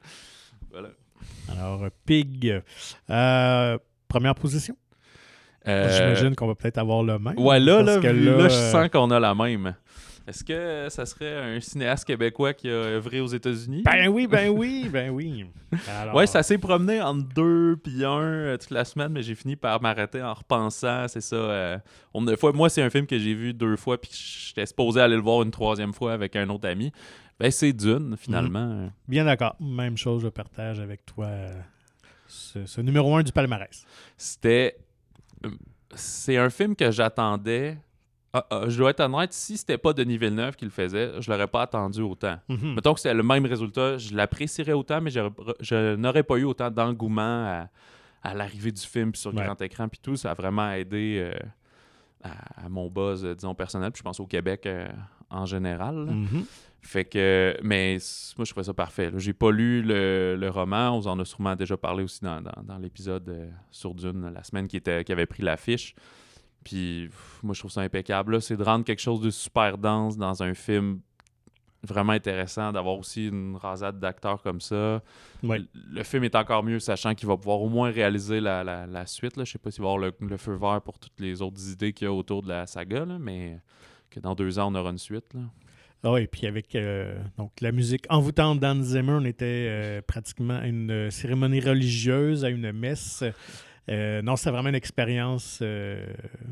Voilà. 0.72 0.90
Alors, 1.52 1.84
euh, 1.84 1.90
Pig. 2.06 2.62
Euh, 3.10 3.78
première 4.08 4.36
position? 4.36 4.76
Euh, 5.68 5.90
J'imagine 5.96 6.36
qu'on 6.36 6.46
va 6.48 6.54
peut-être 6.56 6.78
avoir 6.78 7.02
le 7.02 7.18
même. 7.18 7.40
Ouais, 7.40 7.60
là, 7.60 7.82
là, 7.82 7.98
vu- 7.98 8.24
là, 8.26 8.50
je 8.50 8.72
sens 8.72 8.88
qu'on 8.90 9.10
a 9.10 9.20
la 9.20 9.34
même. 9.34 9.76
Est-ce 10.28 10.44
que 10.44 10.88
ça 10.90 11.06
serait 11.06 11.36
un 11.56 11.60
cinéaste 11.60 12.06
québécois 12.06 12.54
qui 12.54 12.68
a 12.68 12.72
œuvré 12.74 13.20
aux 13.22 13.28
États-Unis? 13.28 13.84
Ben 13.86 14.08
oui, 14.08 14.26
ben 14.26 14.50
oui, 14.50 14.90
ben 14.92 15.12
oui. 15.12 15.46
Alors, 15.88 16.16
Ouais, 16.16 16.26
ça 16.26 16.42
s'est 16.42 16.58
promené 16.58 17.00
entre 17.02 17.28
deux 17.34 17.78
puis 17.84 18.04
un 18.04 18.22
euh, 18.22 18.58
toute 18.58 18.72
la 18.72 18.86
semaine, 18.86 19.12
mais 19.12 19.22
j'ai 19.22 19.36
fini 19.36 19.56
par 19.56 19.82
m'arrêter 19.82 20.24
en 20.24 20.34
repensant. 20.34 21.08
C'est 21.08 21.22
ça. 21.22 21.36
euh, 21.36 21.78
on, 22.14 22.26
fois, 22.38 22.54
moi, 22.54 22.70
c'est 22.70 22.82
un 22.82 22.90
film 22.90 23.06
que 23.06 23.20
j'ai 23.20 23.36
vu 23.36 23.54
deux 23.54 23.76
fois, 23.76 24.02
puis 24.02 24.10
j'étais 24.14 24.66
supposé 24.66 25.00
aller 25.00 25.16
le 25.16 25.22
voir 25.22 25.44
une 25.44 25.52
troisième 25.52 25.94
fois 25.94 26.14
avec 26.14 26.36
un 26.36 26.50
autre 26.50 26.68
ami. 26.68 26.92
Ben, 27.40 27.52
c'est 27.52 27.74
Dune, 27.74 28.16
finalement. 28.18 28.90
Bien 29.08 29.26
d'accord. 29.26 29.56
Même 29.60 29.98
chose, 29.98 30.24
je 30.24 30.30
partage 30.30 30.80
avec 30.80 31.06
toi 31.06 31.28
ce, 32.28 32.66
ce 32.66 32.82
numéro 32.82 33.16
un 33.16 33.22
du 33.24 33.32
palmarès. 33.32 33.86
C'était. 34.18 34.78
euh, 35.46 35.50
C'est 35.94 36.38
un 36.38 36.50
film 36.50 36.76
que 36.76 36.90
j'attendais. 36.92 37.78
Ah, 38.38 38.46
ah, 38.50 38.62
je 38.68 38.78
dois 38.78 38.90
être 38.90 39.00
honnête, 39.00 39.32
si 39.32 39.56
c'était 39.56 39.78
pas 39.78 39.94
Denis 39.94 40.18
Villeneuve 40.18 40.56
qui 40.58 40.66
le 40.66 40.72
faisait, 40.72 41.22
je 41.22 41.32
l'aurais 41.32 41.48
pas 41.48 41.62
attendu 41.62 42.02
autant. 42.02 42.38
Mhm. 42.50 42.74
Mettons 42.76 42.94
que 42.94 43.00
c'était 43.00 43.14
le 43.14 43.24
même 43.24 43.46
résultat, 43.46 43.98
je 43.98 44.14
l'apprécierais 44.14 44.74
autant, 44.74 45.00
mais 45.00 45.10
je 45.10 45.96
n'aurais 45.96 46.24
pas 46.24 46.36
eu 46.36 46.44
autant 46.44 46.70
d'engouement 46.70 47.22
à, 47.48 47.70
à 48.24 48.34
l'arrivée 48.34 48.74
du 48.74 48.82
film 48.82 49.12
puis 49.14 49.22
sur 49.22 49.34
Ouais. 49.34 49.44
grand 49.46 49.62
écran 49.62 49.88
puis 49.88 50.00
tout. 50.04 50.18
Ça 50.18 50.32
a 50.32 50.34
vraiment 50.34 50.70
aidé 50.72 51.18
euh, 51.22 51.40
à, 52.24 52.66
à 52.66 52.70
mon 52.70 52.90
buzz, 52.90 53.24
euh, 53.24 53.36
disons, 53.36 53.56
personnel. 53.56 53.92
Puis 53.92 54.00
je 54.00 54.04
pense 54.04 54.20
au 54.20 54.26
Québec 54.28 54.66
euh, 54.66 54.88
en 55.30 55.46
général. 55.46 55.96
Mhm. 55.96 56.44
Fait 56.82 57.06
que, 57.06 57.58
mais 57.64 57.98
moi, 58.38 58.44
je 58.46 58.52
trouvais 58.52 58.66
ça 58.66 58.74
parfait. 58.74 59.12
J'ai 59.16 59.34
pas 59.34 59.50
lu 59.52 59.82
le, 59.82 60.36
le 60.38 60.50
roman. 60.50 60.90
On 60.92 61.08
en 61.08 61.20
a 61.20 61.26
sûrement 61.26 61.56
déjà 61.56 61.78
parlé 61.78 62.04
aussi 62.04 62.20
dans, 62.22 62.42
dans- 62.42 62.64
dans 62.64 62.78
l'épisode 62.78 63.50
sur 63.72 63.96
Dune, 63.96 64.30
la 64.34 64.44
semaine 64.44 64.68
qui, 64.68 64.78
était, 64.78 65.04
qui 65.04 65.12
avait 65.14 65.26
pris 65.26 65.42
l'affiche. 65.42 65.96
Puis, 66.66 67.08
pff, 67.08 67.40
moi, 67.44 67.54
je 67.54 67.60
trouve 67.60 67.72
ça 67.72 67.82
impeccable. 67.82 68.42
C'est 68.42 68.58
de 68.58 68.64
rendre 68.64 68.84
quelque 68.84 69.02
chose 69.02 69.22
de 69.22 69.30
super 69.30 69.78
dense 69.78 70.18
dans 70.18 70.44
un 70.44 70.54
film 70.54 71.00
vraiment 71.84 72.14
intéressant, 72.14 72.74
d'avoir 72.74 72.98
aussi 72.98 73.28
une 73.28 73.56
rasade 73.58 74.00
d'acteurs 74.00 74.42
comme 74.42 74.60
ça. 74.60 75.02
Le, 75.44 76.04
film 76.04 76.24
est 76.24 76.36
encore 76.36 76.64
mieux, 76.64 76.80
sachant 76.80 77.14
qu'il 77.14 77.28
va 77.28 77.38
pouvoir 77.38 77.62
au 77.62 77.70
moins 77.70 77.92
réaliser 77.92 78.42
la, 78.42 78.64
la- 78.64 78.88
la 78.88 79.06
suite. 79.06 79.38
Là. 79.38 79.44
Je 79.46 79.52
sais 79.52 79.60
pas 79.60 79.70
s'il 79.70 79.84
va 79.84 79.92
avoir 79.92 80.00
le, 80.00 80.12
le 80.20 80.38
feu 80.38 80.56
vert 80.56 80.82
pour 80.82 80.98
toutes 80.98 81.20
les 81.20 81.42
autres 81.44 81.62
idées 81.72 81.94
qu'il 81.94 82.06
y 82.06 82.08
a 82.08 82.12
autour 82.14 82.42
de 82.42 82.50
la 82.50 82.66
saga, 82.66 83.06
là, 83.06 83.18
mais 83.20 83.60
que 84.10 84.20
dans 84.20 84.34
deux 84.34 84.58
ans, 84.58 84.72
on 84.72 84.76
aura 84.76 84.90
une 84.90 84.98
suite. 84.98 85.32
Là. 85.36 85.42
Ah 86.04 86.12
oui, 86.12 86.28
puis 86.28 86.46
avec 86.46 86.76
euh, 86.76 87.18
donc, 87.38 87.52
la 87.62 87.72
musique 87.72 88.06
envoûtante 88.10 88.60
d'Anne 88.60 88.84
Zimmer, 88.84 89.14
on 89.14 89.26
était 89.26 89.68
euh, 89.70 90.02
pratiquement 90.06 90.58
à 90.58 90.68
une 90.68 90.92
euh, 90.92 91.10
cérémonie 91.10 91.60
religieuse, 91.60 92.46
à 92.46 92.50
une 92.50 92.72
messe. 92.72 93.24
Euh, 93.90 94.22
non, 94.22 94.36
c'est 94.36 94.50
vraiment 94.50 94.70
une 94.70 94.76
expérience 94.76 95.60
euh, 95.62 96.06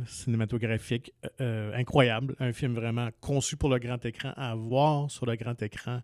cinématographique 0.06 1.14
euh, 1.42 1.74
incroyable. 1.76 2.36
Un 2.40 2.54
film 2.54 2.76
vraiment 2.76 3.10
conçu 3.22 3.58
pour 3.58 3.70
le 3.70 3.80
grand 3.80 4.04
écran, 4.06 4.34
à 4.36 4.54
voir 4.56 5.10
sur 5.10 5.26
le 5.26 5.36
grand 5.36 5.60
écran, 5.62 6.02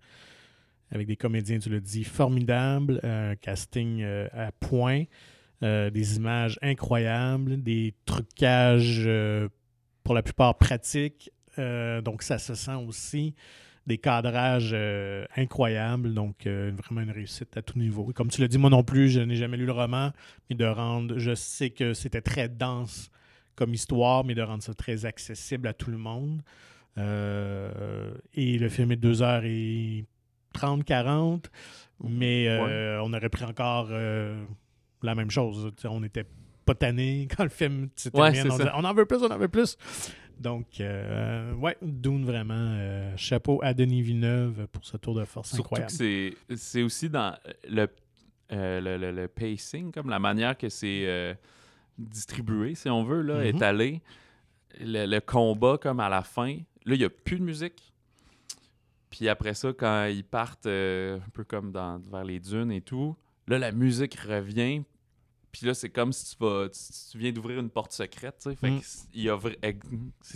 avec 0.92 1.06
des 1.06 1.16
comédiens, 1.16 1.60
tu 1.60 1.70
le 1.70 1.82
dis, 1.82 2.04
formidables, 2.04 3.00
un 3.04 3.36
casting 3.36 4.04
à 4.04 4.52
point, 4.52 5.04
des 5.62 6.16
images 6.16 6.58
incroyables, 6.64 7.62
des 7.62 7.94
trucages 8.06 9.08
pour 10.04 10.16
la 10.16 10.24
plupart 10.24 10.58
pratiques. 10.58 11.32
Donc, 11.58 12.24
ça 12.24 12.40
se 12.40 12.56
sent 12.56 12.74
aussi 12.88 13.36
des 13.88 13.98
cadrages 13.98 14.72
euh, 14.74 15.26
incroyables, 15.36 16.14
donc 16.14 16.46
euh, 16.46 16.72
vraiment 16.76 17.02
une 17.02 17.12
réussite 17.12 17.58
à 17.58 17.62
tout 17.62 17.78
niveau. 17.80 18.08
Et 18.10 18.14
comme 18.14 18.30
tu 18.30 18.42
l'as 18.42 18.48
dit, 18.48 18.58
moi 18.58 18.70
non 18.70 18.84
plus, 18.84 19.10
je 19.10 19.20
n'ai 19.22 19.36
jamais 19.36 19.58
lu 19.58 19.66
le 19.66 19.72
roman, 19.72 20.12
mais 20.50 20.56
de 20.56 20.66
rendre, 20.66 21.18
je 21.18 21.34
sais 21.34 21.70
que 21.72 21.94
c'était 21.94 22.22
très 22.22 22.50
dense 22.50 23.10
comme 23.56 23.74
histoire, 23.74 24.24
mais 24.24 24.36
de 24.36 24.42
rendre 24.42 24.64
ça 24.64 24.74
très 24.74 25.06
accessible 25.06 25.68
à 25.68 25.74
tout 25.74 25.92
le 25.92 25.98
monde. 25.98 26.42
Euh, 26.98 28.14
et 28.34 28.58
le 28.58 28.70
film 28.70 28.92
est 28.92 29.04
2h30, 29.04 30.84
40, 30.84 31.50
mais 32.04 32.50
on 33.02 33.14
aurait 33.14 33.30
pris 33.30 33.46
encore 33.46 33.90
la 33.90 35.16
même 35.16 35.32
chose. 35.32 35.72
T'sais, 35.76 35.88
on 35.90 36.04
était 36.04 36.26
pas 36.66 36.76
tanné 36.76 37.28
quand 37.36 37.44
le 37.44 37.50
film 37.50 37.90
se 37.96 38.10
Ouais, 38.10 38.32
termine. 38.32 38.52
on, 38.52 38.58
disait, 38.58 38.70
on 38.76 38.84
en 38.84 38.94
veut 38.94 39.06
plus, 39.06 39.18
on 39.24 39.32
en 39.32 39.38
veut 39.38 39.48
plus. 39.48 39.78
Donc, 40.40 40.80
euh, 40.80 41.54
ouais, 41.56 41.76
Dune, 41.82 42.26
vraiment. 42.26 42.54
euh, 42.56 43.14
chapeau 43.18 43.60
à 43.62 43.74
Denis 43.74 44.02
Villeneuve 44.02 44.68
pour 44.72 44.86
ce 44.86 44.96
tour 44.98 45.14
de 45.16 45.26
force 45.26 45.50
Surtout 45.50 45.64
incroyable. 45.76 45.92
que 45.92 46.56
c'est, 46.56 46.82
aussi 46.82 47.10
dans 47.10 47.36
le, 47.68 47.88
euh, 48.54 48.80
le, 48.82 48.98
le- 48.98 49.12
le 49.12 49.28
pacing, 49.28 49.92
comme 49.92 50.10
la 50.10 50.20
manière 50.20 50.58
que 50.58 50.70
c'est 50.70 51.04
euh, 51.08 51.34
distribué, 51.98 52.76
si 52.76 52.90
on 52.90 53.04
veut, 53.04 53.22
là, 53.22 53.40
Mhm. 53.40 53.56
étalé. 53.56 54.02
Le, 54.80 55.06
le 55.06 55.20
combat, 55.20 55.78
comme 55.82 56.00
à 56.00 56.08
la 56.10 56.22
fin, 56.22 56.54
là, 56.86 56.96
il 56.96 57.00
n'y 57.00 57.04
a 57.04 57.10
plus 57.10 57.38
de 57.38 57.44
musique. 57.44 57.92
Puis 59.10 59.28
après 59.28 59.54
ça, 59.56 59.74
quand 59.74 60.06
ils 60.06 60.24
partent 60.24 60.68
euh, 60.68 61.18
un 61.18 61.30
peu 61.34 61.44
comme 61.44 61.72
dans, 61.72 62.00
vers 62.12 62.24
les 62.24 62.40
dunes 62.40 62.72
et 62.72 62.82
tout, 62.82 63.16
là, 63.48 63.58
la 63.60 63.72
musique 63.72 64.16
revient. 64.16 64.84
Puis 65.52 65.66
là, 65.66 65.74
c'est 65.74 65.90
comme 65.90 66.14
si 66.14 66.36
tu, 66.36 66.44
vas, 66.44 66.70
tu, 66.70 66.80
tu 67.12 67.18
viens 67.18 67.32
d'ouvrir 67.32 67.60
une 67.60 67.70
porte 67.70 67.92
secrète. 67.92 68.36
Fait 68.60 68.70
Mm. 68.70 68.80
que 68.80 68.86
c'est- 68.86 69.08
il 69.14 69.30
a 69.30 69.38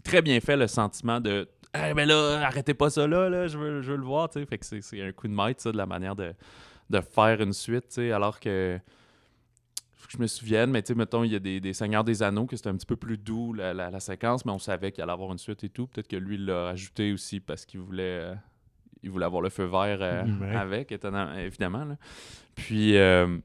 très 0.03 0.22
bien 0.22 0.39
fait 0.39 0.57
le 0.57 0.68
sentiment 0.68 1.20
de 1.22 1.47
Eh 1.76 1.93
ben 1.93 2.07
là, 2.07 2.45
arrêtez 2.45 2.74
pas 2.74 2.89
ça 2.89 3.07
là, 3.07 3.30
là 3.30 3.47
je, 3.47 3.57
veux, 3.57 3.82
je 3.82 3.91
veux 3.91 3.97
le 3.97 4.03
voir. 4.03 4.30
tu 4.30 4.39
sais. 4.39 4.45
Fait 4.45 4.57
que 4.57 4.66
c'est, 4.66 5.01
un 5.01 5.11
coup 5.11 5.28
de 5.28 5.34
maître, 5.34 5.61
ça, 5.61 5.72
de 5.72 5.78
la 5.78 5.86
manière 5.86 6.16
de, 6.16 6.34
de 6.89 7.01
faire 7.01 7.41
une 7.41 7.53
suite. 7.53 7.88
tu 7.89 7.95
sais, 7.95 8.11
Alors 8.11 8.39
que 8.39 8.80
faut 9.95 10.07
que 10.07 10.14
je 10.14 10.18
me 10.18 10.28
souvienne, 10.28 10.70
mais 10.72 10.82
tu 10.82 10.88
sais, 10.89 10.95
mettons, 10.95 11.24
il 11.24 11.32
y 11.32 11.36
a 11.36 11.39
des, 11.39 11.59
des 11.61 11.74
Seigneurs 11.74 12.03
des 12.03 12.22
Anneaux 12.24 12.45
que 12.45 12.55
c'était 12.57 12.70
un 12.70 12.76
petit 12.76 12.86
peu 12.86 12.95
plus 12.97 13.18
doux 13.18 13.53
la, 13.53 13.74
la- 13.74 13.89
la 13.89 13.99
séquence, 13.99 14.45
mais 14.45 14.51
on 14.51 14.59
savait 14.59 14.91
qu'il 14.91 15.01
allait 15.03 15.14
avoir 15.14 15.32
une 15.32 15.38
suite 15.38 15.64
et 15.64 15.70
tout. 15.70 15.88
Peut-être 15.88 16.07
que 16.09 16.18
lui 16.18 16.36
il 16.36 16.45
l'a 16.45 16.70
ajouté 16.70 17.14
aussi 17.14 17.39
parce 17.39 17.66
qu'il 17.66 17.80
voulait, 17.80 18.03
euh, 18.03 18.36
il 19.01 19.09
voulait 19.11 19.26
avoir 19.26 19.41
le 19.41 19.49
feu 19.49 19.64
vert 19.66 19.99
euh, 20.01 20.24
Ouais. 20.41 20.55
avec, 20.55 20.91
étonnant- 20.91 21.34
évidemment. 21.38 21.86
là. 21.86 21.97
Puis, 22.55 22.97
euh, 22.97 23.38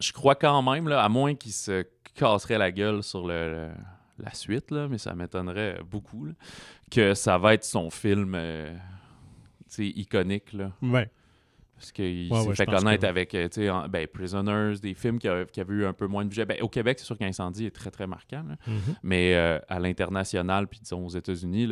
je 0.00 0.12
crois 0.12 0.34
quand 0.34 0.62
même, 0.62 0.88
là, 0.88 1.02
à 1.02 1.08
moins 1.08 1.34
qu'il 1.34 1.52
se 1.52 1.84
casserait 2.14 2.58
la 2.58 2.70
gueule 2.72 3.02
sur 3.02 3.26
le, 3.26 3.50
le- 3.52 3.74
la 4.18 4.32
suite, 4.32 4.70
là, 4.70 4.88
mais 4.88 4.96
ça 4.98 5.14
m'étonnerait 5.14 5.80
beaucoup, 5.84 6.24
là, 6.24 6.32
que 6.90 7.12
ça 7.14 7.36
va 7.38 7.52
être 7.54 7.64
son 7.64 7.90
film 7.90 8.34
euh, 8.34 8.74
iconique. 9.78 10.52
Là. 10.54 10.72
Ouais. 10.82 11.10
Parce 11.74 11.92
qu'il 11.92 12.32
Ouais, 12.32 12.40
s'est 12.40 12.48
ouais, 12.48 12.54
fait 12.54 12.64
connaître 12.66 13.02
que 13.02 13.06
avec 13.06 13.34
euh, 13.34 13.48
en- 13.70 13.88
ben, 13.88 14.06
Prisoners, 14.06 14.78
des 14.80 14.94
films 14.94 15.18
qui, 15.18 15.28
avaient 15.28 15.46
eu 15.74 15.84
un 15.84 15.92
peu 15.92 16.06
moins 16.06 16.24
de 16.24 16.30
budget. 16.30 16.46
Ben, 16.46 16.56
au 16.62 16.68
Québec, 16.70 16.98
c'est 16.98 17.04
sûr 17.04 17.18
qu'Incendie 17.18 17.66
est 17.66 17.70
très, 17.74 17.90
très 17.90 18.06
marquant. 18.06 18.42
là. 18.48 18.56
Mhm. 18.66 18.80
Mais 19.02 19.34
euh, 19.34 19.58
à 19.68 19.78
l'international, 19.78 20.66
puis 20.68 20.80
disons 20.80 21.04
aux 21.04 21.10
États-Unis, 21.10 21.68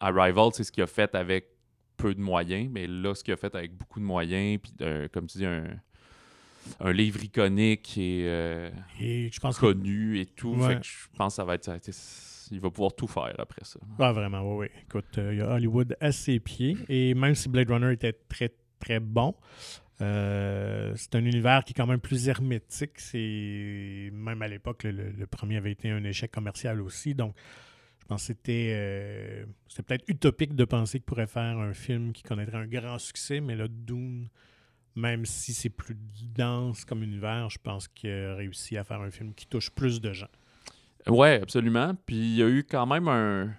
Arrival, 0.00 0.50
c'est 0.52 0.64
ce 0.64 0.72
qu'il 0.72 0.82
a 0.82 0.86
fait 0.86 1.14
avec 1.14 1.48
peu 1.96 2.14
de 2.14 2.20
moyens. 2.20 2.68
Mais 2.70 2.86
là, 2.86 3.14
ce 3.14 3.24
qu'il 3.24 3.32
a 3.32 3.38
fait 3.38 3.54
avec 3.54 3.74
beaucoup 3.74 4.00
de 4.00 4.04
moyens, 4.04 4.60
puis 4.60 4.72
comme 5.12 5.26
tu 5.26 5.38
dis, 5.38 5.46
un, 5.46 5.64
un 6.80 6.92
livre 6.92 7.22
iconique 7.22 7.96
et 7.98 8.24
euh, 8.26 8.70
Et 9.00 9.30
je 9.32 9.40
pense 9.40 9.56
que 9.56 9.66
connu 9.66 10.18
et 10.18 10.26
tout. 10.26 10.54
Ouais. 10.54 10.74
Fait 10.74 10.80
que 10.80 10.86
je 10.86 11.08
pense 11.16 11.32
que 11.34 11.36
ça 11.36 11.44
va 11.44 11.54
être. 11.54 11.64
ça 11.64 11.72
va 11.72 11.76
être- 11.76 11.90
Il 12.50 12.60
va 12.60 12.70
pouvoir 12.70 12.94
tout 12.94 13.06
faire 13.06 13.34
après 13.38 13.64
ça. 13.64 13.80
Ah, 13.98 14.12
vraiment, 14.12 14.42
oui, 14.56 14.66
oui. 14.66 14.80
Écoute, 14.82 15.16
euh, 15.18 15.32
il 15.32 15.38
y 15.38 15.42
a 15.42 15.50
Hollywood 15.50 15.96
à 16.00 16.12
ses 16.12 16.40
pieds. 16.40 16.76
Et 16.88 17.14
même 17.14 17.34
si 17.34 17.48
Blade 17.48 17.70
Runner 17.70 17.92
était 17.92 18.12
très, 18.12 18.52
très 18.78 19.00
bon, 19.00 19.34
euh, 20.00 20.92
c'est 20.96 21.14
un 21.14 21.24
univers 21.24 21.64
qui 21.64 21.72
est 21.72 21.74
quand 21.74 21.86
même 21.86 22.00
plus 22.00 22.28
hermétique. 22.28 22.98
C'est 22.98 24.10
Même 24.12 24.42
à 24.42 24.48
l'époque, 24.48 24.82
le, 24.84 25.26
premier 25.26 25.56
avait 25.56 25.72
été 25.72 25.90
un 25.90 26.04
échec 26.04 26.30
commercial 26.30 26.80
aussi. 26.82 27.14
Donc, 27.14 27.34
je 28.00 28.06
pense 28.06 28.20
que 28.22 28.26
c'était 28.26 28.72
euh, 28.74 29.44
c'était 29.68 29.82
peut-être 29.82 30.04
utopique 30.08 30.54
de 30.54 30.64
penser 30.64 30.98
qu'il 30.98 31.06
pourrait 31.06 31.26
faire 31.26 31.58
un 31.58 31.72
film 31.72 32.12
qui 32.12 32.22
connaîtrait 32.22 32.58
un 32.58 32.66
grand 32.66 32.98
succès. 32.98 33.40
Mais 33.40 33.56
là, 33.56 33.66
Dune, 33.68 34.28
même 34.96 35.26
si 35.26 35.52
c'est 35.52 35.70
plus 35.70 35.96
dense 36.36 36.84
comme 36.84 37.02
univers, 37.02 37.50
je 37.50 37.58
pense 37.62 37.88
qu'il 37.88 38.10
a 38.10 38.34
réussi 38.34 38.76
à 38.76 38.84
faire 38.84 39.00
un 39.00 39.10
film 39.10 39.34
qui 39.34 39.46
touche 39.46 39.70
plus 39.70 40.00
de 40.00 40.12
gens. 40.12 40.28
Ouais, 41.06 41.40
absolument. 41.42 41.94
Puis 42.06 42.16
il 42.16 42.34
y 42.36 42.42
a 42.42 42.48
eu 42.48 42.64
quand 42.64 42.86
même 42.86 43.08
un. 43.08 43.52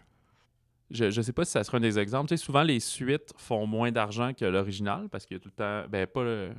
Je, 0.91 1.09
je 1.09 1.21
sais 1.21 1.33
pas 1.33 1.45
si 1.45 1.51
ça 1.51 1.63
sera 1.63 1.77
un 1.77 1.81
des 1.81 1.97
exemples. 1.99 2.29
Tu 2.29 2.38
sais, 2.38 2.43
souvent, 2.43 2.63
les 2.63 2.79
suites 2.79 3.33
font 3.38 3.65
moins 3.65 3.91
d'argent 3.91 4.33
que 4.33 4.45
l'original 4.45 5.09
parce 5.09 5.25
qu'il 5.25 5.36
y 5.36 5.39
a 5.39 5.41
tout 5.41 5.49
le 5.49 5.55
temps. 5.55 5.88
Ben, 5.89 6.07
pas 6.07 6.23
le- 6.23 6.51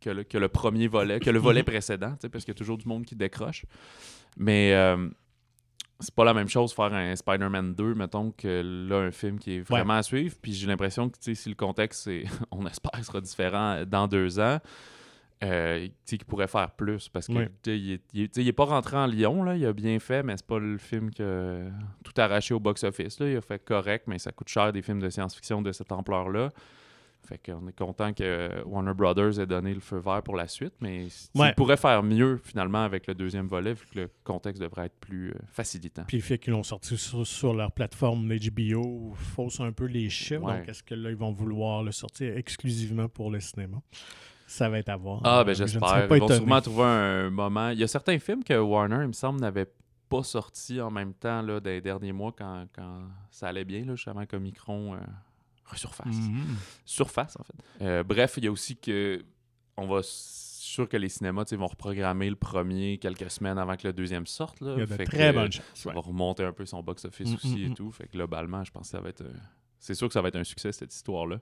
que, 0.00 0.10
le, 0.10 0.24
que 0.24 0.36
le 0.38 0.48
premier 0.48 0.88
volet, 0.88 1.20
que 1.20 1.30
le 1.30 1.38
volet 1.38 1.62
précédent, 1.64 2.12
tu 2.12 2.22
sais, 2.22 2.28
parce 2.28 2.44
qu'il 2.44 2.52
y 2.52 2.56
a 2.56 2.58
toujours 2.58 2.76
du 2.78 2.86
monde 2.88 3.04
qui 3.04 3.14
décroche. 3.16 3.64
Mais 4.36 4.72
euh, 4.74 5.08
c'est 6.02 6.14
pas 6.14 6.24
la 6.24 6.34
même 6.34 6.48
chose 6.48 6.72
faire 6.74 6.92
un 6.92 7.16
Spider-Man 7.16 7.74
2, 7.74 7.94
mettons, 7.94 8.30
que 8.32 8.62
là, 8.88 8.96
un 9.06 9.10
film 9.10 9.38
qui 9.38 9.56
est 9.56 9.60
vraiment 9.60 9.94
à 9.94 10.02
suivre. 10.02 10.34
Puis 10.42 10.52
j'ai 10.52 10.66
l'impression 10.66 11.08
que, 11.08 11.16
si 11.34 11.48
le 11.48 11.54
contexte, 11.54 12.02
c'est, 12.04 12.24
on 12.50 12.66
espère, 12.66 13.02
sera 13.04 13.20
différent 13.20 13.84
dans 13.86 14.06
deux 14.08 14.38
ans, 14.38 14.58
euh, 15.44 15.88
pourrait 16.28 16.46
faire 16.46 16.70
plus. 16.72 17.08
Parce 17.08 17.26
que, 17.26 17.32
Ouais. 17.32 17.50
il, 17.66 17.92
est- 17.92 18.02
il 18.12 18.22
est- 18.22 18.36
il 18.36 18.46
est 18.46 18.52
pas 18.52 18.64
rentré 18.66 18.96
en 18.96 19.06
Lyon, 19.06 19.42
là, 19.42 19.56
il 19.56 19.64
a 19.66 19.72
bien 19.72 19.98
fait, 19.98 20.22
mais 20.22 20.36
c'est 20.36 20.46
pas 20.46 20.58
le 20.58 20.78
film 20.78 21.10
qui 21.10 21.22
a 21.22 21.64
tout 22.04 22.12
arraché 22.16 22.54
au 22.54 22.60
box-office. 22.60 23.16
Il 23.20 23.36
a 23.36 23.40
fait 23.40 23.58
correct, 23.64 24.04
mais 24.06 24.18
ça 24.18 24.30
coûte 24.30 24.48
cher 24.48 24.72
des 24.72 24.82
films 24.82 25.00
de 25.00 25.10
science-fiction 25.10 25.62
de 25.62 25.72
cette 25.72 25.90
ampleur-là. 25.90 26.50
Fait 27.26 27.38
qu'on 27.38 27.66
est 27.68 27.76
content 27.78 28.12
que 28.12 28.62
Warner 28.64 28.94
Brothers 28.94 29.38
ait 29.40 29.46
donné 29.46 29.72
le 29.72 29.80
feu 29.80 29.98
vert 29.98 30.22
pour 30.22 30.34
la 30.36 30.48
suite, 30.48 30.74
mais 30.80 31.06
Ouais. 31.36 31.54
pourrait 31.54 31.76
faire 31.76 32.02
mieux 32.02 32.36
finalement 32.42 32.82
avec 32.84 33.06
le 33.06 33.14
deuxième 33.14 33.46
volet, 33.46 33.74
vu 33.74 33.86
que 33.92 34.00
le 34.00 34.10
contexte 34.24 34.60
devrait 34.60 34.86
être 34.86 34.98
plus 34.98 35.30
euh, 35.30 35.34
facilitant. 35.52 36.02
Puis 36.08 36.16
le 36.16 36.22
fait 36.22 36.38
qu'ils 36.38 36.52
l'ont 36.52 36.62
sorti 36.64 36.96
sur, 36.98 37.26
sur 37.26 37.54
leur 37.54 37.70
plateforme 37.72 38.28
d'HBO 38.28 39.12
fausse 39.14 39.60
un 39.60 39.72
peu 39.72 39.84
les 39.86 40.10
chiffres. 40.10 40.42
Ouais. 40.42 40.58
Donc, 40.58 40.68
est-ce 40.68 40.82
que 40.82 40.94
là, 40.94 41.10
ils 41.10 41.16
vont 41.16 41.32
vouloir 41.32 41.82
le 41.82 41.92
sortir 41.92 42.36
exclusivement 42.36 43.08
pour 43.08 43.30
le 43.30 43.40
cinéma? 43.40 43.78
Ça 44.46 44.68
va 44.68 44.78
être 44.80 44.88
à 44.90 44.96
voir. 44.96 45.20
Ah, 45.24 45.44
ben 45.44 45.54
je 45.54 45.64
j'espère. 45.64 45.88
serais 45.88 46.08
Ils 46.16 46.20
vont 46.20 46.28
sûrement 46.28 46.60
trouver 46.60 46.82
un 46.84 47.30
moment. 47.30 47.70
Il 47.70 47.78
y 47.78 47.84
a 47.84 47.88
certains 47.88 48.18
films 48.18 48.44
que 48.44 48.52
Warner, 48.58 48.98
il 49.02 49.08
me 49.08 49.12
semble, 49.12 49.40
n'avait 49.40 49.70
pas 50.10 50.22
sorti 50.24 50.78
en 50.80 50.90
même 50.90 51.14
temps 51.14 51.40
là, 51.40 51.58
des 51.60 51.80
derniers 51.80 52.12
mois 52.12 52.32
quand, 52.36 52.66
quand 52.74 53.02
ça 53.30 53.48
allait 53.48 53.64
bien, 53.64 53.84
là, 53.86 53.94
justement, 53.94 54.26
comme 54.26 54.42
Micron 54.42 54.94
euh, 54.94 54.98
resurface. 55.72 56.06
Mhm. 56.14 56.56
Surface, 56.84 57.36
en 57.38 57.42
fait. 57.44 57.84
Euh, 57.84 58.02
bref, 58.04 58.34
il 58.36 58.44
y 58.44 58.48
a 58.48 58.52
aussi 58.52 58.76
que. 58.76 59.24
On 59.76 59.86
va. 59.86 60.00
Sûr 60.02 60.88
que 60.88 60.96
les 60.96 61.10
cinémas 61.10 61.44
vont 61.52 61.66
reprogrammer 61.66 62.30
le 62.30 62.36
premier 62.36 62.96
quelques 62.96 63.30
semaines 63.30 63.58
avant 63.58 63.76
que 63.76 63.86
le 63.86 63.92
deuxième 63.92 64.26
sorte. 64.26 64.60
Là. 64.62 64.72
Il 64.76 64.78
y 64.78 64.82
a 64.82 64.86
de 64.86 64.94
Fait 64.94 65.04
très 65.04 65.30
bonnes 65.30 65.52
chances. 65.52 65.64
Ça 65.74 65.90
ouais. 65.90 65.94
va 65.94 66.00
remonter 66.00 66.44
un 66.44 66.52
peu 66.52 66.64
son 66.64 66.82
box-office 66.82 67.30
Mm, 67.30 67.34
aussi 67.34 67.56
mm, 67.56 67.64
et 67.64 67.68
mm. 67.68 67.74
tout. 67.74 67.90
Fait 67.90 68.06
que 68.06 68.12
globalement, 68.12 68.64
je 68.64 68.70
pense 68.70 68.84
que 68.84 68.88
ça 68.96 69.00
va 69.00 69.10
être. 69.10 69.20
euh, 69.20 69.32
C'est 69.78 69.92
sûr 69.92 70.06
que 70.08 70.14
ça 70.14 70.22
va 70.22 70.28
être 70.28 70.36
un 70.36 70.44
succès, 70.44 70.72
cette 70.72 70.94
histoire-là. 70.94 71.40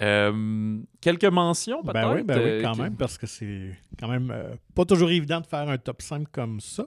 Euh, 0.00 0.80
quelques 1.00 1.24
mentions, 1.26 1.82
peut-être. 1.82 1.94
Ben 1.94 2.14
oui, 2.14 2.22
ben 2.24 2.36
oui, 2.38 2.42
euh, 2.44 2.62
quand 2.62 2.72
que- 2.74 2.82
même, 2.82 2.96
parce 2.96 3.16
que 3.16 3.26
c'est 3.28 3.76
quand 4.00 4.08
même 4.08 4.30
euh, 4.32 4.54
pas 4.74 4.84
toujours 4.84 5.10
évident 5.10 5.40
de 5.40 5.46
faire 5.46 5.68
un 5.68 5.78
top 5.78 6.02
5 6.02 6.26
comme 6.32 6.60
ça. 6.60 6.86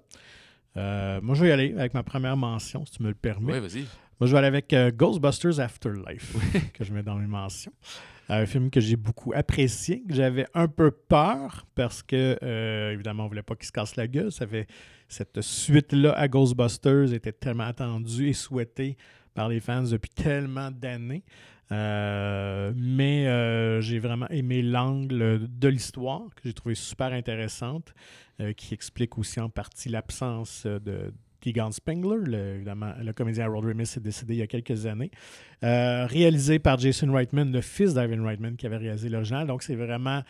Moi, 0.76 1.34
je 1.36 1.42
vais 1.44 1.50
y 1.50 1.52
aller 1.52 1.74
avec 1.78 1.94
ma 1.94 2.04
première 2.04 2.36
mention, 2.38 2.86
si 2.86 2.92
tu 2.94 3.04
me 3.04 3.08
le 3.10 3.16
permets. 3.16 3.54
Ouais, 3.54 3.60
vas-y. 3.62 3.86
Moi, 4.20 4.28
je 4.28 4.32
vais 4.32 4.38
aller 4.40 4.48
avec 4.48 4.74
euh, 4.74 4.92
Ghostbusters 4.92 5.60
Afterlife, 5.60 6.36
que 6.74 6.84
je 6.84 6.94
mets 6.94 7.04
dans 7.04 7.16
mes 7.16 7.28
mentions. 7.28 7.74
Un 8.30 8.46
film 8.46 8.70
que 8.70 8.82
j'ai 8.82 8.96
beaucoup 8.96 9.32
apprécié, 9.34 10.04
que 10.08 10.14
j'avais 10.14 10.48
un 10.54 10.68
peu 10.68 10.92
peur 10.92 11.66
parce 11.76 12.04
que, 12.04 12.38
euh, 12.44 12.92
évidemment, 12.92 13.26
on 13.26 13.28
voulait 13.28 13.44
pas 13.44 13.56
qu'il 13.56 13.68
se 13.68 13.72
casse 13.72 13.96
la 13.96 14.08
gueule. 14.08 14.32
Ça 14.32 14.46
fait, 14.46 14.68
cette 15.08 15.40
suite-là 15.42 16.12
à 16.14 16.28
Ghostbusters 16.28 17.14
était 17.14 17.32
tellement 17.32 17.66
attendue 17.66 18.28
et 18.28 18.34
souhaitée 18.34 18.98
par 19.34 19.50
les 19.50 19.60
fans 19.60 19.84
depuis 19.84 20.10
tellement 20.10 20.72
d'années. 20.72 21.24
Euh, 21.72 22.72
mais 22.76 23.28
euh, 23.28 23.82
j'ai 23.82 24.00
vraiment 24.00 24.28
aimé 24.30 24.62
l'angle 24.62 25.48
de 25.48 25.68
l'histoire 25.68 26.24
que 26.36 26.44
j'ai 26.46 26.54
trouvé 26.54 26.76
super 26.76 27.12
intéressante, 27.12 27.94
euh, 28.40 28.54
qui 28.54 28.74
explique 28.74 29.18
aussi 29.18 29.40
en 29.40 29.50
partie 29.50 29.90
l'absence 29.90 30.66
de 30.66 31.14
Tegan 31.48 31.72
Spengler, 31.72 32.18
le, 32.26 32.56
évidemment, 32.56 32.94
le 33.02 33.14
comédien 33.14 33.46
Harold 33.46 33.66
Ramis 33.66 33.84
est 33.84 34.00
décédé 34.00 34.34
il 34.36 34.40
y 34.40 34.42
a 34.42 34.48
quelques 34.48 34.86
années. 34.86 35.12
Euh, 35.64 36.06
réalisé 36.06 36.60
par 36.60 36.78
Jason 36.78 37.12
Reitman, 37.12 37.52
le 37.52 37.62
fils 37.62 37.94
d'Ivan 37.94 38.26
Reitman 38.26 38.58
qui 38.58 38.66
avait 38.66 38.78
réalisé 38.78 39.08
l'original. 39.08 39.48
Donc 39.48 39.64
c'est 39.64 39.76
vraiment 39.76 40.24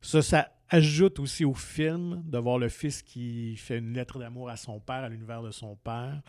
ça, 0.00 0.22
ça 0.22 0.48
ajoute 0.68 1.18
aussi 1.18 1.44
au 1.44 1.54
film 1.54 2.22
de 2.24 2.38
voir 2.38 2.58
le 2.58 2.68
fils 2.68 3.02
qui 3.02 3.56
fait 3.56 3.78
une 3.78 3.92
lettre 3.92 4.18
d'amour 4.20 4.50
à 4.50 4.56
son 4.56 4.78
père, 4.78 5.04
à 5.04 5.08
l'univers 5.08 5.42
de 5.42 5.50
son 5.50 5.74
père. 5.76 6.20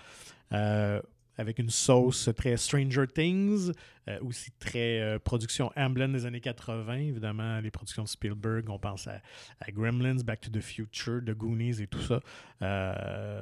Euh, 0.52 1.00
avec 1.38 1.60
une 1.60 1.70
sauce 1.70 2.30
très 2.36 2.58
Stranger 2.58 3.06
Things, 3.14 3.72
euh, 4.08 4.20
aussi 4.22 4.52
très 4.60 5.00
euh, 5.02 5.20
production 5.20 5.72
Amblin 5.76 6.10
des 6.10 6.26
années 6.26 6.42
80, 6.42 6.94
évidemment, 6.96 7.60
les 7.60 7.72
productions 7.72 8.04
de 8.04 8.08
Spielberg, 8.08 8.70
on 8.70 8.78
pense 8.80 9.08
à, 9.08 9.22
à 9.60 9.72
Gremlins, 9.72 10.24
Back 10.24 10.42
to 10.42 10.50
the 10.52 10.62
Future, 10.62 11.22
The 11.26 11.32
Goonies 11.32 11.82
et 11.82 11.88
tout 11.88 12.02
ça. 12.02 12.20
Euh, 12.62 13.42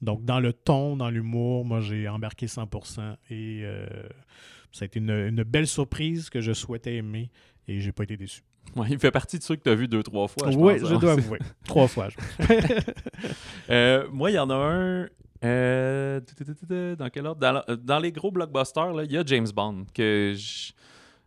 donc, 0.00 0.24
dans 0.24 0.40
le 0.40 0.52
ton, 0.52 0.96
dans 0.96 1.10
l'humour, 1.10 1.64
moi, 1.64 1.80
j'ai 1.80 2.08
embarqué 2.08 2.46
100% 2.46 3.16
et 3.30 3.64
ça 4.72 4.84
a 4.84 4.86
été 4.86 4.98
une, 5.00 5.10
une 5.10 5.42
belle 5.42 5.66
surprise 5.66 6.30
que 6.30 6.40
je 6.40 6.52
souhaitais 6.52 6.96
aimer 6.96 7.30
et 7.68 7.80
j'ai 7.80 7.92
pas 7.92 8.04
été 8.04 8.16
déçu. 8.16 8.42
Ouais, 8.76 8.86
il 8.90 8.98
fait 8.98 9.10
partie 9.10 9.38
de 9.38 9.42
ceux 9.42 9.56
que 9.56 9.62
tu 9.64 9.70
as 9.70 9.74
vu 9.74 9.88
deux, 9.88 10.02
trois 10.02 10.28
fois. 10.28 10.50
je 10.50 10.56
oui, 10.56 10.78
pense, 10.78 10.88
je 10.88 10.94
hein. 10.94 10.98
dois 10.98 11.12
avouer. 11.18 11.38
Trois 11.64 11.88
fois. 11.88 12.08
je- 12.08 12.16
Euh, 13.70 14.06
moi, 14.12 14.30
il 14.30 14.34
y 14.34 14.38
en 14.38 14.50
a 14.50 14.54
un. 14.54 15.08
Euh, 15.44 16.20
dans 16.96 17.08
quel 17.10 17.26
ordre? 17.26 17.40
Dans, 17.40 17.52
la- 17.52 17.76
dans 17.76 17.98
les 17.98 18.12
gros 18.12 18.30
blockbusters, 18.30 19.02
il 19.04 19.12
y 19.12 19.18
a 19.18 19.22
James 19.26 19.48
Bond, 19.54 19.84
que 19.94 20.32
je 20.36 20.72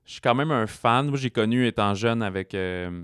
suis 0.05 0.21
quand 0.21 0.35
même 0.35 0.51
un 0.51 0.67
fan. 0.67 1.07
Moi, 1.07 1.17
j'ai 1.17 1.29
connu 1.31 1.65
étant 1.67 1.93
jeune 1.93 2.21
avec 2.23 2.53
euh, 2.53 3.03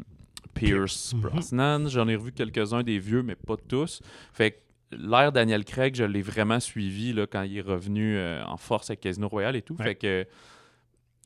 Pierce 0.54 1.14
Mhm. 1.14 1.22
Brosnan. 1.22 1.88
J'en 1.90 2.08
ai 2.08 2.16
revu 2.16 2.32
quelques-uns 2.32 2.84
des 2.84 3.00
vieux, 3.00 3.24
mais 3.24 3.36
pas 3.36 3.56
tous. 3.68 4.02
Fait 4.34 4.52
que 4.52 4.58
l'ère 4.98 5.32
Daniel 5.32 5.64
Craig, 5.66 5.96
je 5.96 6.04
l'ai 6.04 6.22
vraiment 6.22 6.60
suivi 6.60 7.14
là, 7.14 7.26
quand 7.28 7.42
il 7.44 7.58
est 7.58 7.62
revenu 7.62 8.16
euh, 8.18 8.44
en 8.46 8.58
force 8.58 8.90
avec 8.90 9.00
Casino 9.02 9.28
Royale 9.28 9.56
et 9.56 9.62
tout. 9.62 9.76
Ouais. 9.76 9.84
Fait 9.86 9.96
que 9.96 10.28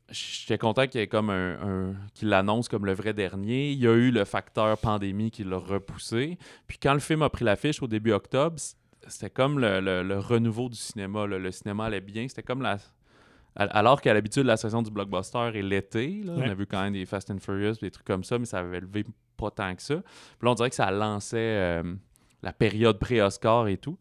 j'étais 0.10 0.60
content 0.60 0.86
qu'il 0.88 1.00
y 1.00 1.04
ait 1.04 1.08
comme 1.08 1.30
un, 1.32 1.54
un- 1.90 1.96
qu'il 2.14 2.30
l'annonce 2.30 2.70
comme 2.70 2.86
le 2.86 2.94
vrai 2.94 3.14
dernier. 3.14 3.72
Il 3.72 3.80
y 3.80 3.88
a 3.88 3.94
eu 3.94 4.12
le 4.12 4.24
facteur 4.24 4.78
pandémie 4.78 5.32
qui 5.32 5.44
l'a 5.44 5.58
repoussé. 5.58 6.38
Puis 6.68 6.78
quand 6.78 6.94
le 6.94 7.00
film 7.00 7.24
a 7.24 7.30
pris 7.30 7.44
l'affiche 7.44 7.82
au 7.82 7.88
début 7.88 8.12
octobre, 8.12 8.58
c'était 9.08 9.30
comme 9.30 9.60
le, 9.60 9.80
le- 9.80 10.04
le 10.04 10.20
renouveau 10.20 10.70
du 10.70 10.76
cinéma. 10.78 11.28
là. 11.28 11.38
Le 11.40 11.52
cinéma 11.52 11.86
allait 11.86 12.02
bien. 12.02 12.28
C'était 12.28 12.44
comme 12.44 12.62
la. 12.62 12.78
al- 13.56 13.70
Alors 13.72 14.02
qu'à 14.02 14.14
l'habitude, 14.14 14.46
la 14.46 14.58
saison 14.58 14.82
du 14.82 14.92
blockbuster 14.92 15.52
est 15.54 15.62
l'été. 15.62 16.22
là. 16.24 16.34
On 16.38 16.42
a 16.42 16.54
vu 16.54 16.66
quand 16.66 16.82
même 16.82 16.94
des 16.94 17.06
Fast 17.06 17.30
and 17.32 17.40
Furious, 17.40 17.76
des 17.82 17.92
trucs 17.92 18.06
comme 18.08 18.24
ça, 18.24 18.38
mais 18.40 18.46
ça 18.46 18.60
avait 18.60 18.80
levé 18.82 19.06
pas 19.38 19.52
tant 19.52 19.76
que 19.76 19.82
ça. 19.82 19.96
Puis 19.96 20.46
là, 20.46 20.52
on 20.52 20.56
dirait 20.56 20.70
que 20.70 20.76
ça 20.76 20.90
lançait 20.92 21.38
euh, 21.40 21.94
la 22.42 22.54
période 22.54 23.00
pré-Oscar 23.00 23.68
et 23.68 23.78
tout. 23.78 23.98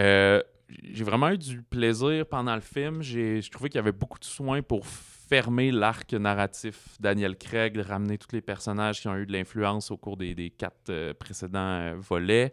Euh, 0.00 0.42
j'ai 0.84 1.02
vraiment 1.04 1.30
eu 1.30 1.38
du 1.38 1.62
plaisir 1.62 2.26
pendant 2.26 2.54
le 2.54 2.60
film. 2.60 3.02
J'ai 3.02 3.40
je 3.40 3.50
trouvais 3.50 3.68
qu'il 3.70 3.78
y 3.78 3.80
avait 3.80 3.92
beaucoup 3.92 4.18
de 4.18 4.24
soins 4.24 4.60
pour 4.62 4.86
fermer 4.86 5.70
l'arc 5.70 6.12
narratif 6.14 6.96
Daniel 7.00 7.36
Craig, 7.36 7.74
de 7.74 7.82
ramener 7.82 8.16
tous 8.18 8.32
les 8.32 8.40
personnages 8.40 9.00
qui 9.00 9.08
ont 9.08 9.16
eu 9.16 9.26
de 9.26 9.32
l'influence 9.32 9.90
au 9.90 9.96
cours 9.96 10.16
des, 10.16 10.34
des 10.34 10.50
quatre 10.50 10.90
euh, 10.90 11.12
précédents 11.14 11.94
volets. 11.98 12.52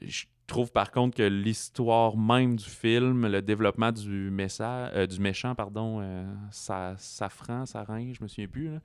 Je 0.00 0.24
trouve 0.50 0.70
par 0.72 0.90
contre 0.90 1.16
que 1.16 1.22
l'histoire 1.22 2.16
même 2.16 2.56
du 2.56 2.64
film, 2.68 3.26
le 3.26 3.40
développement 3.40 3.90
du, 3.92 4.30
message, 4.30 4.90
euh, 4.94 5.06
du 5.06 5.18
méchant, 5.20 5.54
pardon, 5.54 6.00
euh, 6.02 6.24
sa, 6.50 6.94
Safran, 6.98 7.64
Sarin, 7.66 8.12
je 8.12 8.22
me 8.22 8.28
souviens 8.28 8.46
plus. 8.48 8.68
Là. 8.72 8.78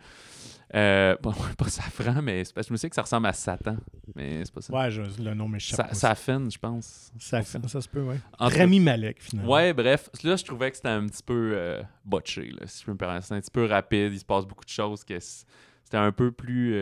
Euh, 0.75 1.15
pas, 1.17 1.33
pas 1.57 1.67
Safran, 1.67 2.21
mais 2.21 2.43
c'est 2.45 2.53
parce 2.53 2.67
que 2.67 2.69
je 2.69 2.73
me 2.73 2.77
souviens 2.77 2.89
que 2.89 2.95
ça 2.95 3.01
ressemble 3.01 3.27
à 3.27 3.33
Satan. 3.33 3.77
Mais 4.15 4.45
c'est 4.45 4.53
pas 4.53 4.61
ça. 4.61 4.73
Ouais, 4.73 4.91
je- 4.91 5.21
le 5.21 5.33
nom 5.33 5.47
m'échappe. 5.47 5.87
Sa-. 5.89 5.93
Safen, 5.93 6.49
je 6.49 6.57
pense. 6.59 7.11
ça, 7.19 7.41
fait- 7.41 7.67
ça 7.67 7.81
se 7.81 7.89
peut, 7.89 8.01
ouais. 8.03 8.19
En 8.39 8.49
tout- 8.49 8.57
Rami 8.57 8.79
Malek, 8.79 9.17
finalement. 9.21 9.51
Ouais, 9.53 9.73
bref, 9.73 10.09
là, 10.23 10.35
je 10.35 10.43
trouvais 10.45 10.69
que 10.71 10.77
c'était 10.77 10.89
un 10.89 11.05
petit 11.07 11.23
peu 11.23 11.53
euh, 11.55 11.81
botché, 12.05 12.51
là, 12.51 12.65
si 12.67 12.81
je 12.81 12.85
peux 12.85 12.91
me 12.93 12.97
permettre. 12.97 13.23
C'était 13.23 13.35
un 13.35 13.41
petit 13.41 13.51
peu 13.51 13.65
rapide, 13.65 14.13
il 14.13 14.19
se 14.19 14.25
passe 14.25 14.45
beaucoup 14.45 14.65
de 14.65 14.69
choses, 14.69 15.03
que 15.03 15.19
c'était 15.19 15.97
un 15.97 16.11
peu 16.11 16.31
plus 16.31 16.75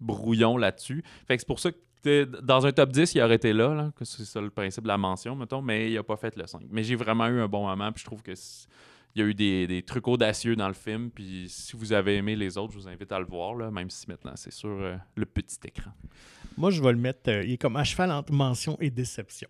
brouillon 0.00 0.56
là-dessus. 0.56 1.02
Fait 1.26 1.36
que 1.36 1.40
c'est 1.42 1.46
pour 1.46 1.60
ça 1.60 1.72
que 1.72 1.76
dans 2.42 2.66
un 2.66 2.72
top 2.72 2.90
10, 2.92 3.14
il 3.14 3.22
aurait 3.22 3.34
été 3.36 3.52
là, 3.52 3.74
là, 3.74 3.90
que 3.96 4.04
c'est 4.04 4.24
ça 4.24 4.40
le 4.40 4.50
principe 4.50 4.82
de 4.84 4.88
la 4.88 4.98
mention, 4.98 5.34
mettons, 5.36 5.62
mais 5.62 5.90
il 5.90 5.98
a 5.98 6.02
pas 6.02 6.16
fait 6.16 6.36
le 6.36 6.46
5. 6.46 6.62
Mais 6.70 6.82
j'ai 6.82 6.94
vraiment 6.96 7.26
eu 7.28 7.40
un 7.40 7.48
bon 7.48 7.66
moment, 7.66 7.90
puis 7.92 8.00
je 8.00 8.06
trouve 8.06 8.22
que 8.22 8.34
c- 8.34 8.66
il 9.14 9.20
y 9.20 9.24
a 9.24 9.28
eu 9.28 9.34
des, 9.34 9.66
des 9.66 9.82
trucs 9.82 10.06
audacieux 10.08 10.56
dans 10.56 10.68
le 10.68 10.74
film, 10.74 11.10
puis 11.10 11.46
si 11.48 11.74
vous 11.76 11.92
avez 11.92 12.16
aimé 12.16 12.36
les 12.36 12.58
autres, 12.58 12.72
je 12.74 12.78
vous 12.78 12.88
invite 12.88 13.10
à 13.12 13.18
le 13.18 13.24
voir, 13.24 13.54
là, 13.54 13.70
même 13.70 13.88
si 13.90 14.04
maintenant 14.08 14.32
c'est 14.34 14.52
sur 14.52 14.68
euh, 14.68 14.96
le 15.14 15.24
petit 15.26 15.56
écran. 15.64 15.90
Moi, 16.58 16.70
je 16.70 16.82
vais 16.82 16.92
le 16.92 16.98
mettre. 16.98 17.30
euh, 17.30 17.42
il 17.44 17.52
est 17.52 17.56
comme 17.58 17.76
à 17.76 17.84
cheval 17.84 18.10
entre 18.12 18.32
mention 18.32 18.76
et 18.80 18.90
déception. 18.90 19.48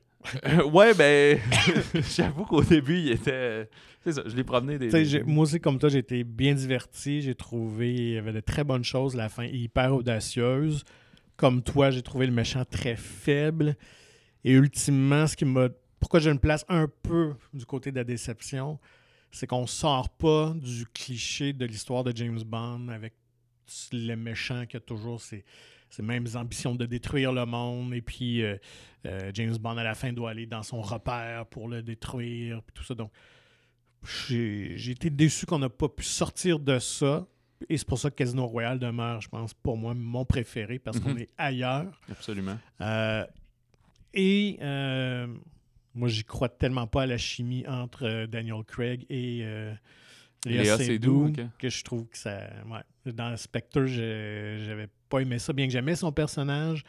ouais, 0.73 0.93
ben, 0.95 1.39
j'avoue 2.17 2.45
qu'au 2.45 2.63
début, 2.63 2.99
il 2.99 3.13
était... 3.13 3.69
C'est 4.03 4.13
ça, 4.13 4.23
je 4.27 4.35
l'ai 4.37 4.45
promené 4.45 4.79
des... 4.79 4.89
Moi 5.25 5.43
aussi, 5.45 5.61
comme 5.61 5.79
toi, 5.79 5.89
j'ai 5.89 5.99
été 5.99 6.23
bien 6.25 6.55
diverti. 6.55 7.23
J'ai 7.23 7.35
trouvé 7.35 7.93
il 7.95 8.11
y 8.15 8.19
avait 8.19 8.33
de 8.33 8.41
très 8.41 8.63
bonnes 8.65 8.85
choses. 8.85 9.15
La 9.17 9.29
fin 9.29 9.43
est 9.45 9.53
hyper 9.53 9.95
audacieuse. 9.95 10.85
Comme 11.37 11.63
toi, 11.63 11.91
j'ai 11.91 12.03
trouvé 12.03 12.27
le 12.27 12.33
méchant 12.33 12.65
très 12.65 12.97
faible. 12.97 13.77
Et 14.45 14.53
ultimement, 14.53 15.27
ce 15.27 15.37
qui 15.37 15.45
m'a. 15.45 15.69
Pourquoi 15.99 16.21
je 16.21 16.31
me 16.31 16.39
place 16.39 16.65
un 16.69 16.89
peu 17.03 17.35
du 17.53 17.67
côté 17.67 17.91
de 17.91 17.97
la 17.97 18.05
déception, 18.05 18.79
c'est 19.31 19.47
qu'on 19.47 19.67
sort 19.67 20.09
pas 20.11 20.55
du 20.55 20.87
cliché 20.87 21.53
de 21.53 21.65
l'histoire 21.67 22.05
de 22.05 22.15
James 22.15 22.43
Bond 22.45 22.89
avec 22.89 23.15
le 23.93 24.15
méchant 24.15 24.67
qui 24.67 24.77
a 24.77 24.81
toujours 24.81 25.21
ses, 25.21 25.45
mêmes 25.99 26.27
ambitions 26.35 26.75
de 26.75 26.87
détruire 26.87 27.33
le 27.33 27.45
monde. 27.45 27.93
Et 27.95 28.03
puis, 28.03 28.43
euh, 28.43 28.57
euh, 29.07 29.31
James 29.35 29.57
Bond, 29.57 29.79
à 29.79 29.85
la 29.85 29.95
fin, 29.95 30.13
doit 30.13 30.31
aller 30.31 30.47
dans 30.47 30.63
son 30.63 30.81
repère 30.81 31.47
pour 31.47 31.69
le 31.69 31.83
détruire. 31.83 32.63
Puis 32.63 32.75
tout 32.75 32.85
ça. 32.85 32.95
Donc, 32.95 33.11
j'ai 34.29 34.75
j'ai 34.77 34.93
été 34.93 35.11
déçu 35.11 35.47
qu'on 35.47 35.59
n'a 35.59 35.71
pas 35.71 35.89
pu 35.89 36.05
sortir 36.05 36.59
de 36.61 36.79
ça. 36.79 37.27
Et 37.69 37.79
c'est 37.79 37.87
pour 37.89 37.99
ça 37.99 38.11
que 38.11 38.17
Casino 38.17 38.47
Royale 38.47 38.79
demeure, 38.79 39.21
je 39.21 39.29
pense, 39.29 39.55
pour 39.55 39.77
moi, 39.77 39.95
mon 39.95 40.25
préféré 40.25 40.79
parce 40.79 41.01
qu'on 41.01 41.11
Mhm. 41.15 41.19
est 41.21 41.29
ailleurs. 41.39 42.01
Absolument. 42.11 42.59
Euh, 42.81 43.25
et 44.15 44.59
euh, 44.61 45.27
moi, 45.95 46.09
j'y 46.09 46.25
crois 46.25 46.49
tellement 46.49 46.87
pas 46.87 47.03
à 47.03 47.07
la 47.07 47.19
chimie 47.19 47.65
entre 47.67 48.05
euh, 48.07 48.27
Daniel 48.27 48.63
Craig 48.67 49.07
et 49.09 49.41
euh, 49.43 49.73
Léa, 50.45 50.77
Seydoux 50.77 51.33
que 51.59 51.69
je 51.69 51.83
trouve 51.85 52.07
que 52.07 52.19
ça. 52.19 52.41
Ouais. 52.69 53.13
Dans 53.13 53.37
Spectre, 53.37 53.85
j'avais 53.87 54.89
pas 55.09 55.21
aimé 55.21 55.39
ça, 55.39 55.53
bien 55.53 55.67
que 55.67 55.73
j'aimais 55.73 55.97
son 55.97 56.13
personnage, 56.13 56.85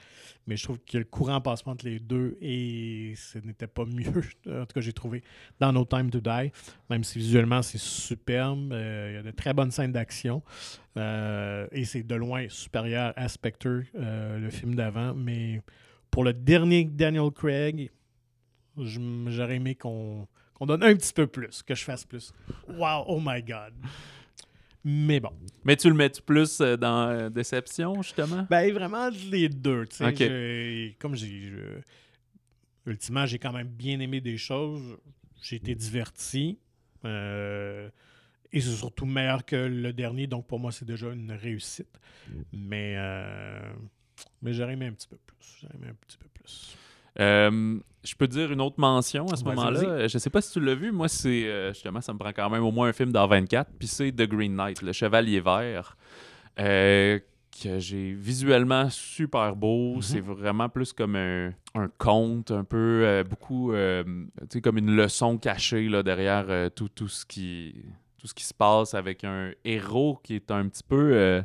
mais 0.48 0.56
je 0.58 0.64
trouve 0.64 0.80
que 0.80 0.98
le 0.98 1.04
courant 1.04 1.42
passe 1.42 1.62
entre 1.66 1.86
les 1.86 2.00
deux 2.00 2.38
et 2.42 3.14
ce 3.16 3.38
n'était 3.40 3.68
pas 3.68 3.86
mieux, 3.86 4.08
en 4.48 4.66
tout 4.66 4.74
cas, 4.74 4.82
j'ai 4.82 4.94
trouvé 4.94 5.24
dans 5.60 5.72
No 5.74 5.86
Time 5.86 6.10
to 6.10 6.20
Die, 6.20 6.52
même 6.90 7.04
si 7.04 7.20
visuellement 7.20 7.62
c'est 7.62 7.78
superbe. 7.80 8.72
euh, 8.72 9.10
Il 9.12 9.16
y 9.16 9.18
a 9.18 9.24
de 9.24 9.32
très 9.32 9.54
bonnes 9.54 9.72
scènes 9.72 9.92
d'action 9.92 10.42
euh, 10.98 11.68
et 11.72 11.86
c'est 11.86 12.04
de 12.04 12.16
loin 12.16 12.46
supérieur 12.50 13.14
à 13.16 13.28
Spectre, 13.28 13.84
euh, 13.96 14.40
le 14.40 14.50
film 14.50 14.76
d'avant, 14.76 15.14
mais 15.14 15.62
pour 16.12 16.24
le 16.24 16.34
dernier 16.34 16.86
Daniel 16.86 17.32
Craig, 17.32 17.92
j'aurais 18.78 19.56
aimé 19.56 19.76
qu'on 19.76 20.28
qu'on 20.54 20.66
donne 20.66 20.82
un 20.82 20.96
petit 20.96 21.14
peu 21.14 21.28
plus, 21.28 21.62
que 21.62 21.76
je 21.76 21.84
fasse 21.84 22.04
plus. 22.04 22.34
Wow, 22.68 23.04
oh 23.08 23.20
my 23.24 23.44
God. 23.44 23.74
Mais 24.90 25.20
bon. 25.20 25.32
Mais 25.66 25.76
tu 25.76 25.90
le 25.90 25.96
mets 25.96 26.10
plus 26.26 26.62
euh, 26.62 26.78
dans 26.78 27.10
euh, 27.10 27.30
Déception, 27.30 28.02
justement? 28.02 28.48
Ben, 28.50 28.72
vraiment 28.74 29.10
les 29.30 29.50
deux. 29.50 29.86
tu 29.86 29.98
sais. 29.98 30.06
Ok. 30.08 30.16
J'ai- 30.18 30.96
Comme 30.98 31.14
j'ai. 31.16 31.42
je- 31.50 31.82
Ultimement, 32.90 33.26
j'ai 33.26 33.38
quand 33.38 33.52
même 33.52 33.68
bien 33.68 34.00
aimé 34.00 34.22
des 34.22 34.38
choses. 34.38 34.98
J'ai 35.42 35.58
été 35.58 35.76
diverti. 35.76 36.58
Euh, 37.04 37.90
Et 38.54 38.62
c'est 38.62 38.72
surtout 38.72 39.06
meilleur 39.06 39.44
que 39.46 39.58
le 39.58 39.92
dernier. 39.92 40.26
Donc, 40.26 40.48
pour 40.48 40.58
moi, 40.58 40.72
c'est 40.72 40.86
déjà 40.86 41.12
une 41.12 41.34
réussite. 41.34 42.00
Mais, 42.54 42.94
euh, 42.98 43.60
mais 44.42 44.54
j'aurais 44.54 44.72
aimé 44.74 44.86
un 44.88 44.94
petit 44.94 45.10
peu 45.10 45.18
plus. 45.18 45.36
J'aurais 45.62 45.76
aimé 45.76 45.88
un 45.90 45.96
petit 45.96 46.18
peu 46.18 46.30
plus. 46.30 46.78
Euh, 47.20 47.80
je 48.04 48.16
peux 48.16 48.28
te 48.28 48.34
dire 48.34 48.52
une 48.52 48.62
autre 48.62 48.80
mention 48.80 49.26
à 49.28 49.36
ce 49.36 49.44
moment-là. 49.44 49.80
Euh, 49.84 50.08
Je 50.08 50.18
sais 50.18 50.30
pas 50.30 50.42
si 50.42 50.52
tu 50.52 50.60
l'as 50.60 50.76
vu. 50.76 50.92
Moi, 50.92 51.08
c'est 51.10 51.46
euh, 51.46 51.74
justement, 51.74 52.02
ça 52.02 52.14
me 52.14 52.18
prend 52.20 52.32
quand 52.32 52.50
même 52.50 52.64
au 52.64 52.72
moins 52.72 52.90
un 52.90 52.94
film 52.94 53.12
dans 53.12 53.28
24. 53.28 53.72
Puis 53.78 53.88
c'est 53.88 54.12
The 54.12 54.24
Green 54.24 54.56
Knight, 54.56 54.82
le 54.82 54.94
Chevalier 54.94 55.42
Vert, 55.42 55.98
euh, 56.60 57.20
que 57.64 57.80
j'ai 57.80 58.14
visuellement 58.14 58.90
super 58.90 59.56
beau. 59.56 59.96
Mhm. 59.96 60.02
C'est 60.02 60.22
vraiment 60.22 60.70
plus 60.70 60.94
comme 60.94 61.16
un, 61.16 61.52
un 61.76 61.90
conte, 61.98 62.52
un 62.52 62.64
peu 62.64 63.02
euh, 63.04 63.24
beaucoup, 63.24 63.74
euh, 63.74 64.04
tu 64.42 64.46
sais, 64.50 64.62
comme 64.62 64.78
une 64.78 64.96
leçon 64.96 65.38
cachée 65.38 65.90
là, 65.90 66.04
derrière 66.04 66.46
euh, 66.50 66.70
tout, 66.70 66.90
tout 66.90 67.08
ce 67.08 67.26
qui 67.26 67.74
tout 68.20 68.26
ce 68.26 68.34
qui 68.34 68.46
se 68.46 68.54
passe 68.54 68.96
avec 68.96 69.24
un 69.24 69.52
héros 69.64 70.20
qui 70.24 70.36
est 70.36 70.50
un 70.50 70.68
petit 70.68 70.82
peu 70.82 71.44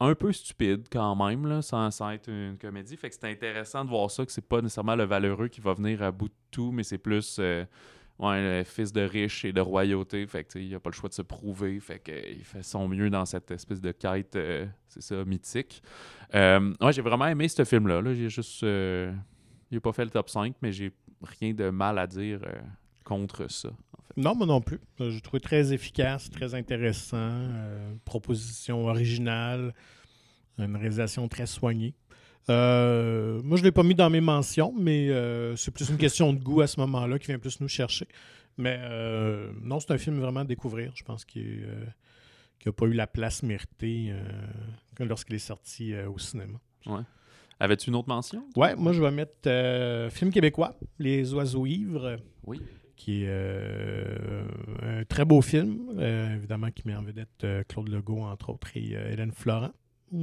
un 0.00 0.14
peu 0.14 0.32
stupide 0.32 0.86
quand 0.90 1.16
même, 1.16 1.46
là, 1.46 1.62
sans, 1.62 2.10
être 2.10 2.28
une 2.28 2.56
comédie. 2.56 2.96
Fait 2.96 3.08
que 3.08 3.16
c'est 3.16 3.30
intéressant 3.30 3.84
de 3.84 3.90
voir 3.90 4.10
ça, 4.10 4.24
que 4.24 4.32
c'est 4.32 4.46
pas 4.46 4.60
nécessairement 4.60 4.96
le 4.96 5.04
valeureux 5.04 5.48
qui 5.48 5.60
va 5.60 5.74
venir 5.74 6.02
à 6.02 6.12
bout 6.12 6.28
de 6.28 6.34
tout, 6.50 6.70
mais 6.70 6.84
c'est 6.84 6.98
plus 6.98 7.38
euh, 7.40 7.64
ouais, 8.18 8.60
le 8.60 8.64
fils 8.64 8.92
de 8.92 9.00
riche 9.00 9.44
et 9.44 9.52
de 9.52 9.60
royauté. 9.60 10.26
Fait 10.26 10.44
que 10.44 10.58
il 10.58 10.72
a 10.74 10.80
pas 10.80 10.90
le 10.90 10.94
choix 10.94 11.08
de 11.08 11.14
se 11.14 11.22
prouver. 11.22 11.80
Fait 11.80 11.98
que, 11.98 12.12
il 12.12 12.44
fait 12.44 12.62
son 12.62 12.88
mieux 12.88 13.10
dans 13.10 13.26
cette 13.26 13.50
espèce 13.50 13.80
de 13.80 13.90
quête, 13.90 14.36
euh, 14.36 14.66
c'est 14.86 15.02
ça, 15.02 15.24
mythique. 15.24 15.82
Euh, 16.34 16.72
ouais, 16.80 16.92
j'ai 16.92 17.02
vraiment 17.02 17.26
aimé 17.26 17.48
ce 17.48 17.64
film-là. 17.64 18.00
Là. 18.00 18.14
J'ai 18.14 18.28
juste. 18.28 18.60
pas 18.60 19.92
fait 19.92 20.04
le 20.04 20.10
top 20.10 20.30
5, 20.30 20.54
mais 20.62 20.70
j'ai 20.70 20.92
rien 21.22 21.52
de 21.52 21.70
mal 21.70 21.98
à 21.98 22.06
dire 22.06 22.40
contre 23.04 23.50
ça. 23.50 23.70
Non, 24.18 24.34
moi 24.34 24.46
non 24.46 24.60
plus. 24.60 24.80
Euh, 25.00 25.10
J'ai 25.10 25.20
trouvé 25.20 25.40
très 25.40 25.72
efficace, 25.72 26.28
très 26.30 26.54
intéressant. 26.54 27.16
euh, 27.18 27.94
proposition 28.04 28.84
originale, 28.86 29.72
une 30.58 30.76
réalisation 30.76 31.28
très 31.28 31.46
soignée. 31.46 31.94
Euh, 32.50 33.40
moi, 33.44 33.56
je 33.56 33.62
ne 33.62 33.68
l'ai 33.68 33.72
pas 33.72 33.82
mis 33.82 33.94
dans 33.94 34.10
mes 34.10 34.20
mentions, 34.20 34.74
mais 34.78 35.08
euh, 35.10 35.54
c'est 35.56 35.70
plus 35.70 35.88
une 35.90 35.98
question 35.98 36.32
de 36.32 36.38
goût 36.42 36.62
à 36.62 36.66
ce 36.66 36.80
moment-là 36.80 37.18
qui 37.18 37.26
vient 37.28 37.38
plus 37.38 37.60
nous 37.60 37.68
chercher. 37.68 38.08
Mais 38.56 38.80
non, 39.62 39.78
c'est 39.78 39.92
un 39.92 39.98
film 39.98 40.18
vraiment 40.18 40.40
à 40.40 40.44
découvrir. 40.44 40.90
Je 40.96 41.04
pense 41.04 41.24
qu'il 41.24 41.64
n'a 42.66 42.72
pas 42.72 42.86
eu 42.86 42.92
la 42.92 43.06
place 43.06 43.44
méritée 43.44 44.12
que 44.96 45.04
lorsqu'il 45.04 45.36
est 45.36 45.38
sorti 45.38 45.94
au 45.96 46.18
cinéma. 46.18 46.58
Avais-tu 47.60 47.90
une 47.90 47.96
autre 47.96 48.08
mention? 48.08 48.44
Ouais, 48.56 48.74
moi, 48.74 48.92
je 48.92 49.00
vais 49.00 49.10
mettre 49.12 49.32
euh, 49.46 50.10
film 50.10 50.32
québécois, 50.32 50.76
Les 50.98 51.34
Oiseaux 51.34 51.66
Ivres 51.66 52.16
Oui. 52.44 52.60
Qui 52.98 53.22
est 53.22 53.28
euh, 53.28 54.44
un 54.82 55.04
très 55.04 55.24
beau 55.24 55.40
film, 55.40 55.92
euh, 55.98 56.34
évidemment, 56.34 56.70
qui 56.72 56.82
met 56.86 56.96
en 56.96 57.02
vedette 57.02 57.44
euh, 57.44 57.62
Claude 57.66 57.88
Legault, 57.88 58.22
entre 58.22 58.50
autres, 58.50 58.76
et 58.76 58.92
Hélène 58.92 59.32
Florent. 59.32 59.70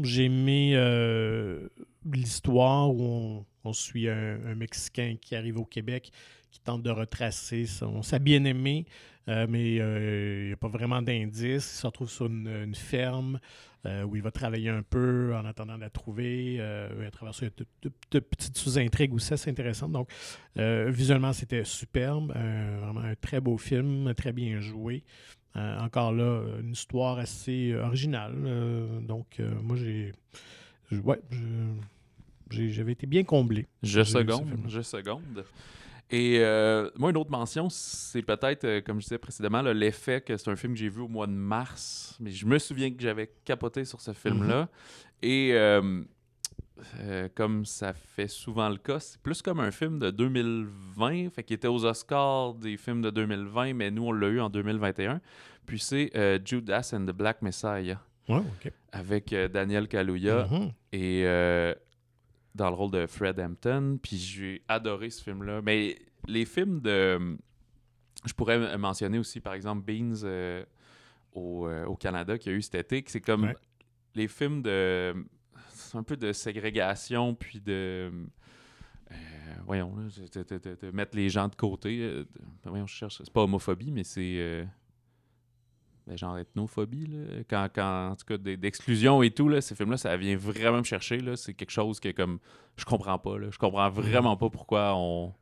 J'ai 0.03 0.25
aimé 0.25 0.75
l'histoire 2.11 2.89
où 2.89 3.45
on, 3.63 3.73
suit 3.73 4.09
un 4.09 4.55
Mexicain 4.55 5.15
qui 5.21 5.35
arrive 5.35 5.57
au 5.57 5.65
Québec, 5.65 6.11
qui 6.55 6.61
tente 6.61 6.83
de 6.83 6.89
retracer 6.89 7.65
son, 7.65 8.01
sa 8.01 8.17
bien-aimée, 8.17 8.85
euh, 9.27 9.45
mais 9.49 9.77
euh, 9.81 10.41
il 10.43 10.47
n'y 10.47 10.53
a 10.53 10.57
pas 10.57 10.69
vraiment 10.69 11.01
d'indice. 11.01 11.43
Il 11.73 11.77
se 11.81 11.85
retrouve 11.85 12.09
sur 12.09 12.27
une, 12.27 12.47
une 12.47 12.75
ferme 12.75 13.39
euh, 13.85 14.03
où 14.03 14.15
il 14.15 14.21
va 14.21 14.31
travailler 14.31 14.69
un 14.69 14.81
peu 14.81 15.35
en 15.35 15.43
attendant 15.45 15.75
de 15.75 15.81
la 15.81 15.89
trouver. 15.89 16.61
à 16.61 17.11
travers 17.11 17.35
ça, 17.35 17.45
il 17.45 17.49
y 17.49 17.51
a 17.51 17.53
de, 17.57 17.89
de- 17.89 17.93
de 18.11 18.19
petites 18.19 18.57
sous-intrigues 18.57 19.13
aussi 19.13 19.33
assez 19.33 19.49
intéressantes. 19.49 19.91
Donc, 19.91 20.09
euh, 20.57 20.89
visuellement, 20.89 21.33
c'était 21.33 21.65
superbe. 21.65 22.31
Un- 22.35 22.77
vraiment 22.79 23.01
un 23.01 23.15
très 23.15 23.41
beau 23.41 23.57
film, 23.57 24.13
très 24.15 24.31
bien 24.31 24.61
joué. 24.61 25.03
Euh, 25.57 25.79
encore 25.79 26.13
là, 26.13 26.41
une 26.61 26.71
histoire 26.71 27.17
assez 27.19 27.71
euh, 27.73 27.85
originale. 27.85 28.33
Euh, 28.45 28.99
donc, 29.01 29.39
euh, 29.41 29.53
moi, 29.61 29.75
j'ai. 29.75 30.13
Ouais, 31.03 31.19
j'avais 32.49 32.91
été 32.93 33.07
bien 33.07 33.23
comblé. 33.23 33.67
Je 33.83 34.01
seconde, 34.03 34.47
je 34.67 34.81
seconde. 34.81 35.43
Et 36.11 36.37
euh, 36.39 36.89
moi, 36.97 37.09
une 37.09 37.17
autre 37.17 37.31
mention, 37.31 37.67
c'est 37.69 38.21
peut-être, 38.21 38.63
euh, 38.63 38.81
comme 38.81 38.99
je 38.99 39.05
disais 39.05 39.17
précédemment, 39.17 39.61
l'effet 39.63 40.21
que 40.21 40.37
c'est 40.37 40.49
un 40.51 40.55
film 40.55 40.73
que 40.73 40.79
j'ai 40.79 40.89
vu 40.89 41.01
au 41.01 41.07
mois 41.07 41.25
de 41.27 41.31
mars. 41.31 42.15
Mais 42.19 42.29
je 42.31 42.45
me 42.45 42.59
souviens 42.59 42.91
que 42.91 43.01
j'avais 43.01 43.31
capoté 43.43 43.85
sur 43.85 43.99
ce 44.01 44.13
film-là. 44.13 44.69
Et 45.23 45.51
euh, 45.53 46.03
comme 47.33 47.65
ça 47.65 47.93
fait 47.93 48.27
souvent 48.27 48.69
le 48.69 48.77
cas, 48.77 48.99
c'est 48.99 49.19
plus 49.21 49.41
comme 49.41 49.59
un 49.59 49.71
film 49.71 49.97
de 49.97 50.11
2020, 50.11 51.29
fait 51.31 51.43
qu'il 51.43 51.55
était 51.55 51.67
aux 51.67 51.85
Oscars 51.85 52.53
des 52.53 52.77
films 52.77 53.01
de 53.01 53.09
2020, 53.09 53.73
mais 53.73 53.91
nous, 53.91 54.03
on 54.05 54.11
l'a 54.11 54.27
eu 54.27 54.39
en 54.41 54.49
2021. 54.49 55.21
Puis 55.65 55.79
c'est 55.79 56.11
Judas 56.45 56.91
and 56.93 57.05
the 57.05 57.11
Black 57.15 57.41
Messiah, 57.41 57.99
Ouais, 58.29 58.37
OK. 58.37 58.71
avec 58.91 59.33
Daniel 59.53 59.87
Kaluuya 59.87 60.45
Mhm. 60.51 60.71
et 60.91 61.23
euh, 61.25 61.73
dans 62.55 62.69
le 62.69 62.75
rôle 62.75 62.91
de 62.91 63.05
Fred 63.05 63.39
Hampton. 63.39 63.99
Puis 64.01 64.17
j'ai 64.17 64.63
adoré 64.67 65.09
ce 65.11 65.21
film-là. 65.21 65.61
Mais 65.61 65.99
les 66.27 66.45
films 66.45 66.79
de. 66.81 67.37
Je 68.25 68.33
pourrais 68.33 68.77
mentionner 68.77 69.19
aussi, 69.19 69.39
par 69.39 69.53
exemple, 69.53 69.83
Beans 69.85 70.23
euh, 70.23 70.63
au, 71.33 71.67
euh, 71.67 71.85
au 71.85 71.95
Canada 71.95 72.37
qu'il 72.39 72.51
y 72.51 72.55
a 72.55 72.57
eu 72.57 72.61
cet 72.63 72.75
été, 72.75 73.03
que 73.03 73.11
c'est 73.11 73.21
comme 73.21 73.43
Ouais. 73.43 73.55
les 74.15 74.27
films 74.27 74.61
de. 74.63 75.13
C'est 75.69 75.97
un 75.97 76.03
peu 76.03 76.17
de 76.17 76.31
ségrégation, 76.31 77.35
puis 77.35 77.59
de. 77.61 78.09
euh, 79.11 79.15
voyons, 79.65 79.95
là, 79.95 80.03
de, 80.35 80.43
de- 80.43 80.57
de- 80.57 80.77
de 80.87 80.91
mettre 80.91 81.15
les 81.15 81.29
gens 81.29 81.47
de 81.49 81.55
côté. 81.55 82.25
voyons, 82.63 82.87
je 82.87 82.93
cherche. 82.95 83.17
C'est 83.17 83.29
pas 83.33 83.43
homophobie, 83.43 83.91
mais 83.91 84.03
c'est. 84.03 84.65
Ben, 86.07 86.17
genre 86.17 86.37
ethnophobie, 86.37 87.07
là. 87.07 87.43
Quand, 87.49 87.67
quand, 87.73 88.09
en 88.11 88.15
tout 88.15 88.25
cas, 88.25 88.37
d'exclusion 88.37 89.23
et 89.23 89.31
tout, 89.31 89.49
là, 89.49 89.61
ces 89.61 89.75
films-là, 89.75 89.97
ça 89.97 90.15
vient 90.17 90.37
vraiment 90.37 90.79
me 90.79 90.83
chercher. 90.83 91.17
Là. 91.17 91.35
C'est 91.35 91.53
quelque 91.53 91.71
chose 91.71 91.99
que, 91.99 92.09
comme, 92.09 92.39
je 92.77 92.85
comprends 92.85 93.17
pas. 93.17 93.37
Là. 93.37 93.47
Je 93.49 93.57
comprends 93.57 93.89
vraiment 93.89 94.37
pas 94.37 94.49
pourquoi 94.49 94.93
on, 94.95 95.33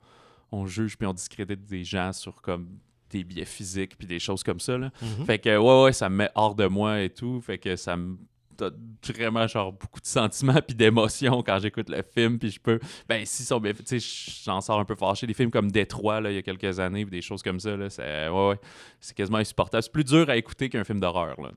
on 0.51 0.65
juge 0.65 0.97
puis 0.97 1.05
on 1.05 1.13
discrédite 1.13 1.65
des 1.65 1.83
gens 1.83 2.13
sur, 2.13 2.41
comme, 2.41 2.77
des 3.09 3.23
biais 3.23 3.45
physiques 3.45 3.97
puis 3.97 4.07
des 4.07 4.19
choses 4.19 4.43
comme 4.43 4.59
ça, 4.59 4.77
là. 4.77 4.91
Mhm. 5.01 5.25
Fait 5.25 5.39
que, 5.39 5.57
ouais, 5.57 5.83
ouais, 5.83 5.93
ça 5.93 6.09
me 6.09 6.15
met 6.15 6.29
hors 6.35 6.55
de 6.55 6.65
moi 6.65 7.01
et 7.01 7.09
tout. 7.09 7.41
Fait 7.41 7.57
que 7.57 7.75
ça 7.75 7.97
me 7.97 8.17
donne 8.57 8.77
vraiment, 9.07 9.47
genre, 9.47 9.71
beaucoup 9.73 9.99
de 9.99 10.05
sentiments 10.05 10.61
puis 10.67 10.75
d'émotions 10.75 11.41
quand 11.43 11.59
j'écoute 11.59 11.89
le 11.89 12.03
film. 12.03 12.39
Puis 12.39 12.51
je 12.51 12.59
peux. 12.59 12.79
Ben, 13.07 13.25
si 13.25 13.43
sont 13.43 13.59
bien 13.59 13.73
faits, 13.73 13.85
tu 13.85 13.99
sais, 13.99 14.41
j'en 14.45 14.61
sors 14.61 14.79
un 14.79 14.85
peu 14.85 14.95
fâché. 14.95 15.27
Des 15.27 15.33
films 15.33 15.51
comme 15.51 15.71
Détroit, 15.71 16.21
là, 16.21 16.31
il 16.31 16.35
y 16.35 16.39
a 16.39 16.41
quelques 16.41 16.79
années, 16.79 17.05
puis 17.05 17.11
des 17.11 17.21
choses 17.21 17.41
comme 17.41 17.59
ça, 17.59 17.75
là, 17.75 17.89
c'est, 17.89 18.29
ouais, 18.29 18.49
ouais, 18.49 18.59
c'est 18.99 19.15
quasiment 19.15 19.39
insupportable. 19.39 19.83
C'est 19.83 19.91
plus 19.91 20.03
dur 20.03 20.29
à 20.29 20.37
écouter 20.37 20.69
qu'un 20.69 20.83
film 20.83 20.99
d'horreur, 20.99 21.35
là. 21.41 21.51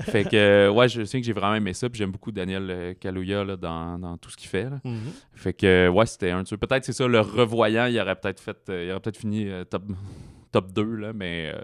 fait 0.00 0.24
que, 0.24 0.36
euh, 0.36 0.70
ouais, 0.70 0.88
je 0.88 1.04
sais 1.04 1.20
que 1.20 1.26
j'ai 1.26 1.32
vraiment 1.32 1.54
aimé 1.54 1.74
ça. 1.74 1.88
Puis 1.88 1.98
j'aime 1.98 2.12
beaucoup 2.12 2.32
Daniel 2.32 2.70
euh, 2.70 2.94
Kaluuya, 2.94 3.44
là, 3.44 3.56
dans, 3.56 3.98
dans 3.98 4.16
tout 4.16 4.30
ce 4.30 4.36
qu'il 4.36 4.48
fait, 4.48 4.64
là. 4.70 4.80
Mhm. 4.84 5.12
Fait 5.34 5.52
que, 5.52 5.88
ouais, 5.88 6.06
c'était 6.06 6.30
un 6.30 6.42
de. 6.42 6.56
Peut-être 6.56 6.84
c'est 6.84 6.92
ça, 6.92 7.06
le 7.06 7.20
revoyant, 7.20 7.86
il 7.86 7.98
aurait 8.00 8.16
peut-être 8.16 8.40
fait. 8.40 8.56
euh, 8.68 8.84
il 8.84 8.90
aurait 8.90 9.00
peut-être 9.00 9.18
fini 9.18 9.48
euh, 9.48 9.64
top, 9.64 9.84
top 10.52 10.72
2, 10.72 10.82
là, 10.96 11.12
mais 11.12 11.52
euh, 11.54 11.60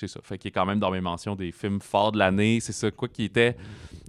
c'est 0.00 0.08
ça. 0.08 0.20
Fait 0.22 0.38
qu'il 0.38 0.48
est 0.48 0.52
quand 0.52 0.66
même 0.66 0.80
dans 0.80 0.90
mes 0.90 1.00
mentions 1.00 1.36
des 1.36 1.52
films 1.52 1.80
forts 1.80 2.12
de 2.12 2.18
l'année. 2.18 2.58
C'est 2.60 2.72
ça, 2.72 2.90
quoi, 2.90 3.08
qui 3.08 3.24
était. 3.24 3.56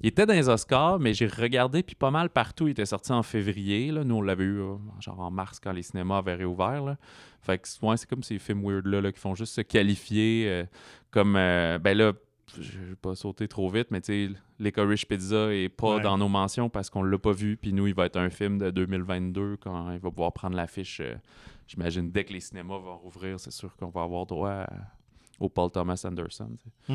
Il 0.02 0.08
était 0.08 0.26
dans 0.26 0.34
les 0.34 0.50
Oscars, 0.50 1.00
mais 1.00 1.14
j'ai 1.14 1.28
regardé, 1.28 1.84
puis 1.84 1.96
pas 1.96 2.10
mal 2.12 2.30
partout. 2.30 2.68
Il 2.68 2.72
était 2.72 2.86
sorti 2.86 3.12
en 3.12 3.24
février. 3.24 3.92
Là. 3.92 4.04
Nous, 4.04 4.16
on 4.16 4.22
l'avait 4.22 4.44
eu 4.46 4.60
euh, 4.62 4.76
genre 5.00 5.20
en 5.20 5.30
mars 5.32 5.60
quand 5.60 5.72
les 5.72 5.84
cinémas 5.84 6.18
avaient 6.18 6.36
réouvert. 6.36 6.84
Là. 6.84 6.98
Fait 7.42 7.58
que, 7.60 7.68
ouais, 7.86 7.98
c'est 7.98 8.10
comme 8.10 8.24
ces 8.24 8.39
films 8.39 8.64
weird-là 8.66 9.02
là, 9.02 9.12
qui 9.12 9.20
font 9.20 9.36
juste 9.36 9.54
se 9.56 9.62
qualifier 9.62 10.46
euh, 10.48 10.64
comme. 11.12 11.36
euh, 11.36 11.78
ben 11.80 11.98
là, 11.98 12.14
je 12.60 12.80
vais 12.80 12.96
pas 12.96 13.16
sauter 13.16 13.48
trop 13.48 13.70
vite, 13.70 13.88
mais 13.92 14.02
tu 14.02 14.28
sais, 14.28 14.34
Licorice 14.60 15.06
Pizza 15.06 15.54
est 15.54 15.70
pas 15.70 15.96
Ouais. 15.96 16.02
dans 16.02 16.18
nos 16.18 16.28
mentions 16.28 16.70
parce 16.70 16.89
qu'on 16.89 17.02
l'a 17.04 17.18
pas 17.18 17.32
vu. 17.32 17.56
Puis 17.58 17.72
nous, 17.74 17.88
il 17.88 17.94
va 17.94 18.06
être 18.08 18.18
un 18.18 18.30
film 18.30 18.58
de 18.58 18.72
2022 18.72 19.58
quand 19.58 19.92
il 19.92 20.00
va 20.00 20.10
pouvoir 20.10 20.34
prendre 20.34 20.56
l'affiche. 20.58 21.02
J'imagine 21.68 22.12
dès 22.12 22.26
que 22.26 22.34
les 22.34 22.42
cinémas 22.42 22.78
vont 22.80 22.98
rouvrir, 22.98 23.39
c'est 23.39 23.52
sûr 23.54 23.74
qu'on 23.78 23.88
va 23.89 24.02
avoir 24.04 24.26
droit 24.26 24.50
à- 24.50 24.70
au 25.42 25.50
Paul 25.50 25.72
Thomas 25.72 26.02
Anderson. 26.06 26.50
sais. 26.88 26.94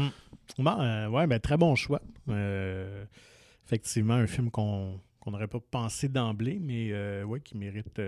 Bon, 0.59 0.77
euh, 0.81 1.27
ben, 1.27 1.41
très 1.41 1.57
bon 1.57 1.75
choix. 1.75 2.01
Euh, 2.29 3.05
effectivement, 3.67 4.15
un 4.15 4.27
film 4.27 4.51
qu'on 4.51 5.01
n'aurait 5.27 5.49
pas 5.49 5.59
pensé 5.71 6.09
d'emblée, 6.09 6.59
mais 6.63 6.91
euh, 6.93 7.25
ouais, 7.25 7.41
qui 7.41 7.57
mérite 7.57 8.01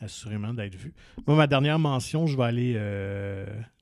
assurément 0.00 0.52
d'être 0.52 0.74
vu. 0.74 0.92
Moi, 1.26 1.36
ma 1.36 1.46
dernière 1.46 1.78
mention, 1.78 2.26
je 2.26 2.36
vais 2.36 2.44
aller. 2.44 2.72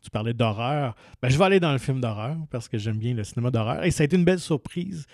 tu 0.03 0.11
parlais 0.11 0.35
d'horreur. 0.35 0.95
Ben, 1.21 1.29
je 1.29 1.37
vais 1.37 1.45
aller 1.45 1.61
dans 1.61 1.73
le 1.73 1.79
film 1.79 2.01
d'horreur 2.01 2.37
parce 2.51 2.69
que 2.69 2.79
j'aime 2.79 2.99
bien 2.99 3.15
le 3.15 3.25
cinéma 3.25 3.51
d'horreur. 3.51 3.85
Et 3.85 3.91
ça 3.91 4.03
a 4.03 4.05
été 4.05 4.17
une 4.17 4.25
belle 4.25 4.41
surprise. 4.41 5.07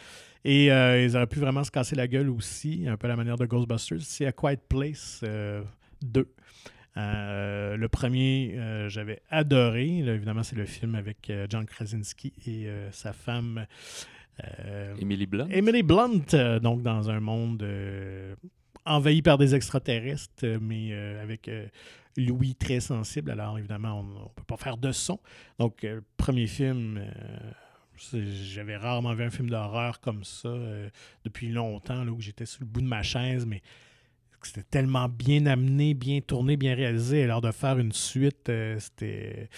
Et 0.45 0.66
ils 0.66 1.16
auraient 1.16 1.27
pu 1.27 1.41
vraiment 1.41 1.64
se 1.64 1.71
casser 1.71 1.97
la 1.97 2.07
gueule 2.07 2.29
aussi, 2.29 2.85
un 2.87 2.97
peu 2.99 3.07
à 3.07 3.09
la 3.09 3.16
manière 3.16 3.39
de 3.39 3.47
Ghostbusters. 3.47 4.03
C'est 4.03 4.27
A 4.27 4.33
Quiet 4.33 4.61
Place 4.69 5.21
euh, 5.25 5.62
2. 6.03 6.29
Euh, 6.99 7.76
le 7.76 7.88
premier, 7.88 8.55
euh, 8.57 8.88
j'avais 8.88 9.20
adoré. 9.30 10.03
Là, 10.03 10.14
évidemment, 10.14 10.42
c'est 10.42 10.57
le 10.57 10.66
film 10.66 10.94
avec 10.94 11.30
euh, 11.30 11.46
John 11.49 11.64
Krasinski 11.64 12.32
et 12.46 12.68
sa 12.92 13.12
femme 13.12 13.66
Emily 15.01 15.26
Blunt. 15.26 15.49
Emily 15.51 15.82
Blunt, 15.82 16.61
donc 16.62 16.82
dans 16.82 17.11
un 17.11 17.18
monde 17.18 17.66
envahi 18.84 19.20
par 19.20 19.36
des 19.36 19.55
extraterrestres, 19.55 20.46
mais 20.61 20.92
avec 21.20 21.51
Louis 22.16 22.55
très 22.55 22.78
sensible. 22.78 23.32
Alors 23.32 23.59
évidemment, 23.59 23.99
on 23.99 24.05
ne 24.05 24.28
peut 24.36 24.44
pas 24.46 24.57
faire 24.57 24.76
de 24.76 24.92
son. 24.92 25.18
Donc, 25.59 25.84
premier 26.16 26.46
film, 26.46 27.03
j'avais 28.12 28.76
rarement 28.76 29.12
vu 29.12 29.24
un 29.24 29.30
film 29.30 29.51
d'horreur 29.51 29.99
comme 29.99 30.22
ça 30.22 30.55
depuis 31.24 31.49
longtemps, 31.49 32.05
là, 32.05 32.12
où 32.12 32.20
j'étais 32.20 32.46
sur 32.46 32.61
le 32.61 32.66
bout 32.66 32.80
de 32.80 32.86
ma 32.86 33.03
chaise, 33.03 33.44
mais 33.44 33.61
c'était 34.47 34.62
tellement 34.70 35.09
bien 35.09 35.47
amené, 35.47 35.95
bien 35.95 36.20
tourné, 36.20 36.57
bien 36.57 36.74
réalisé. 36.74 37.24
Alors 37.24 37.41
de 37.41 37.51
faire 37.51 37.78
une 37.78 37.93
suite, 37.93 38.49
euh, 38.49 38.78
c'était 38.78 39.49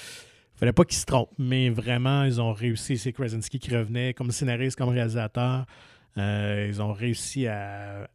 fallait 0.56 0.72
pas 0.72 0.84
qu'ils 0.84 0.98
se 0.98 1.06
trompent, 1.06 1.32
mais 1.38 1.70
vraiment, 1.70 2.24
ils 2.24 2.40
ont 2.40 2.52
réussi. 2.52 2.98
C'est 2.98 3.12
Krasinski 3.12 3.58
qui 3.58 3.74
revenait 3.74 4.12
comme 4.14 4.30
scénariste, 4.30 4.76
comme 4.76 4.90
réalisateur. 4.90 5.64
Euh, 6.18 6.66
ils 6.68 6.82
ont 6.82 6.92
réussi 6.92 7.46
à 7.46 8.08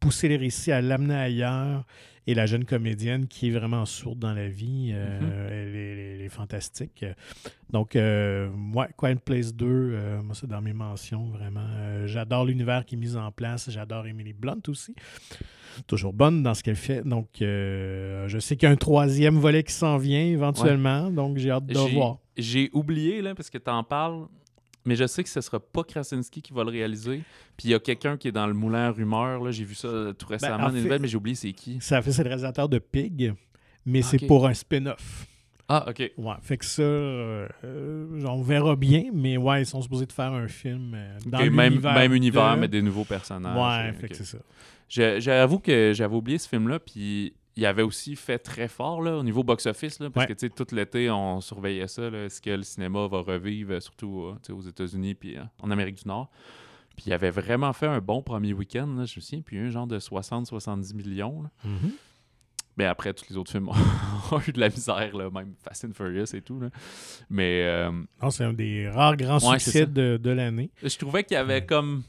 pousser 0.00 0.28
les 0.28 0.36
récits, 0.36 0.72
à 0.72 0.80
l'amener 0.80 1.14
ailleurs. 1.14 1.84
Et 2.28 2.34
la 2.34 2.46
jeune 2.46 2.64
comédienne 2.64 3.26
qui 3.26 3.48
est 3.48 3.50
vraiment 3.50 3.84
sourde 3.84 4.20
dans 4.20 4.32
la 4.32 4.46
vie, 4.48 4.92
euh, 4.94 5.20
Mhm. 5.20 5.48
elle, 5.50 5.76
est, 5.76 6.14
elle 6.14 6.20
est 6.22 6.28
fantastique. 6.28 7.04
Donc, 7.70 7.96
euh, 7.96 8.48
ouais, 8.74 8.86
Quiet 8.96 9.16
Place 9.16 9.52
2, 9.54 9.66
euh, 9.66 10.22
moi, 10.22 10.34
c'est 10.36 10.46
dans 10.46 10.60
mes 10.60 10.72
mentions, 10.72 11.24
vraiment. 11.26 11.66
Euh, 11.68 12.06
j'adore 12.06 12.44
l'univers 12.44 12.84
qui 12.84 12.94
est 12.94 12.98
mis 12.98 13.16
en 13.16 13.32
place. 13.32 13.70
J'adore 13.70 14.06
Emily 14.06 14.32
Blunt 14.32 14.60
aussi. 14.68 14.94
Toujours 15.86 16.12
bonne 16.12 16.42
dans 16.42 16.54
ce 16.54 16.62
qu'elle 16.62 16.76
fait. 16.76 17.02
Donc, 17.06 17.40
euh, 17.40 18.26
je 18.28 18.38
sais 18.38 18.56
qu'il 18.56 18.66
y 18.66 18.70
a 18.70 18.72
un 18.72 18.76
troisième 18.76 19.38
volet 19.38 19.62
qui 19.62 19.72
s'en 19.72 19.96
vient 19.98 20.24
éventuellement. 20.24 21.10
Donc, 21.10 21.38
j'ai 21.38 21.50
hâte 21.50 21.66
de 21.66 21.78
voir. 21.78 22.18
J'ai 22.36 22.70
oublié, 22.72 23.20
là, 23.22 23.34
parce 23.34 23.50
que 23.50 23.58
tu 23.58 23.70
en 23.70 23.84
parles, 23.84 24.26
mais 24.84 24.96
je 24.96 25.06
sais 25.06 25.22
que 25.22 25.28
ce 25.28 25.40
sera 25.40 25.60
pas 25.60 25.84
Krasinski 25.84 26.40
qui 26.42 26.52
va 26.52 26.64
le 26.64 26.70
réaliser. 26.70 27.22
Puis 27.56 27.68
il 27.68 27.70
y 27.70 27.74
a 27.74 27.78
quelqu'un 27.78 28.16
qui 28.16 28.28
est 28.28 28.32
dans 28.32 28.46
le 28.46 28.54
moulin 28.54 28.90
à 28.90 28.92
là. 28.92 29.50
J'ai 29.50 29.64
vu 29.64 29.74
ça 29.74 29.88
euh, 29.88 30.12
tout 30.12 30.26
récemment, 30.26 30.56
Ben, 30.56 30.64
en 30.64 30.68
des 30.70 30.78
fait- 30.78 30.82
nouvelles, 30.84 31.02
mais 31.02 31.08
j'ai 31.08 31.16
oublié 31.16 31.34
c'est 31.36 31.52
qui. 31.52 31.78
Ça 31.80 32.00
fait, 32.02 32.10
c'est 32.12 32.22
le 32.24 32.28
réalisateur 32.28 32.68
de 32.68 32.78
Pig, 32.78 33.34
mais 33.84 34.00
Ah, 34.02 34.06
c'est 34.10 34.26
pour 34.26 34.46
un 34.46 34.54
spin-off. 34.54 35.26
Ah, 35.74 35.86
ok. 35.88 36.12
Ouais, 36.18 36.34
fait 36.42 36.56
que 36.58 36.64
ça, 36.64 36.82
euh, 36.82 37.48
euh, 37.64 38.24
on 38.26 38.42
verra 38.42 38.76
bien, 38.76 39.04
mais 39.12 39.36
ouais, 39.36 39.62
ils 39.62 39.66
sont 39.66 39.80
supposés 39.80 40.06
de 40.06 40.12
faire 40.12 40.32
un 40.32 40.48
film 40.48 40.92
euh, 40.94 41.18
dans 41.24 41.38
Ok, 41.38 41.50
même, 41.50 41.72
univers, 42.12 42.54
de- 42.56 42.60
mais 42.60 42.68
des 42.68 42.82
nouveaux 42.82 43.04
personnages. 43.04 43.56
Ouais, 43.86 43.92
fait 43.98 44.08
que 44.08 44.14
c'est 44.16 44.24
ça. 44.24 44.38
J'avoue 45.20 45.58
que 45.60 45.92
j'avais 45.94 46.14
oublié 46.14 46.36
ce 46.38 46.48
film-là, 46.48 46.78
puis 46.78 47.32
il 47.56 47.66
avait 47.66 47.82
aussi 47.82 48.16
fait 48.16 48.38
très 48.38 48.68
fort 48.68 49.00
là, 49.02 49.16
au 49.16 49.22
niveau 49.22 49.42
box-office, 49.44 49.98
parce 49.98 50.14
Ouais. 50.14 50.26
que 50.26 50.32
tu 50.38 50.46
sais, 50.46 50.50
tout 50.50 50.66
l'été, 50.74 51.10
on 51.10 51.40
surveillait 51.40 51.88
ça. 51.88 52.02
Est-ce 52.08 52.40
que 52.42 52.50
le 52.50 52.62
cinéma 52.62 53.06
va 53.08 53.20
revivre, 53.20 53.80
surtout 53.80 54.24
euh, 54.50 54.52
aux 54.54 54.60
États-Unis 54.62 55.14
puis 55.14 55.36
euh, 55.38 55.42
en 55.60 55.70
Amérique 55.70 55.96
du 56.02 56.08
Nord? 56.08 56.30
Puis 56.96 57.04
il 57.06 57.12
avait 57.14 57.30
vraiment 57.30 57.72
fait 57.72 57.86
un 57.86 58.00
bon 58.00 58.20
premier 58.22 58.52
week-end, 58.52 58.86
là, 58.86 59.06
je 59.06 59.16
me 59.16 59.20
souviens, 59.22 59.40
puis 59.40 59.58
un 59.58 59.70
genre 59.70 59.86
de 59.86 59.98
60-70 59.98 60.94
millions. 60.94 61.42
là. 61.42 61.70
Mais 62.76 62.86
après, 62.86 63.12
tous 63.12 63.24
les 63.28 63.36
autres 63.36 63.50
films 63.50 63.68
ont 64.32 64.40
eu 64.46 64.52
de 64.52 64.60
la 64.60 64.68
misère, 64.70 65.14
là, 65.16 65.28
même 65.30 65.54
Fast 65.62 65.84
and 65.84 65.92
Furious 65.94 66.34
et 66.34 66.40
tout. 66.40 66.58
là. 66.60 66.70
Mais 67.28 67.64
euh, 67.66 67.90
Non, 68.22 68.30
c'est 68.30 68.44
un 68.44 68.52
des 68.54 68.88
rares 68.88 69.16
grands 69.16 69.38
Ouais, 69.50 69.58
succès 69.58 69.86
de, 69.86 70.16
de 70.16 70.30
l'année. 70.30 70.70
je 70.82 70.96
trouvais 70.96 71.22
qu'il 71.24 71.34
y 71.34 71.38
avait 71.38 71.64
comme. 71.66 72.02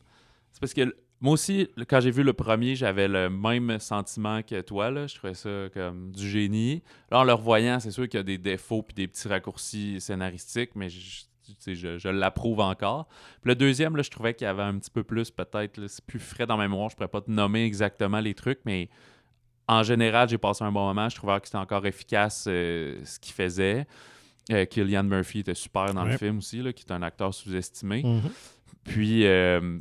C'est 0.52 0.60
parce 0.62 0.74
que 0.74 0.96
moi 1.20 1.34
aussi, 1.34 1.70
quand 1.88 2.00
j'ai 2.02 2.12
vu 2.12 2.24
le 2.24 2.34
premier, 2.34 2.76
j'avais 2.76 3.08
le 3.08 3.30
même 3.30 3.80
sentiment 3.80 4.42
que 4.42 4.60
toi. 4.62 4.92
Là. 4.92 5.08
Je 5.08 5.16
trouvais 5.16 5.34
ça 5.34 5.50
comme 5.74 6.12
du 6.12 6.30
génie. 6.30 6.82
Là, 7.12 7.20
en 7.20 7.24
le 7.24 7.34
revoyant, 7.34 7.80
c'est 7.80 7.92
sûr 7.92 8.08
qu'il 8.08 8.18
y 8.18 8.22
a 8.22 8.24
des 8.24 8.38
défauts 8.38 8.84
puis 8.84 8.94
des 8.94 9.08
petits 9.08 9.28
raccourcis 9.28 10.00
scénaristiques, 10.02 10.72
mais 10.76 10.90
je, 10.90 11.22
tu 11.46 11.54
sais, 11.60 11.76
je, 11.76 11.98
je 11.98 12.10
l'approuve 12.10 12.60
encore. 12.60 13.08
Puis 13.42 13.50
le 13.50 13.56
deuxième, 13.56 13.96
là, 13.96 14.04
je 14.04 14.10
trouvais 14.12 14.34
qu'il 14.34 14.46
y 14.46 14.50
avait 14.50 14.64
un 14.64 14.78
petit 14.78 14.92
peu 14.92 15.04
plus, 15.04 15.32
peut-être, 15.32 15.88
c'est 15.88 16.04
plus 16.06 16.20
frais 16.20 16.46
dans 16.46 16.58
ma 16.58 16.68
mémoire. 16.68 16.90
Je 16.90 16.96
pourrais 16.96 17.08
pas 17.08 17.22
te 17.22 17.32
nommer 17.32 17.64
exactement 17.66 18.20
les 18.20 18.34
trucs, 18.34 18.60
mais 18.66 18.90
en 19.74 19.84
général, 19.84 20.30
j'ai 20.30 20.38
passé 20.38 20.64
un 20.64 20.72
bon 20.72 20.86
moment. 20.86 21.10
Je 21.10 21.16
trouvais 21.16 21.40
que 21.40 21.48
c'était 21.48 21.58
encore 21.58 21.86
efficace 21.86 22.46
euh, 22.48 23.00
ce 23.04 23.20
qu'il 23.20 23.34
faisait. 23.34 23.86
Euh, 24.52 24.66
Killian 24.66 25.04
Murphy 25.04 25.40
était 25.40 25.56
super 25.56 25.94
dans 25.94 26.04
le 26.04 26.18
film 26.18 26.40
aussi, 26.40 26.62
là, 26.62 26.74
qui 26.74 26.84
est 26.84 26.92
un 26.92 27.02
acteur 27.02 27.34
sous-estimé. 27.34 28.04
Mhm. 28.04 28.30
Puis, 28.84 29.26
euh, 29.26 29.80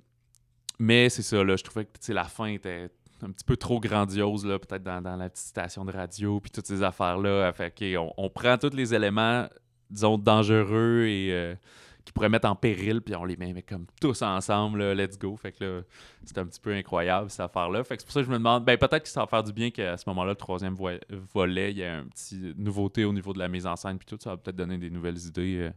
mais 0.78 1.08
c'est 1.08 1.22
ça, 1.22 1.42
là, 1.42 1.56
je 1.56 1.64
trouvais 1.64 1.84
que 1.84 2.12
la 2.12 2.24
fin 2.24 2.46
était 2.46 2.88
un 3.22 3.30
petit 3.30 3.44
peu 3.44 3.56
trop 3.56 3.80
grandiose, 3.80 4.46
là, 4.46 4.58
peut-être 4.58 4.82
dans, 4.82 5.00
dans 5.00 5.16
la 5.16 5.28
petite 5.28 5.46
station 5.46 5.84
de 5.84 5.92
radio, 5.92 6.40
puis 6.40 6.50
toutes 6.50 6.66
ces 6.66 6.82
affaires-là. 6.82 7.52
Fait 7.52 7.96
on, 7.96 8.30
prend 8.30 8.56
tous 8.56 8.74
les 8.74 8.94
éléments, 8.94 9.48
disons, 9.90 10.18
dangereux 10.18 11.06
et 11.08 11.56
qui 12.04 12.12
pourraient 12.12 12.28
mettre 12.28 12.48
en 12.48 12.56
péril, 12.56 13.00
puis 13.00 13.14
on 13.14 13.24
les 13.24 13.36
met, 13.36 13.62
comme 13.62 13.86
tous 14.00 14.22
ensemble, 14.22 14.80
là, 14.80 14.94
let's 14.94 15.18
go. 15.18 15.36
Fait 15.36 15.52
que 15.52 15.62
là, 15.64 15.80
c'est 16.24 16.36
un 16.38 16.44
petit 16.46 16.58
peu 16.60 16.72
incroyable, 16.74 17.30
cette 17.30 17.40
affaire-là. 17.40 17.84
Fait 17.84 17.96
que 17.96 18.02
c'est 18.02 18.06
pour 18.06 18.12
ça 18.12 18.20
que 18.20 18.26
je 18.26 18.30
me 18.32 18.38
demande, 18.38 18.64
ben 18.64 18.76
peut-être 18.76 19.04
que 19.04 19.08
ça 19.08 19.20
va 19.20 19.26
faire 19.26 19.44
du 19.44 19.52
bien 19.52 19.70
qu'à 19.70 19.96
ce 19.96 20.04
moment-là, 20.08 20.30
le 20.32 20.36
troisième 20.36 20.74
vo- 20.74 20.88
volet, 21.32 21.70
il 21.70 21.78
y 21.78 21.84
a 21.84 21.98
un 21.98 22.04
petit 22.04 22.54
nouveauté 22.56 23.04
au 23.04 23.12
niveau 23.12 23.32
de 23.32 23.38
la 23.38 23.48
mise 23.48 23.66
en 23.66 23.76
scène, 23.76 23.98
puis 23.98 24.06
tout, 24.06 24.18
ça 24.20 24.30
va 24.30 24.36
peut-être 24.36 24.56
donner 24.56 24.78
des 24.78 24.90
nouvelles 24.90 25.18
idées. 25.26 25.58
euh, 25.60 25.70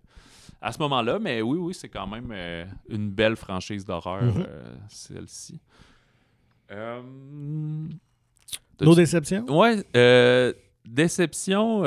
à 0.61 0.71
ce 0.71 0.79
moment-là, 0.79 1.19
mais 1.19 1.41
oui, 1.41 1.57
oui, 1.59 1.73
c'est 1.73 1.89
quand 1.89 2.07
même 2.07 2.29
euh, 2.31 2.65
une 2.89 3.09
belle 3.11 3.35
franchise 3.35 3.83
d'horreur, 3.85 4.23
Mhm. 4.23 4.45
euh, 4.47 4.75
celle-ci. 4.89 5.59
Nos 8.81 8.95
déceptions? 8.95 9.45
Ouais, 9.49 9.83
déception. 10.85 11.83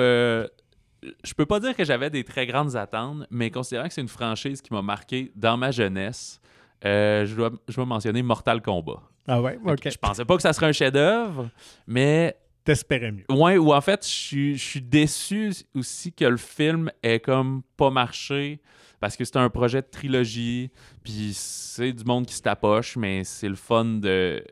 Je 1.25 1.35
peux 1.35 1.47
pas 1.47 1.61
dire 1.61 1.77
que 1.77 1.85
j'avais 1.85 2.11
des 2.11 2.25
très 2.25 2.47
grandes 2.47 2.77
attentes, 2.77 3.27
mais 3.31 3.51
considérant 3.51 3.87
que 3.89 3.95
c'est 3.95 4.01
une 4.01 4.09
franchise 4.09 4.61
qui 4.61 4.73
m'a 4.73 4.83
marqué 4.83 5.33
dans 5.37 5.57
ma 5.57 5.71
jeunesse, 5.71 6.41
euh, 6.85 7.27
je, 7.27 7.35
dois, 7.35 7.51
je 7.69 7.75
dois 7.75 7.87
mentionner 7.87 8.23
Mortal 8.23 8.63
Kombat. 8.63 9.03
Ah 9.27 9.41
ouais, 9.43 9.59
ok. 9.65 9.91
Je 9.91 9.99
pensais 9.99 10.25
pas 10.25 10.37
que 10.37 10.43
ça 10.43 10.53
serait 10.53 10.67
un 10.67 10.73
chef-d'œuvre, 10.73 11.49
mais 11.87 12.37
T'espérais 12.65 13.13
mieux. 13.13 13.25
Ouais, 13.31 13.57
ou 13.57 13.73
en 13.73 13.81
fait, 13.81 14.05
je 14.05 14.11
suis- 14.11 14.57
je 14.57 14.63
suis 14.63 14.83
déçu 14.83 15.53
aussi 15.75 16.13
que 16.13 16.27
le 16.27 16.37
film 16.37 16.91
ait 17.03 17.19
comme 17.19 17.63
pas 17.79 17.89
marché 17.89 18.61
parce 19.01 19.17
que 19.17 19.25
c'est 19.25 19.39
un 19.39 19.49
projet 19.49 19.81
de 19.81 19.87
trilogie, 19.91 20.71
puis 21.03 21.31
c'est 21.33 21.93
du 21.95 22.05
monde 22.05 22.27
qui 22.27 22.35
se 22.35 22.43
tapoche, 22.43 22.97
mais 22.97 23.25
c'est 23.25 23.49
le 23.49 23.55
fun 23.55 23.85
de, 23.87 24.45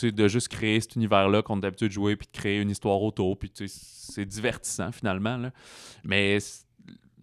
de 0.00 0.28
juste 0.28 0.48
créer 0.48 0.80
cet 0.80 0.96
univers-là 0.96 1.42
qu'on 1.42 1.58
a 1.58 1.60
d'habitude 1.60 1.88
de 1.88 1.92
jouer, 1.92 2.16
puis 2.16 2.28
de 2.30 2.36
créer 2.36 2.60
une 2.60 2.70
histoire 2.70 3.00
autour, 3.02 3.38
puis 3.38 3.50
tu 3.50 3.68
sais, 3.68 3.74
c'est 3.74 4.24
divertissant 4.24 4.92
finalement. 4.92 5.36
là. 5.36 5.50
Mais 6.04 6.38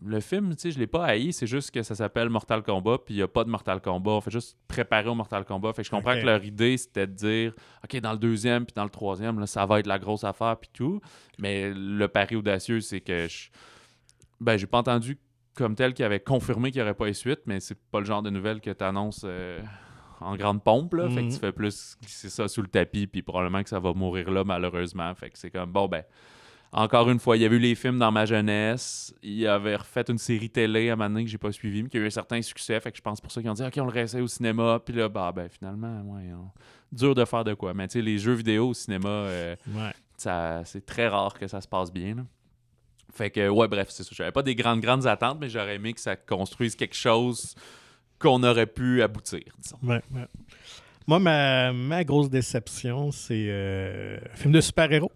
le 0.05 0.19
film, 0.21 0.55
tu 0.55 0.61
sais, 0.61 0.71
je 0.71 0.79
l'ai 0.79 0.87
pas 0.87 1.05
haï, 1.05 1.33
c'est 1.33 1.47
juste 1.47 1.71
que 1.71 1.83
ça 1.83 1.93
s'appelle 1.95 2.29
Mortal 2.29 2.63
Kombat, 2.63 2.99
puis 3.05 3.15
il 3.15 3.17
n'y 3.17 3.23
a 3.23 3.27
pas 3.27 3.43
de 3.43 3.49
Mortal 3.49 3.81
Kombat. 3.81 4.11
On 4.11 4.21
fait 4.21 4.31
juste 4.31 4.57
préparer 4.67 5.09
au 5.09 5.15
Mortal 5.15 5.43
Kombat. 5.45 5.73
Fait 5.73 5.81
que 5.81 5.87
je 5.87 5.91
comprends 5.91 6.13
que 6.13 6.25
leur 6.25 6.43
idée, 6.43 6.77
c'était 6.77 7.07
de 7.07 7.13
dire, 7.13 7.53
OK, 7.83 7.99
dans 7.99 8.13
le 8.13 8.17
deuxième, 8.17 8.65
puis 8.65 8.73
dans 8.73 8.85
le 8.85 8.89
troisième, 8.89 9.39
là, 9.39 9.45
ça 9.45 9.65
va 9.65 9.79
être 9.79 9.87
la 9.87 9.99
grosse 9.99 10.23
affaire, 10.23 10.57
puis 10.57 10.69
tout. 10.71 11.01
Mais 11.37 11.71
le 11.73 12.07
pari 12.07 12.35
audacieux, 12.35 12.81
c'est 12.81 13.01
que 13.01 13.27
je... 13.27 13.49
Ben, 14.39 14.55
j'ai 14.55 14.67
pas 14.67 14.77
entendu 14.77 15.17
comme 15.53 15.75
tel 15.75 15.93
qu'il 15.93 16.05
avait 16.05 16.21
confirmé 16.21 16.71
qu'il 16.71 16.79
n'y 16.79 16.83
aurait 16.83 16.93
pas 16.93 17.09
eu 17.09 17.13
suite, 17.13 17.41
mais 17.45 17.59
c'est 17.59 17.77
pas 17.91 17.99
le 17.99 18.05
genre 18.05 18.21
de 18.21 18.29
nouvelle 18.29 18.61
que 18.61 18.71
tu 18.71 18.83
annonces 18.83 19.25
en 20.21 20.35
grande 20.35 20.63
pompe, 20.63 20.93
là. 20.95 21.09
Fait 21.09 21.25
que 21.27 21.31
tu 21.33 21.39
fais 21.39 21.51
plus 21.51 21.97
glisser 22.01 22.29
ça 22.29 22.47
sous 22.47 22.61
le 22.61 22.67
tapis, 22.67 23.07
puis 23.07 23.21
probablement 23.21 23.63
que 23.63 23.69
ça 23.69 23.79
va 23.79 23.93
mourir 23.93 24.29
là, 24.31 24.43
malheureusement. 24.43 25.13
Fait 25.15 25.29
que 25.29 25.37
c'est 25.37 25.49
comme, 25.51 25.71
bon, 25.71 25.87
ben... 25.87 26.03
Encore 26.71 27.09
une 27.09 27.17
fois, 27.19 27.35
il 27.35 27.41
y 27.41 27.45
a 27.45 27.47
eu 27.47 27.57
les 27.57 27.73
films 27.73 27.97
dans 27.97 28.11
ma 28.11 28.27
jeunesse. 28.27 29.11
Il 29.23 29.47
avait 29.47 29.75
refait 29.75 30.03
une 30.07 30.19
série 30.19 30.51
télé 30.51 30.91
à 30.91 30.93
un 30.93 30.95
moment 30.97 31.09
donné 31.09 31.23
que 31.25 31.29
j'ai 31.31 31.39
pas 31.39 31.51
suivi, 31.51 31.81
mais 31.81 31.89
qui 31.89 31.97
a 31.97 31.99
eu 32.01 32.05
un 32.05 32.11
certain 32.11 32.39
succès. 32.43 32.79
Fait 32.79 32.91
que 32.91 32.97
je 32.97 33.01
pense 33.01 33.19
pour 33.19 33.31
ça 33.31 33.41
qu'ils 33.41 33.49
ont 33.49 33.55
dit 33.55 33.63
OK, 33.63 33.73
on 33.77 33.85
le 33.85 33.91
réessaye 33.91 34.21
au 34.21 34.27
cinéma. 34.27 34.79
Puis 34.85 34.93
là, 34.93 35.09
bah, 35.09 35.31
ben 35.35 35.49
finalement, 35.49 35.99
ouais, 36.13 36.31
on- 36.31 36.51
dur 36.95 37.15
de 37.15 37.25
faire 37.25 37.43
de 37.43 37.55
quoi. 37.55 37.73
Mais 37.73 37.87
tu 37.87 37.93
sais, 37.93 38.01
les 38.03 38.19
jeux 38.19 38.33
vidéo 38.33 38.67
au 38.69 38.73
cinéma, 38.75 39.09
euh, 39.09 39.55
Ouais. 39.69 39.93
c'est 40.63 40.85
très 40.85 41.07
rare 41.07 41.33
que 41.39 41.47
ça 41.47 41.59
se 41.59 41.67
passe 41.67 41.91
bien. 41.91 42.13
là. 42.13 42.21
Fait 43.11 43.31
que, 43.31 43.49
ouais, 43.49 43.67
bref, 43.67 43.87
c'est 43.89 44.03
ça. 44.03 44.11
J'avais 44.13 44.31
pas 44.31 44.43
des 44.43 44.53
grandes, 44.53 44.81
grandes 44.81 45.07
attentes, 45.07 45.39
mais 45.41 45.49
j'aurais 45.49 45.73
aimé 45.77 45.93
que 45.93 45.99
ça 46.01 46.15
construise 46.15 46.75
quelque 46.75 46.95
chose 46.95 47.55
qu'on 48.19 48.43
aurait 48.43 48.67
pu 48.67 49.01
aboutir, 49.01 49.41
disons. 49.61 49.77
Ouais, 49.83 50.01
ouais. 50.13 50.25
Moi, 51.07 51.19
ma, 51.19 51.73
ma 51.73 52.03
grosse 52.03 52.29
déception, 52.29 53.11
c'est 53.11 53.47
euh, 53.49 54.19
un 54.31 54.35
film 54.35 54.53
de 54.53 54.61
super-héros. 54.61 55.11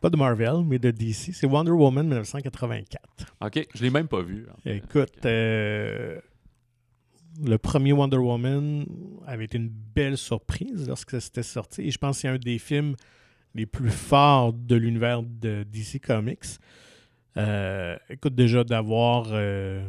Pas 0.00 0.10
de 0.10 0.16
Marvel, 0.16 0.64
mais 0.66 0.80
de 0.80 0.90
DC. 0.90 1.32
C'est 1.32 1.46
Wonder 1.46 1.70
Woman 1.70 2.04
1984. 2.06 3.00
OK, 3.40 3.66
je 3.74 3.82
l'ai 3.84 3.90
même 3.90 4.08
pas 4.08 4.22
vu. 4.22 4.46
en 4.52 4.56
fait. 4.60 4.76
Écoute, 4.78 5.24
euh, 5.24 6.18
le 7.44 7.56
premier 7.58 7.92
Wonder 7.92 8.16
Woman 8.16 8.84
avait 9.26 9.44
été 9.44 9.58
une 9.58 9.68
belle 9.70 10.18
surprise 10.18 10.88
lorsque 10.88 11.20
c'était 11.20 11.44
sorti. 11.44 11.82
Et 11.82 11.90
je 11.92 11.98
pense 11.98 12.16
que 12.16 12.22
c'est 12.22 12.28
un 12.28 12.38
des 12.38 12.58
films 12.58 12.96
les 13.54 13.66
plus 13.66 13.90
forts 13.90 14.52
de 14.52 14.74
l'univers 14.74 15.22
de 15.22 15.62
DC 15.62 16.00
Comics. 16.04 16.40
Euh, 17.36 17.96
écoute, 18.10 18.34
déjà 18.34 18.64
d'avoir. 18.64 19.26
euh, 19.30 19.88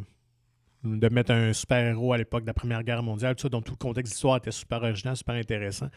de 0.84 1.10
mettre 1.10 1.32
un 1.32 1.54
super-héros 1.54 2.14
à 2.14 2.18
l'époque 2.18 2.44
de 2.44 2.48
la 2.48 2.54
Première 2.54 2.84
Guerre 2.84 3.04
mondiale, 3.04 3.36
tout 3.36 3.44
ça, 3.44 3.50
dont 3.50 3.62
tout 3.62 3.74
le 3.74 3.78
contexte 3.78 4.12
de 4.12 4.16
l'histoire 4.16 4.38
était 4.38 4.52
super 4.52 4.84
original, 4.84 5.16
super 5.16 5.36
intéressant. 5.36 5.90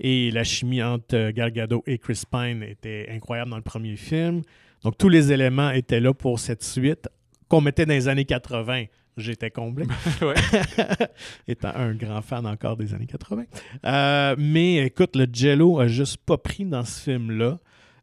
Et 0.00 0.30
la 0.30 0.44
chimie 0.44 0.82
entre 0.82 1.16
euh, 1.16 1.32
Gal 1.32 1.50
Gadot 1.50 1.82
et 1.86 1.98
Chris 1.98 2.22
Pine 2.30 2.62
était 2.62 3.08
incroyable 3.10 3.50
dans 3.50 3.56
le 3.56 3.62
premier 3.62 3.96
film. 3.96 4.42
Donc, 4.84 4.96
tous 4.96 5.08
les 5.08 5.32
éléments 5.32 5.70
étaient 5.70 6.00
là 6.00 6.14
pour 6.14 6.38
cette 6.38 6.62
suite 6.62 7.08
qu'on 7.48 7.60
mettait 7.60 7.86
dans 7.86 7.94
les 7.94 8.08
années 8.08 8.24
80. 8.24 8.84
J'étais 9.16 9.50
comblé. 9.50 9.86
Étant 11.48 11.72
un 11.74 11.94
grand 11.94 12.22
fan 12.22 12.46
encore 12.46 12.76
des 12.76 12.94
années 12.94 13.06
80. 13.06 13.44
Euh, 13.84 14.36
mais 14.38 14.76
écoute, 14.86 15.16
le 15.16 15.26
Jello 15.32 15.80
a 15.80 15.88
juste 15.88 16.18
pas 16.18 16.38
pris 16.38 16.64
dans 16.64 16.84
ce 16.84 17.02
film-là. 17.02 17.58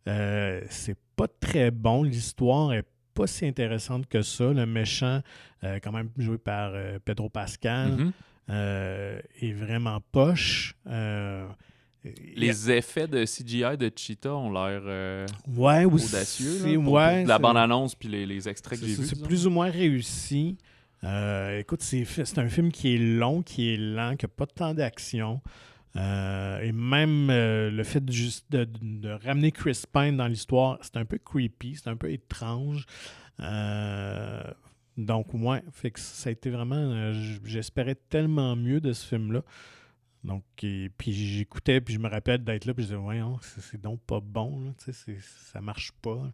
Euh, 0.07 0.61
c'est 0.69 0.97
pas 1.15 1.27
très 1.27 1.71
bon. 1.71 2.03
L'histoire 2.03 2.73
est 2.73 2.85
pas 3.15 3.25
si 3.27 3.45
intéressante 3.47 4.07
que 4.07 4.21
ça. 4.21 4.51
Le 4.53 4.65
méchant, 4.67 5.21
euh, 5.63 5.79
quand 5.81 5.91
même 5.91 6.09
joué 6.17 6.37
par 6.37 6.71
euh, 6.75 6.99
Pedro 7.03 7.29
Pascal, 7.29 7.91
Mhm. 7.93 8.11
euh, 8.51 9.19
est 9.41 9.53
vraiment 9.53 9.99
poche. 10.11 10.75
Les 12.35 12.69
effets 12.69 13.07
de 13.07 13.25
CGI 13.25 13.77
de 13.77 13.91
Cheetah 13.95 14.35
ont 14.35 14.51
l'air 14.51 15.25
ouais, 15.57 15.85
audacieux. 15.85 16.59
là, 16.63 16.73
pour- 16.83 16.93
ouais, 16.93 17.19
pour 17.21 17.27
la 17.29 17.39
bande-annonce 17.39 17.95
puis 17.95 18.07
les, 18.09 18.27
les 18.27 18.47
extraits 18.47 18.79
que 18.79 18.85
j'ai 18.85 18.93
vus. 18.93 19.07
c'est 19.07 19.23
plus 19.23 19.47
ou 19.47 19.49
moins 19.49 19.71
réussi. 19.71 20.57
Écoute, 21.59 21.81
c'est 21.81 22.37
un 22.37 22.47
film 22.49 22.71
qui 22.71 22.93
est 22.95 22.99
long, 22.99 23.41
qui 23.41 23.73
est 23.73 23.77
lent, 23.77 24.15
qui 24.17 24.25
n'a 24.25 24.29
pas 24.35 24.45
de 24.45 24.51
temps 24.51 24.73
d'action. 24.75 25.41
Euh, 25.95 26.59
et 26.59 26.71
même 26.71 27.29
euh, 27.29 27.71
le 27.71 27.83
fait 27.83 28.03
de, 28.03 28.11
juste 28.11 28.51
de, 28.51 29.09
ramener 29.09 29.51
Chris 29.51 29.83
Pine 29.91 30.17
dans 30.17 30.27
l'histoire, 30.27 30.77
c'est 30.81 30.97
un 30.97 31.05
peu 31.05 31.17
creepy, 31.17 31.75
c'est 31.75 31.89
un 31.89 31.95
peu 31.95 32.11
étrange. 32.11 32.85
Euh, 33.39 34.43
donc, 34.97 35.33
ouais, 35.33 35.63
ça 35.95 36.29
a 36.29 36.31
été 36.31 36.49
vraiment. 36.49 37.13
J'espérais 37.43 37.95
tellement 37.95 38.55
mieux 38.55 38.81
de 38.81 38.93
ce 38.93 39.05
film-là. 39.05 39.43
Donc, 40.23 40.43
et- 40.63 40.89
puis 40.97 41.13
j'écoutais, 41.13 41.81
puis 41.81 41.93
je 41.93 41.99
me 41.99 42.09
rappelle 42.09 42.43
d'être 42.43 42.65
là, 42.65 42.73
puis 42.73 42.83
je 42.83 42.87
disais, 42.89 42.99
voyons, 42.99 43.37
c'est 43.41 43.79
donc 43.79 44.01
pas 44.01 44.19
bon, 44.19 44.73
ça 44.79 45.61
marche 45.61 45.91
pas. 46.01 46.31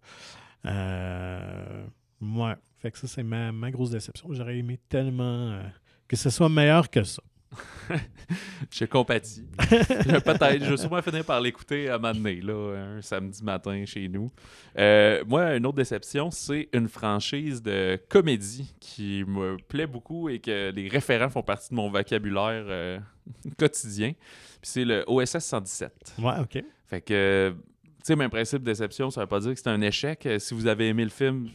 Ouais, 2.22 2.56
fait 2.78 2.92
que 2.92 2.98
ça, 3.00 3.08
c'est 3.08 3.24
ma, 3.24 3.72
grosse 3.72 3.90
déception. 3.90 4.32
J'aurais 4.32 4.58
aimé 4.58 4.80
tellement 4.90 5.60
que 6.08 6.16
ce 6.16 6.30
soit 6.30 6.50
meilleur 6.50 6.90
que 6.90 7.04
ça. 7.04 7.22
Je 8.72 8.86
compatis. 8.86 9.46
Peut-être, 9.58 10.64
je 10.64 10.70
vais 10.72 10.78
sûrement 10.78 11.02
finir 11.02 11.26
par 11.26 11.42
l'écouter 11.42 11.90
à 11.90 11.96
un 11.96 11.98
moment 11.98 12.14
donné, 12.14 12.36
là, 12.42 12.76
un 12.98 13.02
samedi 13.02 13.44
matin 13.44 13.84
chez 13.86 14.08
nous. 14.08 14.32
Euh, 14.78 15.24
moi, 15.28 15.56
une 15.56 15.66
autre 15.66 15.76
déception, 15.78 16.32
c'est 16.32 16.70
une 16.74 16.88
franchise 16.88 17.62
de 17.62 18.00
comédie 18.10 18.74
qui 18.80 19.24
me 19.28 19.58
plaît 19.58 19.88
beaucoup 19.88 20.30
et 20.30 20.40
que 20.40 20.72
les 20.72 20.88
référents 20.88 21.30
font 21.30 21.44
partie 21.44 21.70
de 21.72 21.76
mon 21.76 21.90
vocabulaire 21.90 22.64
euh, 22.68 23.00
quotidien. 23.60 24.14
Puis 24.14 24.70
c'est 24.72 24.86
le 24.86 25.04
OSS 25.08 25.40
117. 25.40 26.16
Ouais, 26.20 26.34
ok. 26.40 26.64
Fait 26.88 27.02
que, 27.02 27.54
tu 27.54 27.94
sais, 28.04 28.16
même 28.16 28.30
principe 28.30 28.60
de 28.60 28.66
déception, 28.72 29.10
ça 29.12 29.22
veut 29.22 29.28
pas 29.28 29.40
dire 29.42 29.54
que 29.54 29.60
c'est 29.60 29.68
un 29.70 29.82
échec. 29.82 30.26
Euh, 30.26 30.40
Si 30.40 30.54
vous 30.54 30.68
avez 30.68 30.88
aimé 30.88 31.04
le 31.04 31.10
film, 31.10 31.50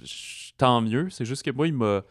tant 0.59 0.81
mieux. 0.83 1.09
C'est 1.11 1.25
juste 1.25 1.43
que 1.43 1.51
moi, 1.51 1.67
il 1.67 1.75
m'a, 1.75 2.03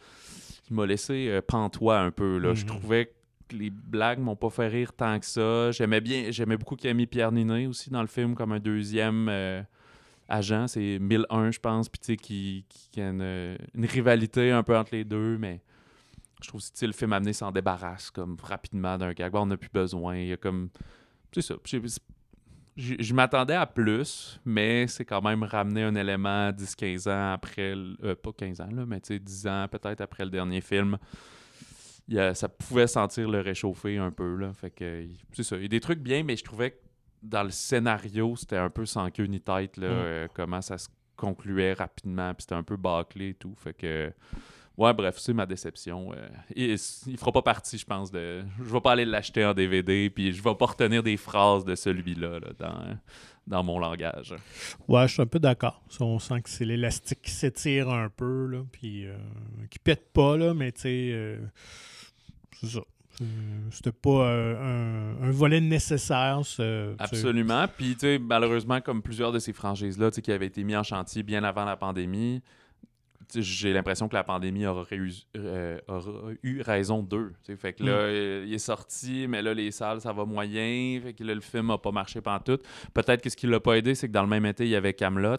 il 0.70 0.76
m'a 0.76 0.86
laissé 0.88 1.28
euh, 1.30 1.42
pantois 1.46 2.00
un 2.00 2.12
peu. 2.12 2.38
Là. 2.40 2.54
Je 2.56 2.62
Mhm. 2.64 2.68
trouvais 2.68 3.06
que 3.06 3.12
les 3.52 3.70
blagues 3.70 4.20
m'ont 4.20 4.36
pas 4.36 4.50
fait 4.50 4.68
rire 4.68 4.94
tant 4.94 5.20
que 5.20 5.26
ça. 5.26 5.72
J'aimais 5.72 6.02
bien, 6.02 6.32
j'aimais 6.32 6.58
beaucoup 6.58 6.76
qu'il 6.76 6.90
ait 6.90 6.94
mis 6.94 7.08
Pierre 7.08 7.32
Ninet 7.32 7.68
aussi 7.68 7.90
dans 7.90 8.02
le 8.02 8.08
film 8.08 8.36
comme 8.36 8.52
un 8.52 8.60
deuxième 8.60 9.28
euh, 9.30 9.62
agent. 10.28 10.68
C'est 10.68 11.00
1001, 11.00 11.52
je 11.52 11.60
pense. 11.60 11.90
Puis 11.90 12.00
tu 12.00 12.06
sais, 12.06 12.18
qui, 12.18 12.66
qui, 12.70 13.02
a 13.02 13.10
une, 13.10 13.58
une 13.74 13.86
rivalité 13.86 14.52
un 14.52 14.64
peu 14.64 14.78
entre 14.78 14.94
les 14.94 15.04
deux, 15.04 15.38
mais 15.38 15.62
je 16.42 16.50
trouve 16.50 16.60
aussi 16.60 16.86
le 16.86 16.94
film 16.94 17.14
amené 17.14 17.34
s'en 17.34 17.52
débarrasse 17.52 18.12
comme 18.12 18.38
rapidement 18.42 18.98
d'un 18.98 19.14
gag. 19.14 19.32
Bon, 19.32 19.42
on 19.42 19.46
n'a 19.48 19.58
plus 19.58 19.70
besoin. 19.74 20.18
Il 20.18 20.28
y 20.28 20.34
a 20.34 20.38
comme. 20.38 20.70
C'est 21.32 21.42
ça. 21.42 21.56
Je 22.78 23.14
m'attendais 23.14 23.56
à 23.56 23.66
plus, 23.66 24.40
mais 24.44 24.88
c'est 24.88 25.06
quand 25.06 25.22
même 25.22 25.44
ramener 25.44 25.84
un 25.84 25.96
élément 25.96 26.52
10-15 26.52 27.10
ans 27.10 27.34
après. 27.34 27.74
Euh, 28.04 28.16
pas 28.16 28.32
15 28.34 28.62
ans, 28.62 28.70
là, 28.72 28.86
mais 28.86 29.00
10 29.00 29.48
ans 29.48 29.66
peut-être 29.72 30.02
après 30.02 30.26
le 30.26 30.32
dernier 30.32 30.62
film. 30.62 30.98
Ça 32.34 32.50
pouvait 32.50 32.88
sentir 32.88 33.30
le 33.30 33.42
réchauffer 33.42 33.98
un 33.98 34.12
peu. 34.12 34.36
Là, 34.36 34.54
fait 34.54 34.72
que 34.72 35.08
c'est 35.34 35.44
ça. 35.44 35.56
Il 35.58 35.64
y 35.64 35.66
a 35.66 35.70
des 35.70 35.80
trucs 35.80 36.00
bien, 36.00 36.24
mais 36.24 36.36
je 36.36 36.44
trouvais 36.44 36.72
que 36.72 36.78
dans 37.24 37.44
le 37.44 37.52
scénario, 37.52 38.36
c'était 38.36 38.58
un 38.58 38.70
peu 38.70 38.86
sans 38.86 39.10
queue 39.10 39.26
ni 39.26 39.42
tête. 39.42 39.78
Là, 39.78 39.88
mm. 39.88 39.92
euh, 39.92 40.28
comment 40.34 40.62
ça 40.62 40.78
se 40.78 40.90
concluait 41.16 41.74
rapidement. 41.74 42.34
Puis 42.34 42.44
c'était 42.44 42.56
un 42.56 42.64
peu 42.64 42.78
bâclé 42.78 43.30
et 43.30 43.34
tout. 43.34 43.56
Fait 43.58 43.74
que. 43.74 44.12
Ouais, 44.78 44.94
bref, 44.94 45.16
c'est 45.20 45.32
ma 45.32 45.46
déception. 45.46 46.12
Euh, 46.12 46.28
il, 46.54 46.72
il 47.08 47.18
fera 47.18 47.32
pas 47.32 47.42
partie, 47.42 47.78
je 47.78 47.86
pense, 47.86 48.12
de. 48.12 48.44
Je 48.60 48.72
vais 48.72 48.82
pas 48.82 48.92
aller 48.92 49.06
l'acheter 49.06 49.46
en 49.46 49.54
DVD, 49.54 50.10
puis 50.10 50.34
je 50.34 50.44
vais 50.44 50.56
pas 50.56 50.66
retenir 50.66 51.02
des 51.02 51.16
phrases 51.16 51.64
de 51.64 51.76
celui-là 51.76 52.42
dans, 52.60 52.98
dans 53.48 53.64
mon 53.64 53.80
langage. 53.80 54.36
Ouais, 54.88 55.08
je 55.08 55.14
suis 55.14 55.22
un 55.22 55.28
peu 55.28 55.40
d'accord. 55.40 55.82
On 56.00 56.20
sent 56.20 56.42
que 56.42 56.50
c'est 56.50 56.66
l'élastique 56.66 57.22
qui 57.22 57.32
s'étire 57.32 57.90
un 57.90 58.10
peu, 58.10 58.48
là, 58.48 58.64
puis 58.72 59.06
euh, 59.06 59.18
qui 59.70 59.80
pète 59.80 60.12
pas, 60.12 60.36
là, 60.38 60.54
mais 60.54 60.72
tu 60.72 60.82
sais, 60.82 61.10
euh, 61.14 61.38
c'est 62.60 62.68
ça. 62.68 62.82
C'était 63.72 63.92
pas 63.94 64.28
un, 64.30 65.32
volet 65.32 65.62
nécessaire. 65.62 66.42
Absolument. 67.00 67.66
Puis, 67.78 67.94
tu 67.94 68.00
sais, 68.00 68.20
malheureusement, 68.20 68.82
comme 68.82 69.02
plusieurs 69.02 69.32
de 69.32 69.40
ces 69.40 69.54
franchises-là, 69.54 70.12
qui 70.12 70.32
avaient 70.32 70.48
été 70.48 70.64
mis 70.64 70.76
en 70.76 70.84
chantier 70.84 71.24
bien 71.24 71.44
avant 71.44 71.66
la 71.66 71.78
pandémie, 71.78 72.42
j'ai 73.34 73.74
l'impression 73.74 74.08
que 74.08 74.16
la 74.16 74.24
pandémie 74.24 74.66
aura 74.66 74.86
eu, 74.92 75.12
euh, 75.36 75.80
eu 76.44 76.62
raison 76.62 77.02
d'eux. 77.02 77.34
Fait 77.58 77.74
que 77.74 77.84
là, 77.84 78.08
mm. 78.08 78.48
il 78.48 78.54
est 78.54 78.60
sorti, 78.60 79.28
mais 79.28 79.42
là, 79.42 79.54
les 79.54 79.72
salles, 79.72 80.02
ça 80.02 80.14
va 80.14 80.26
moyen. 80.26 81.00
Fait 81.02 81.14
que 81.14 81.24
là, 81.24 81.34
le 81.34 81.42
film 81.42 81.68
n'a 81.68 81.78
pas 81.78 81.92
marché 81.92 82.22
pendant 82.22 82.40
tout. 82.40 82.60
Peut-être 82.94 83.22
que 83.22 83.30
ce 83.30 83.36
qui 83.36 83.48
l'a 83.48 83.60
pas 83.60 83.78
aidé, 83.78 83.96
c'est 83.96 84.08
que 84.08 84.14
dans 84.14 84.24
le 84.24 84.30
même 84.30 84.46
été, 84.46 84.66
il 84.66 84.70
y 84.70 84.76
avait 84.76 84.94
Camelot. 84.94 85.38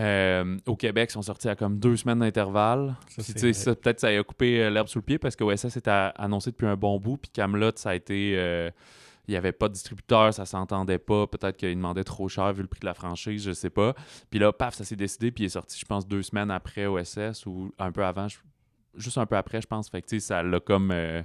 Euh, 0.00 0.56
au 0.66 0.74
Québec, 0.74 1.10
ils 1.10 1.12
sont 1.12 1.22
sortis 1.22 1.48
à 1.48 1.54
comme 1.54 1.78
deux 1.78 1.96
semaines 1.96 2.20
d'intervalle. 2.20 2.96
Peut-être 3.16 4.00
ça 4.00 4.08
a 4.08 4.22
coupé 4.22 4.62
euh, 4.62 4.70
l'herbe 4.70 4.88
sous 4.88 4.98
le 4.98 5.04
pied 5.04 5.18
parce 5.18 5.36
que 5.36 5.44
OSS 5.44 5.76
était 5.76 5.90
annoncé 5.90 6.50
depuis 6.50 6.66
un 6.66 6.76
bon 6.76 6.98
bout. 6.98 7.18
Puis 7.18 7.30
Camelot, 7.30 7.72
ça 7.76 7.90
a 7.90 7.94
été 7.94 8.70
il 9.28 9.32
n'y 9.32 9.36
avait 9.36 9.52
pas 9.52 9.68
de 9.68 9.74
distributeur, 9.74 10.34
ça 10.34 10.44
s'entendait 10.44 10.98
pas. 10.98 11.26
Peut-être 11.26 11.56
qu'il 11.56 11.74
demandait 11.74 12.04
trop 12.04 12.28
cher 12.28 12.52
vu 12.52 12.62
le 12.62 12.68
prix 12.68 12.80
de 12.80 12.86
la 12.86 12.94
franchise, 12.94 13.44
je 13.44 13.52
sais 13.52 13.70
pas. 13.70 13.94
Puis 14.30 14.38
là, 14.38 14.52
paf, 14.52 14.74
ça 14.74 14.84
s'est 14.84 14.96
décidé, 14.96 15.30
puis 15.30 15.44
il 15.44 15.46
est 15.46 15.50
sorti, 15.50 15.78
je 15.78 15.84
pense, 15.84 16.06
deux 16.06 16.22
semaines 16.22 16.50
après 16.50 16.86
OSS 16.86 17.46
ou 17.46 17.72
un 17.78 17.92
peu 17.92 18.04
avant, 18.04 18.26
juste 18.96 19.18
un 19.18 19.26
peu 19.26 19.36
après, 19.36 19.60
je 19.60 19.66
pense. 19.66 19.88
Fait 19.88 20.02
que, 20.02 20.18
ça 20.18 20.42
l'a 20.42 20.60
comme. 20.60 20.90
Euh, 20.90 21.22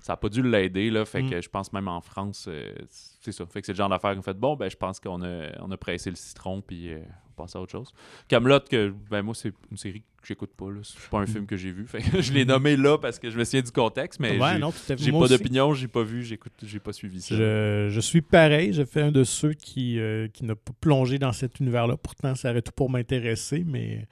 ça 0.00 0.14
n'a 0.14 0.16
pas 0.16 0.28
dû 0.28 0.42
l'aider, 0.42 0.90
là. 0.90 1.04
Fait 1.04 1.22
mm. 1.22 1.30
que 1.30 1.40
je 1.40 1.48
pense 1.48 1.72
même 1.72 1.88
en 1.88 2.00
France, 2.00 2.46
euh, 2.48 2.74
c'est 2.88 3.32
ça. 3.32 3.44
Fait 3.46 3.60
que 3.60 3.66
c'est 3.66 3.72
le 3.72 3.76
genre 3.76 3.88
d'affaire 3.88 4.14
qu'on 4.14 4.22
fait 4.22 4.38
bon, 4.38 4.56
ben, 4.56 4.68
je 4.68 4.76
pense 4.76 5.00
qu'on 5.00 5.22
a, 5.22 5.48
on 5.60 5.70
a 5.70 5.76
pressé 5.76 6.10
le 6.10 6.16
citron, 6.16 6.60
puis 6.60 6.92
euh, 7.32 7.38
on 7.38 7.42
passe 7.42 7.56
à 7.56 7.60
autre 7.60 7.72
chose. 7.72 7.92
Camelot, 8.28 8.60
que, 8.60 8.94
ben, 9.10 9.22
moi, 9.22 9.34
c'est 9.34 9.52
une 9.70 9.76
série 9.76 10.00
que 10.00 10.26
j'écoute 10.26 10.52
pas, 10.56 10.70
là. 10.70 10.80
C'est 10.82 11.10
pas 11.10 11.18
un 11.18 11.26
film 11.26 11.46
que 11.46 11.56
j'ai 11.56 11.70
vu. 11.70 11.86
Fait 11.88 12.02
que 12.02 12.20
je 12.20 12.32
l'ai 12.32 12.44
nommé 12.44 12.76
là 12.76 12.98
parce 12.98 13.18
que 13.18 13.30
je 13.30 13.38
me 13.38 13.44
souviens 13.44 13.62
du 13.62 13.72
contexte, 13.72 14.20
mais 14.20 14.38
j'ai 14.96 15.12
pas 15.12 15.28
d'opinion, 15.28 15.74
j'ai 15.74 15.88
pas 15.88 16.02
vu, 16.02 16.22
j'écoute, 16.22 16.52
j'ai 16.62 16.80
pas 16.80 16.92
suivi 16.92 17.20
ça. 17.20 17.34
Je, 17.34 17.88
je, 17.90 18.00
suis 18.00 18.22
pareil. 18.22 18.72
Je 18.72 18.84
fais 18.84 19.02
un 19.02 19.12
de 19.12 19.24
ceux 19.24 19.54
qui, 19.54 19.98
qui 20.32 20.44
n'a 20.44 20.54
pas 20.54 20.72
plongé 20.80 21.18
dans 21.18 21.32
cet 21.32 21.60
univers-là. 21.60 21.96
Pourtant, 21.96 22.34
ça 22.34 22.50
aurait 22.50 22.62
tout 22.62 22.72
pour 22.72 22.90
m'intéresser, 22.90 23.64
mais 23.66 24.06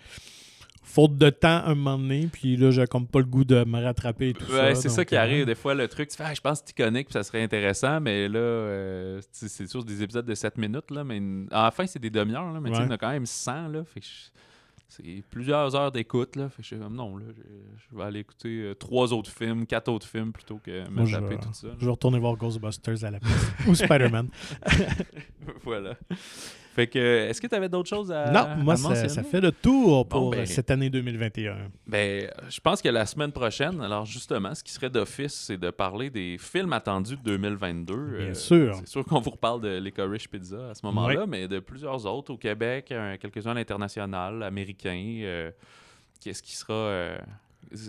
faute 0.82 1.16
de 1.18 1.30
temps 1.30 1.62
un 1.64 1.74
moment 1.74 1.98
donné, 1.98 2.28
puis 2.32 2.56
là, 2.56 2.70
j'ai 2.70 2.86
comme 2.86 3.06
pas 3.06 3.20
le 3.20 3.26
goût 3.26 3.44
de 3.44 3.64
me 3.64 3.82
rattraper 3.82 4.30
et 4.30 4.34
tout 4.34 4.50
ouais, 4.52 4.74
c'est 4.74 4.88
ça 4.88 5.04
qui 5.04 5.14
euh, 5.14 5.20
arrive. 5.20 5.46
Des 5.46 5.54
fois, 5.54 5.74
le 5.74 5.86
truc, 5.88 6.08
tu 6.08 6.16
fais, 6.16 6.24
ah, 6.26 6.34
je 6.34 6.40
pense 6.40 6.62
que 6.62 6.68
tu 6.68 6.74
connais, 6.74 7.04
puis 7.04 7.12
ça 7.12 7.22
serait 7.22 7.42
intéressant, 7.42 8.00
mais 8.00 8.28
là, 8.28 8.38
euh, 8.38 9.20
c'est 9.30 9.66
sûr, 9.68 9.84
des 9.84 10.02
épisodes 10.02 10.26
de 10.26 10.34
7 10.34 10.58
minutes, 10.58 10.90
là, 10.90 11.04
mais 11.04 11.20
à 11.50 11.64
la 11.64 11.70
fin, 11.70 11.86
c'est 11.86 11.98
des 11.98 12.10
demi-heures, 12.10 12.52
mais 12.60 12.70
tu 12.70 12.76
sais, 12.76 12.82
il 12.82 12.86
y 12.86 12.88
en 12.88 12.94
a 12.94 12.98
quand 12.98 13.10
même 13.10 13.26
100, 13.26 13.68
là, 13.68 13.84
fait 13.84 14.00
que 14.00 14.06
c'est 14.88 15.22
plusieurs 15.30 15.76
heures 15.76 15.92
d'écoute, 15.92 16.34
là, 16.34 16.48
fait 16.48 16.62
que 16.62 16.68
je 16.68 16.74
non, 16.74 17.16
là, 17.16 17.26
je, 17.36 17.96
vais 17.96 18.02
aller 18.02 18.20
écouter 18.20 18.62
euh, 18.62 18.74
trois 18.74 19.12
autres 19.12 19.30
films, 19.30 19.66
quatre 19.66 19.88
autres 19.88 20.08
films, 20.08 20.32
plutôt 20.32 20.58
que 20.58 20.88
me 20.90 21.08
taper 21.08 21.36
tout 21.36 21.52
ça. 21.52 21.68
Je 21.78 21.84
vais 21.84 21.90
retourner 21.90 22.18
voir 22.18 22.36
Ghostbusters 22.36 23.04
à 23.04 23.10
la 23.10 23.20
place, 23.20 23.52
ou 23.68 23.74
Spider-Man. 23.74 24.28
voilà. 25.62 25.96
Fait 26.72 26.86
que, 26.86 26.98
est-ce 26.98 27.40
que 27.40 27.48
tu 27.48 27.54
avais 27.54 27.68
d'autres 27.68 27.88
choses 27.88 28.12
à 28.12 28.30
Non, 28.30 28.62
moi, 28.62 28.76
ça, 28.76 29.22
fait 29.24 29.40
le 29.40 29.50
tour 29.50 30.06
pour 30.06 30.30
ben, 30.30 30.46
cette 30.46 30.70
année 30.70 30.88
2021. 30.88 31.56
Ben, 31.86 32.30
je 32.48 32.60
pense 32.60 32.80
que 32.80 32.88
la 32.88 33.06
semaine 33.06 33.32
prochaine, 33.32 33.80
alors 33.80 34.06
justement, 34.06 34.54
ce 34.54 34.62
qui 34.62 34.72
serait 34.72 34.88
d'office, 34.88 35.34
c'est 35.34 35.56
de 35.56 35.70
parler 35.70 36.10
des 36.10 36.36
films 36.38 36.72
attendus 36.72 37.16
de 37.16 37.22
2022. 37.22 37.94
Bien 37.94 38.26
euh, 38.26 38.34
sûr. 38.34 38.76
C'est 38.80 38.88
sûr 38.88 39.04
qu'on 39.04 39.20
vous 39.20 39.30
reparle 39.30 39.60
de 39.60 39.78
Licorice 39.78 40.28
Pizza 40.28 40.70
à 40.70 40.74
ce 40.74 40.86
moment-là, 40.86 41.26
mais 41.26 41.48
de 41.48 41.58
plusieurs 41.58 42.06
autres 42.06 42.32
au 42.32 42.36
Québec, 42.36 42.94
quelques-uns 43.20 43.50
à 43.50 43.54
l'international, 43.54 44.42
américains. 44.44 45.20
Euh, 45.22 45.50
qu'est-ce 46.20 46.42
qui 46.42 46.54
sera. 46.54 46.72
Euh, 46.72 47.18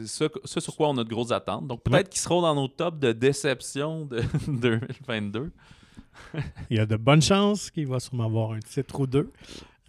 ça, 0.06 0.28
sur 0.60 0.76
quoi 0.76 0.90
on 0.90 0.98
a 0.98 1.04
de 1.04 1.10
grosses 1.10 1.32
attentes. 1.32 1.68
Donc, 1.68 1.84
peut-être 1.84 2.10
qu'ils 2.10 2.20
seront 2.20 2.42
dans 2.42 2.56
nos 2.56 2.68
tops 2.68 3.00
de 3.00 3.12
déception 3.12 4.06
de 4.06 4.22
2022. 4.48 5.52
Il 6.70 6.78
y 6.78 6.80
a 6.80 6.86
de 6.86 6.95
bonnes 6.95 7.22
chances 7.22 7.72
qu'il 7.72 7.88
va 7.88 7.99
sûrement 7.99 8.26
avoir 8.26 8.51
un 8.51 8.59
titre 8.59 8.99
ou 8.99 9.07
deux. 9.07 9.32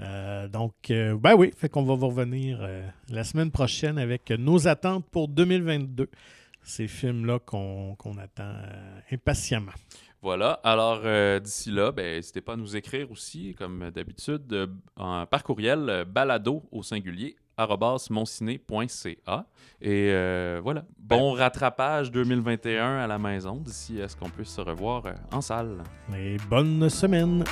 Euh, 0.00 0.48
donc, 0.48 0.74
euh, 0.90 1.16
ben 1.16 1.34
oui, 1.34 1.52
fait 1.56 1.68
qu'on 1.68 1.84
va 1.84 1.94
vous 1.94 2.08
revenir 2.08 2.58
euh, 2.60 2.86
la 3.08 3.24
semaine 3.24 3.50
prochaine 3.50 3.98
avec 3.98 4.30
nos 4.30 4.66
attentes 4.66 5.06
pour 5.10 5.28
2022. 5.28 6.08
Ces 6.64 6.86
films-là 6.86 7.40
qu'on 7.40 7.96
attend 8.18 8.54
impatiemment. 9.10 9.72
Voilà. 10.20 10.52
Alors, 10.62 11.00
d'ici 11.40 11.72
là, 11.72 11.90
ben, 11.90 12.14
n'hésitez 12.14 12.40
pas 12.40 12.52
à 12.52 12.56
nous 12.56 12.76
écrire 12.76 13.10
aussi, 13.10 13.56
comme 13.58 13.90
d'habitude, 13.90 14.70
par 14.94 15.42
courriel 15.42 16.04
balado 16.06 16.62
au 16.70 16.84
singulier 16.84 17.34
monciné.ca. 18.10 19.46
Et 19.80 20.10
euh, 20.10 20.60
voilà. 20.62 20.84
Bon 20.98 21.32
rattrapage 21.32 22.10
2021 22.10 22.98
à 22.98 23.06
la 23.06 23.18
maison 23.18 23.56
d'ici 23.56 24.00
à 24.00 24.08
ce 24.08 24.16
qu'on 24.16 24.30
puisse 24.30 24.50
se 24.50 24.60
revoir 24.60 25.06
euh, 25.06 25.12
en 25.32 25.40
salle? 25.40 25.82
Et 26.16 26.36
bonne 26.48 26.88
semaine. 26.88 27.44